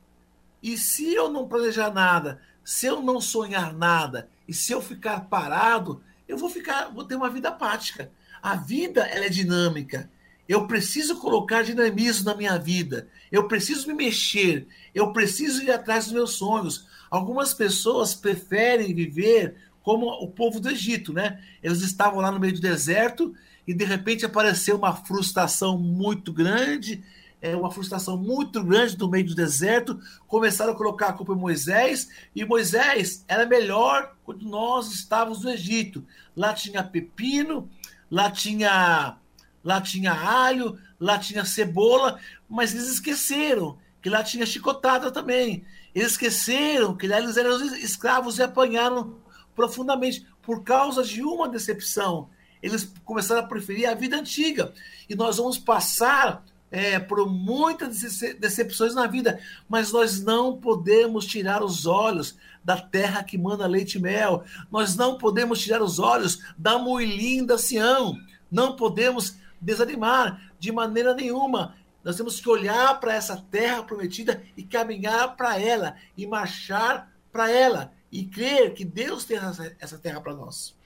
E 0.62 0.76
se 0.76 1.14
eu 1.14 1.30
não 1.30 1.48
planejar 1.48 1.90
nada, 1.90 2.40
se 2.68 2.84
eu 2.84 3.00
não 3.00 3.18
sonhar 3.18 3.72
nada 3.72 4.28
e 4.46 4.52
se 4.52 4.72
eu 4.72 4.82
ficar 4.82 5.20
parado, 5.20 6.02
eu 6.28 6.36
vou 6.36 6.50
ficar, 6.50 6.90
vou 6.90 7.02
ter 7.02 7.14
uma 7.14 7.30
vida 7.30 7.48
apática. 7.48 8.12
A 8.42 8.56
vida 8.56 9.06
ela 9.06 9.24
é 9.24 9.30
dinâmica. 9.30 10.10
Eu 10.46 10.66
preciso 10.66 11.16
colocar 11.16 11.62
dinamismo 11.62 12.26
na 12.26 12.34
minha 12.34 12.58
vida. 12.58 13.08
Eu 13.32 13.48
preciso 13.48 13.88
me 13.88 13.94
mexer. 13.94 14.66
Eu 14.94 15.14
preciso 15.14 15.62
ir 15.62 15.70
atrás 15.70 16.04
dos 16.04 16.12
meus 16.12 16.32
sonhos. 16.32 16.86
Algumas 17.10 17.54
pessoas 17.54 18.12
preferem 18.14 18.94
viver 18.94 19.56
como 19.82 20.06
o 20.22 20.28
povo 20.28 20.60
do 20.60 20.68
Egito, 20.68 21.10
né? 21.10 21.42
Eles 21.62 21.80
estavam 21.80 22.20
lá 22.20 22.30
no 22.30 22.38
meio 22.38 22.52
do 22.52 22.60
deserto 22.60 23.34
e 23.66 23.72
de 23.72 23.86
repente 23.86 24.26
apareceu 24.26 24.76
uma 24.76 24.94
frustração 24.94 25.78
muito 25.78 26.34
grande 26.34 27.02
é, 27.40 27.54
uma 27.54 27.70
frustração 27.70 28.16
muito 28.16 28.62
grande 28.62 28.98
no 28.98 29.08
meio 29.08 29.26
do 29.26 29.34
deserto, 29.34 30.00
começaram 30.26 30.72
a 30.72 30.76
colocar 30.76 31.08
a 31.08 31.12
culpa 31.12 31.32
em 31.32 31.38
Moisés, 31.38 32.08
e 32.34 32.44
Moisés 32.44 33.24
era 33.28 33.46
melhor 33.46 34.16
quando 34.24 34.42
nós 34.42 34.92
estávamos 34.92 35.42
no 35.42 35.50
Egito. 35.50 36.04
Lá 36.36 36.52
tinha 36.52 36.82
pepino, 36.82 37.68
lá 38.10 38.30
tinha, 38.30 39.16
lá 39.62 39.80
tinha 39.80 40.12
alho, 40.12 40.78
lá 40.98 41.18
tinha 41.18 41.44
cebola, 41.44 42.18
mas 42.48 42.74
eles 42.74 42.88
esqueceram 42.88 43.78
que 44.02 44.10
lá 44.10 44.22
tinha 44.22 44.46
chicotada 44.46 45.10
também. 45.10 45.64
Eles 45.94 46.12
esqueceram 46.12 46.96
que 46.96 47.06
lá 47.06 47.18
eles 47.18 47.36
eram 47.36 47.56
escravos 47.76 48.38
e 48.38 48.42
apanharam 48.42 49.18
profundamente 49.54 50.26
por 50.42 50.62
causa 50.62 51.02
de 51.02 51.22
uma 51.22 51.48
decepção. 51.48 52.30
Eles 52.62 52.92
começaram 53.04 53.42
a 53.42 53.46
preferir 53.46 53.88
a 53.88 53.94
vida 53.94 54.16
antiga. 54.16 54.72
E 55.08 55.14
nós 55.14 55.36
vamos 55.36 55.58
passar 55.58 56.44
é, 56.70 56.98
por 56.98 57.28
muitas 57.28 58.00
decepções 58.38 58.94
na 58.94 59.06
vida, 59.06 59.40
mas 59.68 59.92
nós 59.92 60.22
não 60.22 60.56
podemos 60.56 61.26
tirar 61.26 61.62
os 61.62 61.86
olhos 61.86 62.36
da 62.62 62.76
terra 62.76 63.24
que 63.24 63.38
manda 63.38 63.66
leite 63.66 63.98
e 63.98 64.00
mel. 64.00 64.44
Nós 64.70 64.94
não 64.94 65.16
podemos 65.16 65.60
tirar 65.60 65.82
os 65.82 65.98
olhos 65.98 66.42
da 66.56 66.78
muito 66.78 67.46
da 67.46 67.58
Sião. 67.58 68.14
Não 68.50 68.76
podemos 68.76 69.36
desanimar 69.60 70.52
de 70.58 70.70
maneira 70.70 71.14
nenhuma. 71.14 71.74
Nós 72.04 72.16
temos 72.16 72.40
que 72.40 72.48
olhar 72.48 72.98
para 73.00 73.14
essa 73.14 73.36
terra 73.50 73.82
prometida 73.82 74.42
e 74.56 74.62
caminhar 74.62 75.36
para 75.36 75.60
ela 75.60 75.96
e 76.16 76.26
marchar 76.26 77.12
para 77.32 77.50
ela 77.50 77.92
e 78.10 78.24
crer 78.24 78.74
que 78.74 78.84
Deus 78.84 79.24
tem 79.24 79.38
essa 79.78 79.98
terra 79.98 80.20
para 80.20 80.34
nós. 80.34 80.77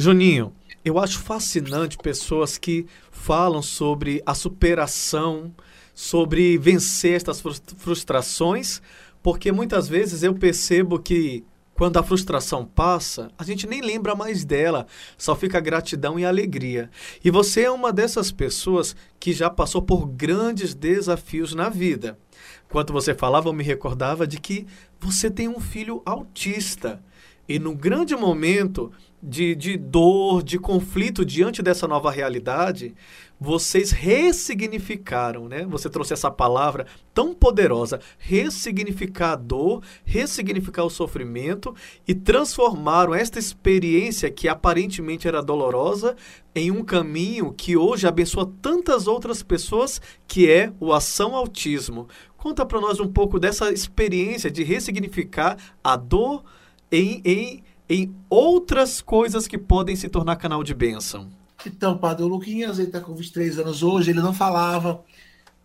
Juninho, 0.00 0.54
eu 0.82 0.98
acho 0.98 1.18
fascinante 1.18 1.98
pessoas 1.98 2.56
que 2.56 2.86
falam 3.10 3.60
sobre 3.60 4.22
a 4.24 4.34
superação, 4.34 5.54
sobre 5.94 6.56
vencer 6.56 7.12
estas 7.12 7.42
frustrações, 7.76 8.80
porque 9.22 9.52
muitas 9.52 9.88
vezes 9.88 10.22
eu 10.22 10.32
percebo 10.32 10.98
que 10.98 11.44
quando 11.74 11.98
a 11.98 12.02
frustração 12.02 12.64
passa, 12.64 13.30
a 13.36 13.44
gente 13.44 13.66
nem 13.66 13.82
lembra 13.82 14.14
mais 14.14 14.42
dela, 14.42 14.86
só 15.18 15.36
fica 15.36 15.60
gratidão 15.60 16.18
e 16.18 16.24
alegria. 16.24 16.90
E 17.22 17.30
você 17.30 17.64
é 17.64 17.70
uma 17.70 17.92
dessas 17.92 18.32
pessoas 18.32 18.96
que 19.18 19.34
já 19.34 19.50
passou 19.50 19.82
por 19.82 20.06
grandes 20.06 20.72
desafios 20.72 21.54
na 21.54 21.68
vida. 21.68 22.18
Enquanto 22.66 22.90
você 22.90 23.14
falava, 23.14 23.50
eu 23.50 23.52
me 23.52 23.62
recordava 23.62 24.26
de 24.26 24.40
que 24.40 24.66
você 24.98 25.30
tem 25.30 25.46
um 25.46 25.60
filho 25.60 26.00
autista. 26.06 27.02
E 27.50 27.58
no 27.58 27.74
grande 27.74 28.14
momento 28.14 28.92
de, 29.20 29.56
de 29.56 29.76
dor, 29.76 30.40
de 30.40 30.56
conflito 30.56 31.24
diante 31.24 31.60
dessa 31.60 31.88
nova 31.88 32.08
realidade, 32.08 32.94
vocês 33.40 33.90
ressignificaram, 33.90 35.48
né? 35.48 35.66
Você 35.68 35.90
trouxe 35.90 36.12
essa 36.12 36.30
palavra 36.30 36.86
tão 37.12 37.34
poderosa, 37.34 37.98
ressignificar 38.18 39.32
a 39.32 39.34
dor, 39.34 39.82
ressignificar 40.04 40.84
o 40.84 40.88
sofrimento 40.88 41.74
e 42.06 42.14
transformaram 42.14 43.12
esta 43.12 43.40
experiência 43.40 44.30
que 44.30 44.46
aparentemente 44.46 45.26
era 45.26 45.42
dolorosa 45.42 46.14
em 46.54 46.70
um 46.70 46.84
caminho 46.84 47.52
que 47.52 47.76
hoje 47.76 48.06
abençoa 48.06 48.48
tantas 48.62 49.08
outras 49.08 49.42
pessoas, 49.42 50.00
que 50.28 50.48
é 50.48 50.72
o 50.78 50.92
Ação 50.92 51.34
Autismo. 51.34 52.06
Conta 52.36 52.64
para 52.64 52.80
nós 52.80 53.00
um 53.00 53.08
pouco 53.08 53.40
dessa 53.40 53.72
experiência 53.72 54.48
de 54.48 54.62
ressignificar 54.62 55.56
a 55.82 55.96
dor 55.96 56.44
em, 56.90 57.22
em 57.24 57.62
em 57.90 58.14
outras 58.30 59.00
coisas 59.00 59.48
que 59.48 59.58
podem 59.58 59.96
se 59.96 60.08
tornar 60.08 60.36
canal 60.36 60.62
de 60.62 60.72
bênção? 60.72 61.28
Então, 61.66 61.98
Padre, 61.98 62.24
Luquinhas 62.24 62.78
está 62.78 63.00
com 63.00 63.12
23 63.12 63.58
anos 63.58 63.82
hoje, 63.82 64.12
ele 64.12 64.20
não 64.20 64.32
falava, 64.32 65.04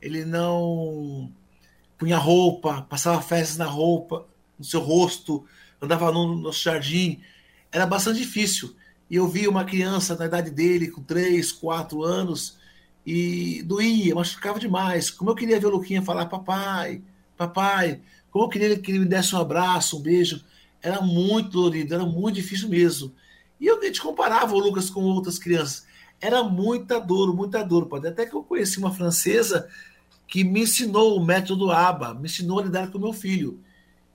ele 0.01 0.25
não 0.25 1.31
punha 1.99 2.17
roupa, 2.17 2.81
passava 2.89 3.21
festas 3.21 3.57
na 3.57 3.65
roupa, 3.65 4.25
no 4.57 4.65
seu 4.65 4.79
rosto, 4.79 5.45
andava 5.79 6.11
no 6.11 6.35
nosso 6.35 6.63
jardim. 6.63 7.21
era 7.71 7.85
bastante 7.85 8.17
difícil. 8.17 8.75
E 9.07 9.17
eu 9.17 9.27
vi 9.27 9.47
uma 9.47 9.63
criança 9.63 10.15
na 10.15 10.25
idade 10.25 10.49
dele, 10.49 10.89
com 10.89 11.03
3, 11.03 11.51
4 11.51 12.03
anos, 12.03 12.57
e 13.05 13.61
doía, 13.61 14.15
machucava 14.15 14.59
demais. 14.59 15.11
Como 15.11 15.29
eu 15.29 15.35
queria 15.35 15.59
ver 15.59 15.67
o 15.67 15.71
Luquinha 15.77 16.01
falar, 16.01 16.25
papai, 16.25 17.03
papai, 17.37 18.01
como 18.31 18.45
eu 18.45 18.49
queria 18.49 18.79
que 18.79 18.91
ele 18.91 18.99
me 18.99 19.05
desse 19.05 19.35
um 19.35 19.39
abraço, 19.39 19.99
um 19.99 20.01
beijo. 20.01 20.43
Era 20.85 21.01
muito 21.01 21.49
dolorido, 21.49 21.95
era 21.95 22.05
muito 22.05 22.35
difícil 22.35 22.69
mesmo. 22.69 23.11
E 23.59 23.65
eu, 23.65 23.81
gente 23.81 23.99
comparava 23.99 24.53
o 24.53 24.59
Lucas 24.59 24.87
com 24.87 25.01
outras 25.01 25.39
crianças. 25.39 25.87
Era 26.21 26.43
muita 26.43 26.99
dor, 26.99 27.35
muita 27.35 27.63
dor. 27.63 27.87
Pode 27.87 28.07
até 28.07 28.23
que 28.23 28.35
eu 28.35 28.43
conheci 28.43 28.77
uma 28.77 28.93
francesa 28.93 29.67
que 30.27 30.43
me 30.43 30.61
ensinou 30.61 31.17
o 31.17 31.25
método 31.25 31.71
ABA, 31.71 32.13
me 32.13 32.25
ensinou 32.25 32.59
a 32.59 32.63
lidar 32.65 32.91
com 32.91 32.99
meu 32.99 33.13
filho. 33.13 33.59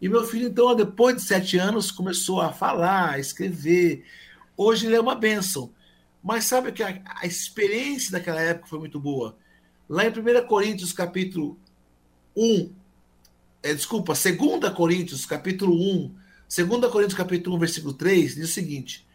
E 0.01 0.09
meu 0.09 0.23
filho, 0.23 0.47
então, 0.47 0.73
depois 0.77 1.17
de 1.17 1.23
sete 1.23 1.59
anos, 1.59 1.91
começou 1.91 2.41
a 2.41 2.53
falar, 2.53 3.15
a 3.15 3.19
escrever. 3.19 4.05
Hoje 4.57 4.87
ele 4.87 4.95
é 4.95 5.01
uma 5.01 5.17
bênção. 5.17 5.73
Mas 6.23 6.45
sabe 6.45 6.71
que 6.71 6.85
a, 6.85 7.03
a 7.21 7.27
experiência 7.27 8.13
daquela 8.13 8.41
época 8.41 8.69
foi 8.69 8.79
muito 8.79 9.01
boa. 9.01 9.37
Lá 9.89 10.05
em 10.05 10.11
1 10.11 10.47
Coríntios, 10.47 10.93
capítulo 10.93 11.59
1, 12.37 12.73
é, 13.61 13.75
desculpa, 13.75 14.13
2 14.13 14.73
Coríntios, 14.73 15.27
capítulo 15.27 15.75
1, 15.75 16.20
2 16.53 16.91
Coríntios, 16.91 17.15
capítulo 17.15 17.55
1, 17.55 17.59
versículo 17.61 17.95
3, 17.95 18.35
diz 18.35 18.51
o 18.51 18.53
seguinte: 18.53 19.07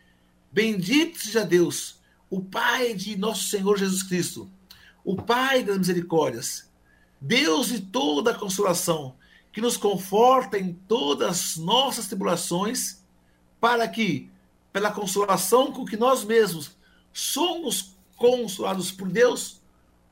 Bendito 0.50 1.20
seja 1.20 1.44
Deus, 1.44 2.00
o 2.30 2.42
Pai 2.42 2.94
de 2.94 3.18
nosso 3.18 3.50
Senhor 3.50 3.78
Jesus 3.78 4.04
Cristo, 4.04 4.50
o 5.04 5.18
Pai 5.18 5.62
das 5.62 5.78
misericórdias, 5.78 6.72
Deus 7.20 7.68
de 7.68 7.82
toda 7.82 8.32
a 8.32 8.40
consolação, 8.40 9.18
que 9.52 9.60
nos 9.60 9.76
conforta 9.76 10.58
em 10.58 10.72
todas 10.88 11.30
as 11.30 11.58
nossas 11.58 12.08
tribulações, 12.08 13.04
para 13.60 13.86
que, 13.86 14.32
pela 14.72 14.90
consolação 14.90 15.74
com 15.74 15.84
que 15.84 15.98
nós 15.98 16.24
mesmos 16.24 16.78
somos 17.12 17.98
consolados 18.16 18.94
por 18.94 19.10
Deus, 19.10 19.62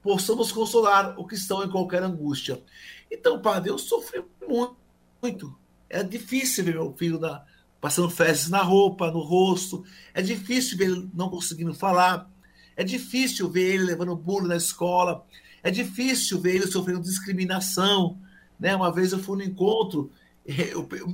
possamos 0.01 0.51
consolar 0.51 1.17
o 1.17 1.26
que 1.26 1.36
estão 1.36 1.63
em 1.63 1.69
qualquer 1.69 2.03
angústia. 2.03 2.61
Então, 3.09 3.41
Padre, 3.41 3.69
eu 3.69 3.78
sofri 3.78 4.21
muito. 4.45 5.57
É 5.89 6.03
difícil 6.03 6.63
ver 6.63 6.73
meu 6.73 6.93
filho 6.97 7.19
na, 7.19 7.43
passando 7.79 8.09
fezes 8.09 8.49
na 8.49 8.61
roupa, 8.61 9.11
no 9.11 9.19
rosto. 9.19 9.84
É 10.13 10.21
difícil 10.21 10.77
ver 10.77 10.86
ele 10.86 11.09
não 11.13 11.29
conseguindo 11.29 11.73
falar. 11.73 12.29
É 12.75 12.84
difícil 12.84 13.49
ver 13.49 13.73
ele 13.73 13.84
levando 13.84 14.15
bolo 14.15 14.47
na 14.47 14.55
escola. 14.55 15.25
É 15.61 15.69
difícil 15.69 16.39
ver 16.39 16.55
ele 16.55 16.67
sofrendo 16.67 17.01
discriminação. 17.01 18.17
Né? 18.59 18.75
Uma 18.75 18.91
vez 18.91 19.11
eu 19.11 19.19
fui 19.19 19.38
no 19.38 19.43
encontro, 19.43 20.11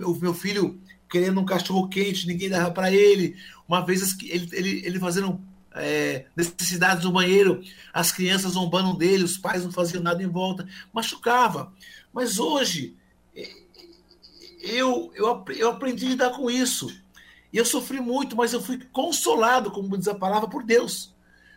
o 0.06 0.14
meu 0.16 0.34
filho 0.34 0.80
querendo 1.10 1.40
um 1.40 1.46
cachorro 1.46 1.90
quente, 1.90 2.28
ninguém 2.28 2.50
dava 2.50 2.72
para 2.72 2.92
ele. 2.92 3.36
Uma 3.68 3.84
vez 3.84 4.16
ele, 4.22 4.50
ele, 4.54 4.86
ele 4.86 5.00
fazendo 5.00 5.42
é, 5.74 6.26
necessidades 6.36 7.04
do 7.04 7.12
banheiro, 7.12 7.64
as 7.94 8.12
crianças 8.12 8.54
zombando 8.54 8.96
dele, 8.98 9.24
os 9.24 9.38
pais 9.38 9.64
não 9.64 9.72
faziam 9.72 10.04
nada 10.04 10.22
em 10.22 10.28
volta, 10.28 10.68
machucava. 10.94 11.74
Mas 12.14 12.38
hoje 12.38 12.96
eu, 14.60 15.12
eu, 15.16 15.46
eu 15.56 15.70
aprendi 15.70 16.06
a 16.06 16.10
lidar 16.10 16.30
com 16.32 16.50
isso. 16.50 16.88
E 17.52 17.58
eu 17.58 17.66
sofri 17.66 18.00
muito, 18.00 18.36
mas 18.36 18.54
eu 18.54 18.62
fui 18.62 18.78
consolado, 18.92 19.72
como 19.72 19.98
diz 19.98 20.08
a 20.08 20.16
palavra, 20.16 20.50
por 20.50 20.64
Deus. 20.64 21.16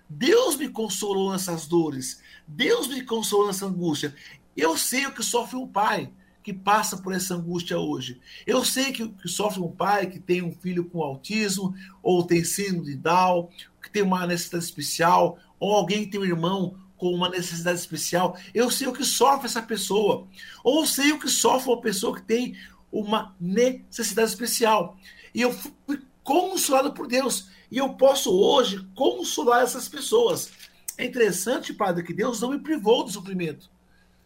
Deus 0.08 0.56
me 0.56 0.68
consolou 0.68 1.32
nessas 1.32 1.66
dores. 1.66 2.20
Deus 2.46 2.86
me 2.86 3.02
consolou 3.02 3.46
nessa 3.46 3.66
angústia. 3.66 4.14
Eu 4.56 4.76
sei 4.76 5.06
o 5.06 5.12
que 5.12 5.22
sofre 5.22 5.56
um 5.56 5.66
pai 5.66 6.10
que 6.42 6.52
passa 6.52 6.96
por 6.96 7.12
essa 7.12 7.34
angústia 7.34 7.78
hoje. 7.78 8.20
Eu 8.46 8.64
sei 8.64 8.92
que, 8.92 9.08
que 9.08 9.28
sofre 9.28 9.60
um 9.60 9.70
pai 9.70 10.06
que 10.06 10.18
tem 10.18 10.42
um 10.42 10.52
filho 10.52 10.84
com 10.84 11.02
autismo, 11.02 11.74
ou 12.02 12.24
tem 12.24 12.44
síndrome 12.44 12.86
de 12.86 12.96
Down, 12.96 13.48
que 13.82 13.90
tem 13.90 14.02
uma 14.02 14.26
necessidade 14.26 14.64
especial, 14.64 15.38
ou 15.58 15.72
alguém 15.74 16.04
que 16.04 16.10
tem 16.10 16.20
um 16.20 16.24
irmão 16.24 16.76
com 16.96 17.12
uma 17.12 17.28
necessidade 17.28 17.78
especial. 17.78 18.36
Eu 18.54 18.70
sei 18.70 18.86
o 18.86 18.92
que 18.92 19.04
sofre 19.04 19.46
essa 19.46 19.62
pessoa. 19.62 20.28
Ou 20.62 20.86
sei 20.86 21.12
o 21.12 21.18
que 21.18 21.28
sofre 21.28 21.70
uma 21.70 21.80
pessoa 21.80 22.14
que 22.14 22.22
tem 22.22 22.56
uma 22.92 23.34
necessidade 23.40 24.28
especial. 24.28 24.96
E 25.34 25.40
eu 25.40 25.52
fui 25.52 26.02
consolado 26.22 26.92
por 26.92 27.06
Deus. 27.06 27.48
E 27.70 27.78
eu 27.78 27.94
posso 27.94 28.30
hoje 28.30 28.86
consolar 28.94 29.62
essas 29.62 29.88
pessoas. 29.88 30.50
É 30.98 31.06
interessante, 31.06 31.72
Padre, 31.72 32.04
que 32.04 32.12
Deus 32.12 32.40
não 32.40 32.50
me 32.50 32.58
privou 32.58 33.02
do 33.02 33.10
sofrimento. 33.10 33.70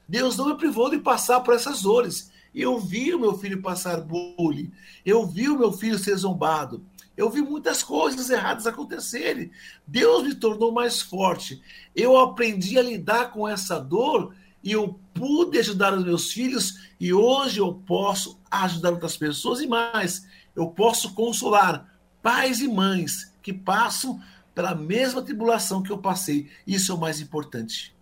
Deus 0.08 0.36
não 0.36 0.48
me 0.48 0.56
privou 0.56 0.90
de 0.90 0.98
passar 0.98 1.40
por 1.40 1.54
essas 1.54 1.82
dores. 1.82 2.32
Eu 2.52 2.78
vi 2.80 3.14
o 3.14 3.20
meu 3.20 3.38
filho 3.38 3.62
passar 3.62 4.00
bullying. 4.00 4.72
Eu 5.04 5.26
vi 5.26 5.48
o 5.48 5.58
meu 5.58 5.72
filho 5.72 5.98
ser 5.98 6.16
zombado. 6.16 6.84
Eu 7.16 7.30
vi 7.30 7.40
muitas 7.40 7.82
coisas 7.82 8.28
erradas 8.28 8.66
acontecerem. 8.66 9.50
Deus 9.86 10.24
me 10.24 10.34
tornou 10.34 10.72
mais 10.72 11.00
forte. 11.00 11.62
Eu 11.94 12.16
aprendi 12.18 12.78
a 12.78 12.82
lidar 12.82 13.30
com 13.30 13.48
essa 13.48 13.78
dor 13.78 14.34
e 14.62 14.72
eu 14.72 14.98
pude 15.16 15.58
ajudar 15.58 15.94
os 15.94 16.04
meus 16.04 16.32
filhos 16.32 16.78
e 17.00 17.12
hoje 17.12 17.58
eu 17.58 17.72
posso 17.72 18.38
ajudar 18.50 18.92
outras 18.92 19.16
pessoas 19.16 19.60
e 19.60 19.66
mais, 19.66 20.26
eu 20.54 20.68
posso 20.68 21.14
consolar 21.14 21.92
pais 22.22 22.60
e 22.60 22.68
mães 22.68 23.32
que 23.42 23.52
passam 23.52 24.20
pela 24.54 24.74
mesma 24.74 25.22
tribulação 25.22 25.82
que 25.82 25.92
eu 25.92 25.98
passei. 25.98 26.48
Isso 26.66 26.92
é 26.92 26.94
o 26.94 26.98
mais 26.98 27.20
importante. 27.20 27.94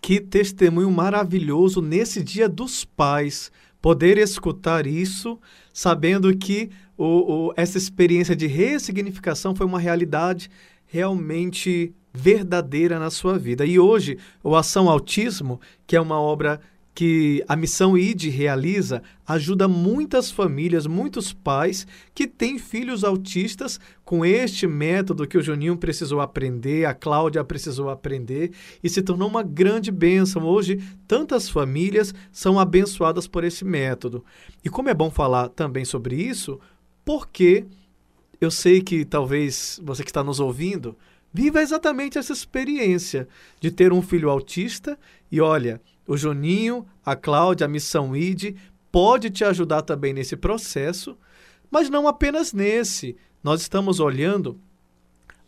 Que 0.00 0.20
testemunho 0.20 0.90
maravilhoso 0.90 1.80
nesse 1.80 2.22
Dia 2.22 2.48
dos 2.48 2.84
Pais 2.84 3.50
poder 3.80 4.18
escutar 4.18 4.86
isso, 4.86 5.38
sabendo 5.72 6.34
que 6.36 6.70
o, 6.96 7.48
o, 7.48 7.54
essa 7.56 7.78
experiência 7.78 8.36
de 8.36 8.46
ressignificação 8.46 9.54
foi 9.54 9.66
uma 9.66 9.80
realidade 9.80 10.50
realmente 10.86 11.94
verdadeira 12.14 12.98
na 13.00 13.10
sua 13.10 13.36
vida. 13.36 13.66
E 13.66 13.78
hoje, 13.78 14.16
o 14.42 14.54
Ação 14.54 14.88
Autismo, 14.88 15.60
que 15.84 15.96
é 15.96 16.00
uma 16.00 16.20
obra 16.20 16.60
que 16.94 17.44
a 17.48 17.56
missão 17.56 17.98
ID 17.98 18.26
realiza 18.26 19.02
ajuda 19.26 19.66
muitas 19.66 20.30
famílias, 20.30 20.86
muitos 20.86 21.32
pais 21.32 21.86
que 22.14 22.24
têm 22.24 22.56
filhos 22.56 23.02
autistas 23.02 23.80
com 24.04 24.24
este 24.24 24.64
método 24.66 25.26
que 25.26 25.36
o 25.36 25.42
Juninho 25.42 25.76
precisou 25.76 26.20
aprender, 26.20 26.84
a 26.84 26.94
Cláudia 26.94 27.42
precisou 27.42 27.90
aprender 27.90 28.52
e 28.82 28.88
se 28.88 29.02
tornou 29.02 29.28
uma 29.28 29.42
grande 29.42 29.90
bênção. 29.90 30.44
Hoje, 30.44 30.80
tantas 31.08 31.48
famílias 31.48 32.14
são 32.30 32.60
abençoadas 32.60 33.26
por 33.26 33.42
esse 33.42 33.64
método. 33.64 34.24
E 34.64 34.70
como 34.70 34.88
é 34.88 34.94
bom 34.94 35.10
falar 35.10 35.48
também 35.48 35.84
sobre 35.84 36.14
isso, 36.14 36.60
porque 37.04 37.66
eu 38.40 38.52
sei 38.52 38.80
que 38.80 39.04
talvez 39.04 39.80
você 39.82 40.04
que 40.04 40.10
está 40.10 40.22
nos 40.22 40.38
ouvindo 40.38 40.96
viva 41.34 41.60
exatamente 41.60 42.16
essa 42.16 42.32
experiência 42.32 43.26
de 43.60 43.72
ter 43.72 43.92
um 43.92 44.00
filho 44.00 44.30
autista 44.30 44.96
e 45.32 45.40
olha 45.40 45.80
o 46.06 46.16
Juninho, 46.16 46.86
a 47.04 47.16
Cláudia, 47.16 47.64
a 47.64 47.68
Missão 47.68 48.14
ID 48.14 48.56
pode 48.92 49.30
te 49.30 49.42
ajudar 49.44 49.82
também 49.82 50.12
nesse 50.12 50.36
processo, 50.36 51.18
mas 51.68 51.90
não 51.90 52.06
apenas 52.06 52.52
nesse. 52.52 53.16
Nós 53.42 53.62
estamos 53.62 53.98
olhando 53.98 54.60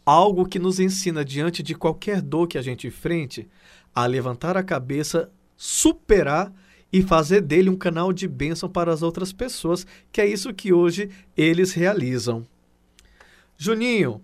algo 0.04 0.46
que 0.46 0.58
nos 0.58 0.80
ensina 0.80 1.24
diante 1.24 1.62
de 1.62 1.74
qualquer 1.74 2.20
dor 2.20 2.48
que 2.48 2.58
a 2.58 2.62
gente 2.62 2.88
enfrente 2.88 3.48
a 3.94 4.06
levantar 4.06 4.56
a 4.56 4.64
cabeça, 4.64 5.30
superar 5.56 6.52
e 6.92 7.00
fazer 7.00 7.42
dele 7.42 7.70
um 7.70 7.76
canal 7.76 8.12
de 8.12 8.26
bênção 8.26 8.68
para 8.68 8.92
as 8.92 9.02
outras 9.02 9.32
pessoas, 9.32 9.86
que 10.10 10.20
é 10.20 10.26
isso 10.26 10.52
que 10.52 10.72
hoje 10.72 11.10
eles 11.36 11.72
realizam. 11.72 12.44
Juninho, 13.56 14.20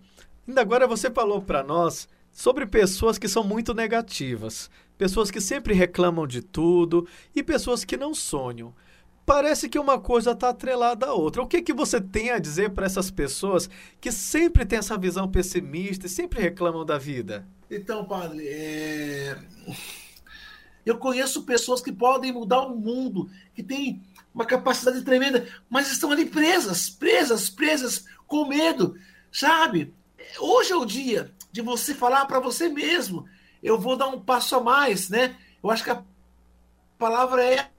ainda 0.47 0.61
agora 0.61 0.87
você 0.87 1.11
falou 1.11 1.43
para 1.43 1.63
nós 1.63 2.09
sobre 2.33 2.67
pessoas 2.67 3.19
que 3.19 3.29
são 3.29 3.45
muito 3.45 3.75
negativas 3.75 4.71
pessoas 5.03 5.33
que 5.33 5.41
sempre 5.41 5.75
reclamam 5.75 6.29
de 6.29 6.41
tudo 6.41 7.09
e 7.35 7.43
pessoas 7.43 7.85
que 7.85 7.97
não 7.97 8.15
sonham. 8.15 8.73
Parece 9.27 9.69
que 9.69 9.77
uma 9.77 9.99
coisa 9.99 10.31
está 10.31 10.51
atrelada 10.51 11.07
à 11.07 11.13
outra. 11.13 11.43
O 11.43 11.47
que, 11.49 11.61
que 11.61 11.73
você 11.73 12.01
tem 12.01 12.31
a 12.31 12.39
dizer 12.39 12.71
para 12.71 12.87
essas 12.87 13.11
pessoas 13.11 13.69
que 14.01 14.13
sempre 14.13 14.65
têm 14.65 14.79
essa 14.79 14.97
visão 14.97 15.29
pessimista 15.29 16.07
e 16.07 16.09
sempre 16.09 16.41
reclamam 16.41 16.85
da 16.85 16.99
vida? 16.99 17.45
Então, 17.69 18.05
padre, 18.05 18.47
é... 18.47 19.37
eu 20.87 20.97
conheço 20.99 21.43
pessoas 21.43 21.81
que 21.81 21.91
podem 21.91 22.33
mudar 22.33 22.61
o 22.61 22.77
mundo, 22.77 23.29
que 23.57 23.63
têm 23.63 24.01
uma 24.33 24.45
capacidade 24.45 25.03
tremenda, 25.03 25.49
mas 25.69 25.91
estão 25.91 26.13
ali 26.13 26.27
presas, 26.27 26.89
presas, 26.89 27.51
presas, 27.51 28.05
com 28.25 28.47
medo, 28.47 28.97
sabe? 29.33 29.93
Hoje 30.39 30.73
é 30.73 30.77
o 30.77 30.85
dia 30.85 31.35
de 31.51 31.61
você 31.61 31.95
falar 31.95 32.27
para 32.27 32.41
você 32.41 32.69
mesmo 32.69 33.29
eu 33.63 33.79
vou 33.79 33.97
dar 33.97 34.09
um 34.09 34.21
passo 34.21 34.57
a 34.57 34.61
mais, 34.61 35.09
né? 35.09 35.37
Eu 35.63 35.71
acho 35.71 35.85
que 35.85 35.91
a 35.91 36.03
palavra 36.99 37.45
é 37.45 37.71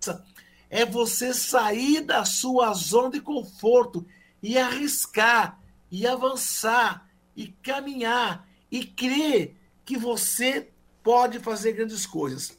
essa. 0.00 0.24
É 0.70 0.86
você 0.86 1.34
sair 1.34 2.00
da 2.00 2.24
sua 2.24 2.72
zona 2.72 3.10
de 3.10 3.20
conforto 3.20 4.06
e 4.42 4.58
arriscar, 4.58 5.60
e 5.90 6.06
avançar, 6.06 7.06
e 7.36 7.48
caminhar, 7.62 8.48
e 8.70 8.86
crer 8.86 9.54
que 9.84 9.98
você 9.98 10.70
pode 11.02 11.38
fazer 11.40 11.72
grandes 11.72 12.06
coisas. 12.06 12.58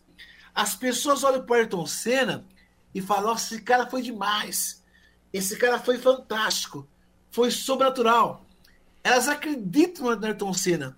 As 0.54 0.76
pessoas 0.76 1.24
olham 1.24 1.44
para 1.44 1.54
o 1.54 1.58
Ayrton 1.58 1.88
Senna 1.88 2.46
e 2.94 3.02
falam: 3.02 3.32
Nossa, 3.32 3.56
esse 3.56 3.64
cara 3.64 3.90
foi 3.90 4.04
demais. 4.04 4.84
Esse 5.32 5.58
cara 5.58 5.80
foi 5.80 5.98
fantástico. 5.98 6.88
foi 7.32 7.50
sobrenatural. 7.50 8.46
Elas 9.04 9.28
acreditam 9.28 10.16
no 10.16 10.26
Ayrton 10.26 10.54
Senna. 10.54 10.96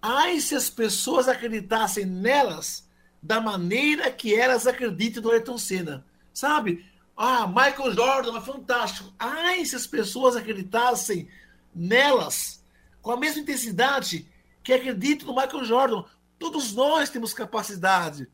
Ai, 0.00 0.40
se 0.40 0.54
as 0.54 0.70
pessoas 0.70 1.28
acreditassem 1.28 2.06
nelas 2.06 2.88
da 3.20 3.40
maneira 3.40 4.10
que 4.10 4.34
elas 4.34 4.66
acreditam 4.66 5.22
no 5.22 5.30
Ayrton 5.30 5.58
Senna. 5.58 6.04
Sabe? 6.32 6.86
Ah, 7.16 7.48
Michael 7.48 7.92
Jordan 7.94 8.38
é 8.38 8.40
fantástico. 8.40 9.12
Ai, 9.18 9.64
se 9.64 9.74
as 9.74 9.86
pessoas 9.86 10.36
acreditassem 10.36 11.28
nelas 11.74 12.62
com 13.02 13.10
a 13.10 13.16
mesma 13.16 13.40
intensidade 13.42 14.28
que 14.62 14.72
acreditam 14.72 15.26
no 15.26 15.34
Michael 15.34 15.64
Jordan. 15.64 16.04
Todos 16.38 16.72
nós 16.74 17.10
temos 17.10 17.32
capacidade. 17.32 18.28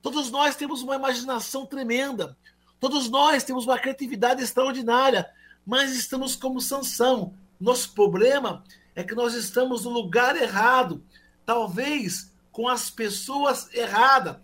Todos 0.00 0.30
nós 0.30 0.56
temos 0.56 0.82
uma 0.82 0.96
imaginação 0.96 1.66
tremenda. 1.66 2.36
Todos 2.78 3.10
nós 3.10 3.44
temos 3.44 3.64
uma 3.64 3.78
criatividade 3.78 4.42
extraordinária. 4.42 5.28
Mas 5.66 5.92
estamos 5.92 6.34
como 6.34 6.60
Sansão. 6.60 7.34
Nosso 7.60 7.92
problema 7.92 8.64
é 8.94 9.04
que 9.04 9.14
nós 9.14 9.34
estamos 9.34 9.84
no 9.84 9.90
lugar 9.90 10.34
errado. 10.34 11.04
Talvez 11.44 12.32
com 12.50 12.68
as 12.68 12.90
pessoas 12.90 13.72
erradas. 13.72 14.36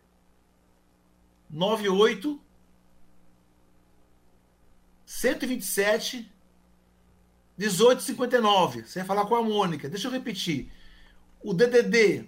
98 1.51 2.39
127 5.07 6.34
1859. 7.59 8.83
Você 8.83 9.01
vai 9.01 9.07
falar 9.07 9.27
com 9.27 9.35
a 9.35 9.43
Mônica. 9.43 9.89
Deixa 9.89 10.09
eu 10.09 10.13
repetir. 10.13 10.71
O 11.43 11.53
DDD 11.53 12.27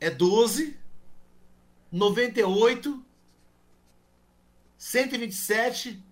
é 0.00 0.10
12 0.10 0.76
98 1.90 3.04
127 4.76 6.02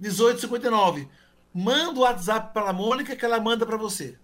1859. 0.00 1.08
Manda 1.52 2.00
o 2.00 2.02
WhatsApp 2.02 2.52
para 2.52 2.70
a 2.70 2.72
Mônica 2.72 3.16
que 3.16 3.24
ela 3.24 3.40
manda 3.40 3.66
para 3.66 3.76
você. 3.76 4.18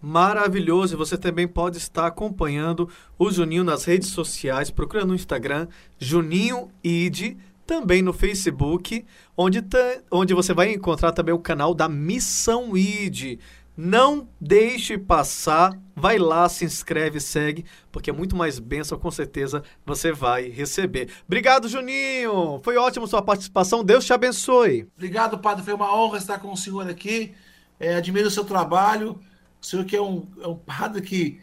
Maravilhoso. 0.00 0.94
E 0.94 0.98
você 0.98 1.16
também 1.16 1.48
pode 1.48 1.78
estar 1.78 2.06
acompanhando 2.06 2.90
o 3.18 3.30
Juninho 3.30 3.64
nas 3.64 3.84
redes 3.84 4.08
sociais. 4.10 4.70
Procura 4.70 5.04
no 5.04 5.14
Instagram 5.14 5.66
Juninho 5.98 6.70
Ide, 6.82 7.38
também 7.66 8.02
no 8.02 8.12
Facebook, 8.12 9.04
onde, 9.36 9.64
onde 10.10 10.34
você 10.34 10.52
vai 10.54 10.72
encontrar 10.72 11.12
também 11.12 11.34
o 11.34 11.38
canal 11.38 11.74
da 11.74 11.88
Missão 11.88 12.76
Ide. 12.76 13.38
Não 13.76 14.28
deixe 14.40 14.96
passar, 14.96 15.76
vai 15.96 16.16
lá, 16.16 16.48
se 16.48 16.64
inscreve, 16.64 17.18
segue, 17.20 17.64
porque 17.90 18.08
é 18.08 18.12
muito 18.12 18.36
mais 18.36 18.60
bênção, 18.60 18.96
com 18.96 19.10
certeza 19.10 19.64
você 19.84 20.12
vai 20.12 20.48
receber. 20.48 21.10
Obrigado, 21.26 21.68
Juninho! 21.68 22.60
Foi 22.62 22.76
ótimo 22.76 23.08
sua 23.08 23.20
participação, 23.20 23.82
Deus 23.82 24.04
te 24.04 24.12
abençoe. 24.12 24.86
Obrigado, 24.96 25.38
Padre, 25.38 25.64
foi 25.64 25.74
uma 25.74 25.92
honra 25.92 26.18
estar 26.18 26.38
com 26.38 26.52
o 26.52 26.56
senhor 26.56 26.88
aqui. 26.88 27.34
É, 27.80 27.96
admiro 27.96 28.28
o 28.28 28.30
seu 28.30 28.44
trabalho. 28.44 29.18
O 29.60 29.66
senhor 29.66 29.84
que 29.84 29.96
é 29.96 30.02
um, 30.02 30.28
é 30.40 30.46
um 30.46 30.56
padre 30.56 31.02
que 31.02 31.40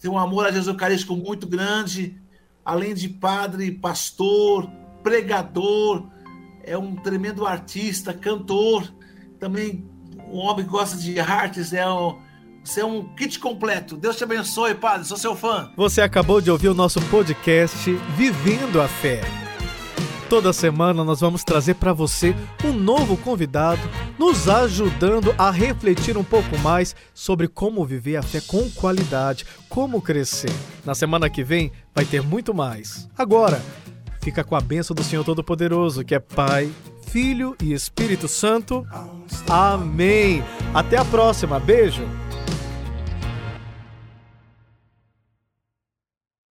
tem 0.00 0.10
um 0.10 0.18
amor 0.18 0.46
a 0.46 0.50
Jesus 0.50 0.68
Eucarístico 0.68 1.14
muito 1.14 1.46
grande, 1.46 2.16
além 2.64 2.94
de 2.94 3.08
padre, 3.08 3.72
pastor, 3.72 4.70
pregador, 5.02 6.08
é 6.64 6.76
um 6.76 6.94
tremendo 6.96 7.46
artista, 7.46 8.12
cantor, 8.12 8.92
também 9.38 9.84
um 10.28 10.38
homem 10.38 10.64
que 10.64 10.70
gosta 10.70 10.96
de 10.96 11.18
artes, 11.18 11.72
é 11.72 11.88
um, 11.88 12.18
você 12.64 12.80
é 12.80 12.86
um 12.86 13.04
kit 13.14 13.38
completo. 13.38 13.96
Deus 13.96 14.16
te 14.16 14.24
abençoe, 14.24 14.74
Padre. 14.74 15.06
Sou 15.06 15.16
seu 15.16 15.36
fã. 15.36 15.70
Você 15.76 16.00
acabou 16.00 16.40
de 16.40 16.50
ouvir 16.50 16.68
o 16.68 16.74
nosso 16.74 17.00
podcast 17.02 17.90
Vivendo 18.16 18.80
a 18.80 18.88
Fé. 18.88 19.20
Toda 20.28 20.50
semana 20.50 21.04
nós 21.04 21.20
vamos 21.20 21.44
trazer 21.44 21.74
para 21.74 21.92
você 21.92 22.34
um 22.64 22.72
novo 22.72 23.18
convidado, 23.18 23.82
nos 24.18 24.48
ajudando 24.48 25.34
a 25.36 25.50
refletir 25.50 26.16
um 26.16 26.24
pouco 26.24 26.56
mais 26.60 26.96
sobre 27.12 27.46
como 27.46 27.84
viver 27.84 28.16
a 28.16 28.22
fé 28.22 28.40
com 28.40 28.70
qualidade, 28.70 29.44
como 29.68 30.00
crescer. 30.00 30.50
Na 30.86 30.94
semana 30.94 31.28
que 31.28 31.44
vem 31.44 31.70
vai 31.94 32.06
ter 32.06 32.22
muito 32.22 32.54
mais. 32.54 33.10
Agora, 33.18 33.60
fica 34.22 34.44
com 34.44 34.54
a 34.54 34.60
bênção 34.60 34.94
do 34.94 35.02
Senhor 35.02 35.24
Todo-Poderoso, 35.24 36.04
que 36.04 36.14
é 36.14 36.20
Pai, 36.20 36.70
Filho 37.08 37.56
e 37.60 37.72
Espírito 37.72 38.28
Santo. 38.28 38.86
Amém. 39.48 40.42
Até 40.72 40.96
a 40.96 41.04
próxima. 41.04 41.58
Beijo. 41.58 42.21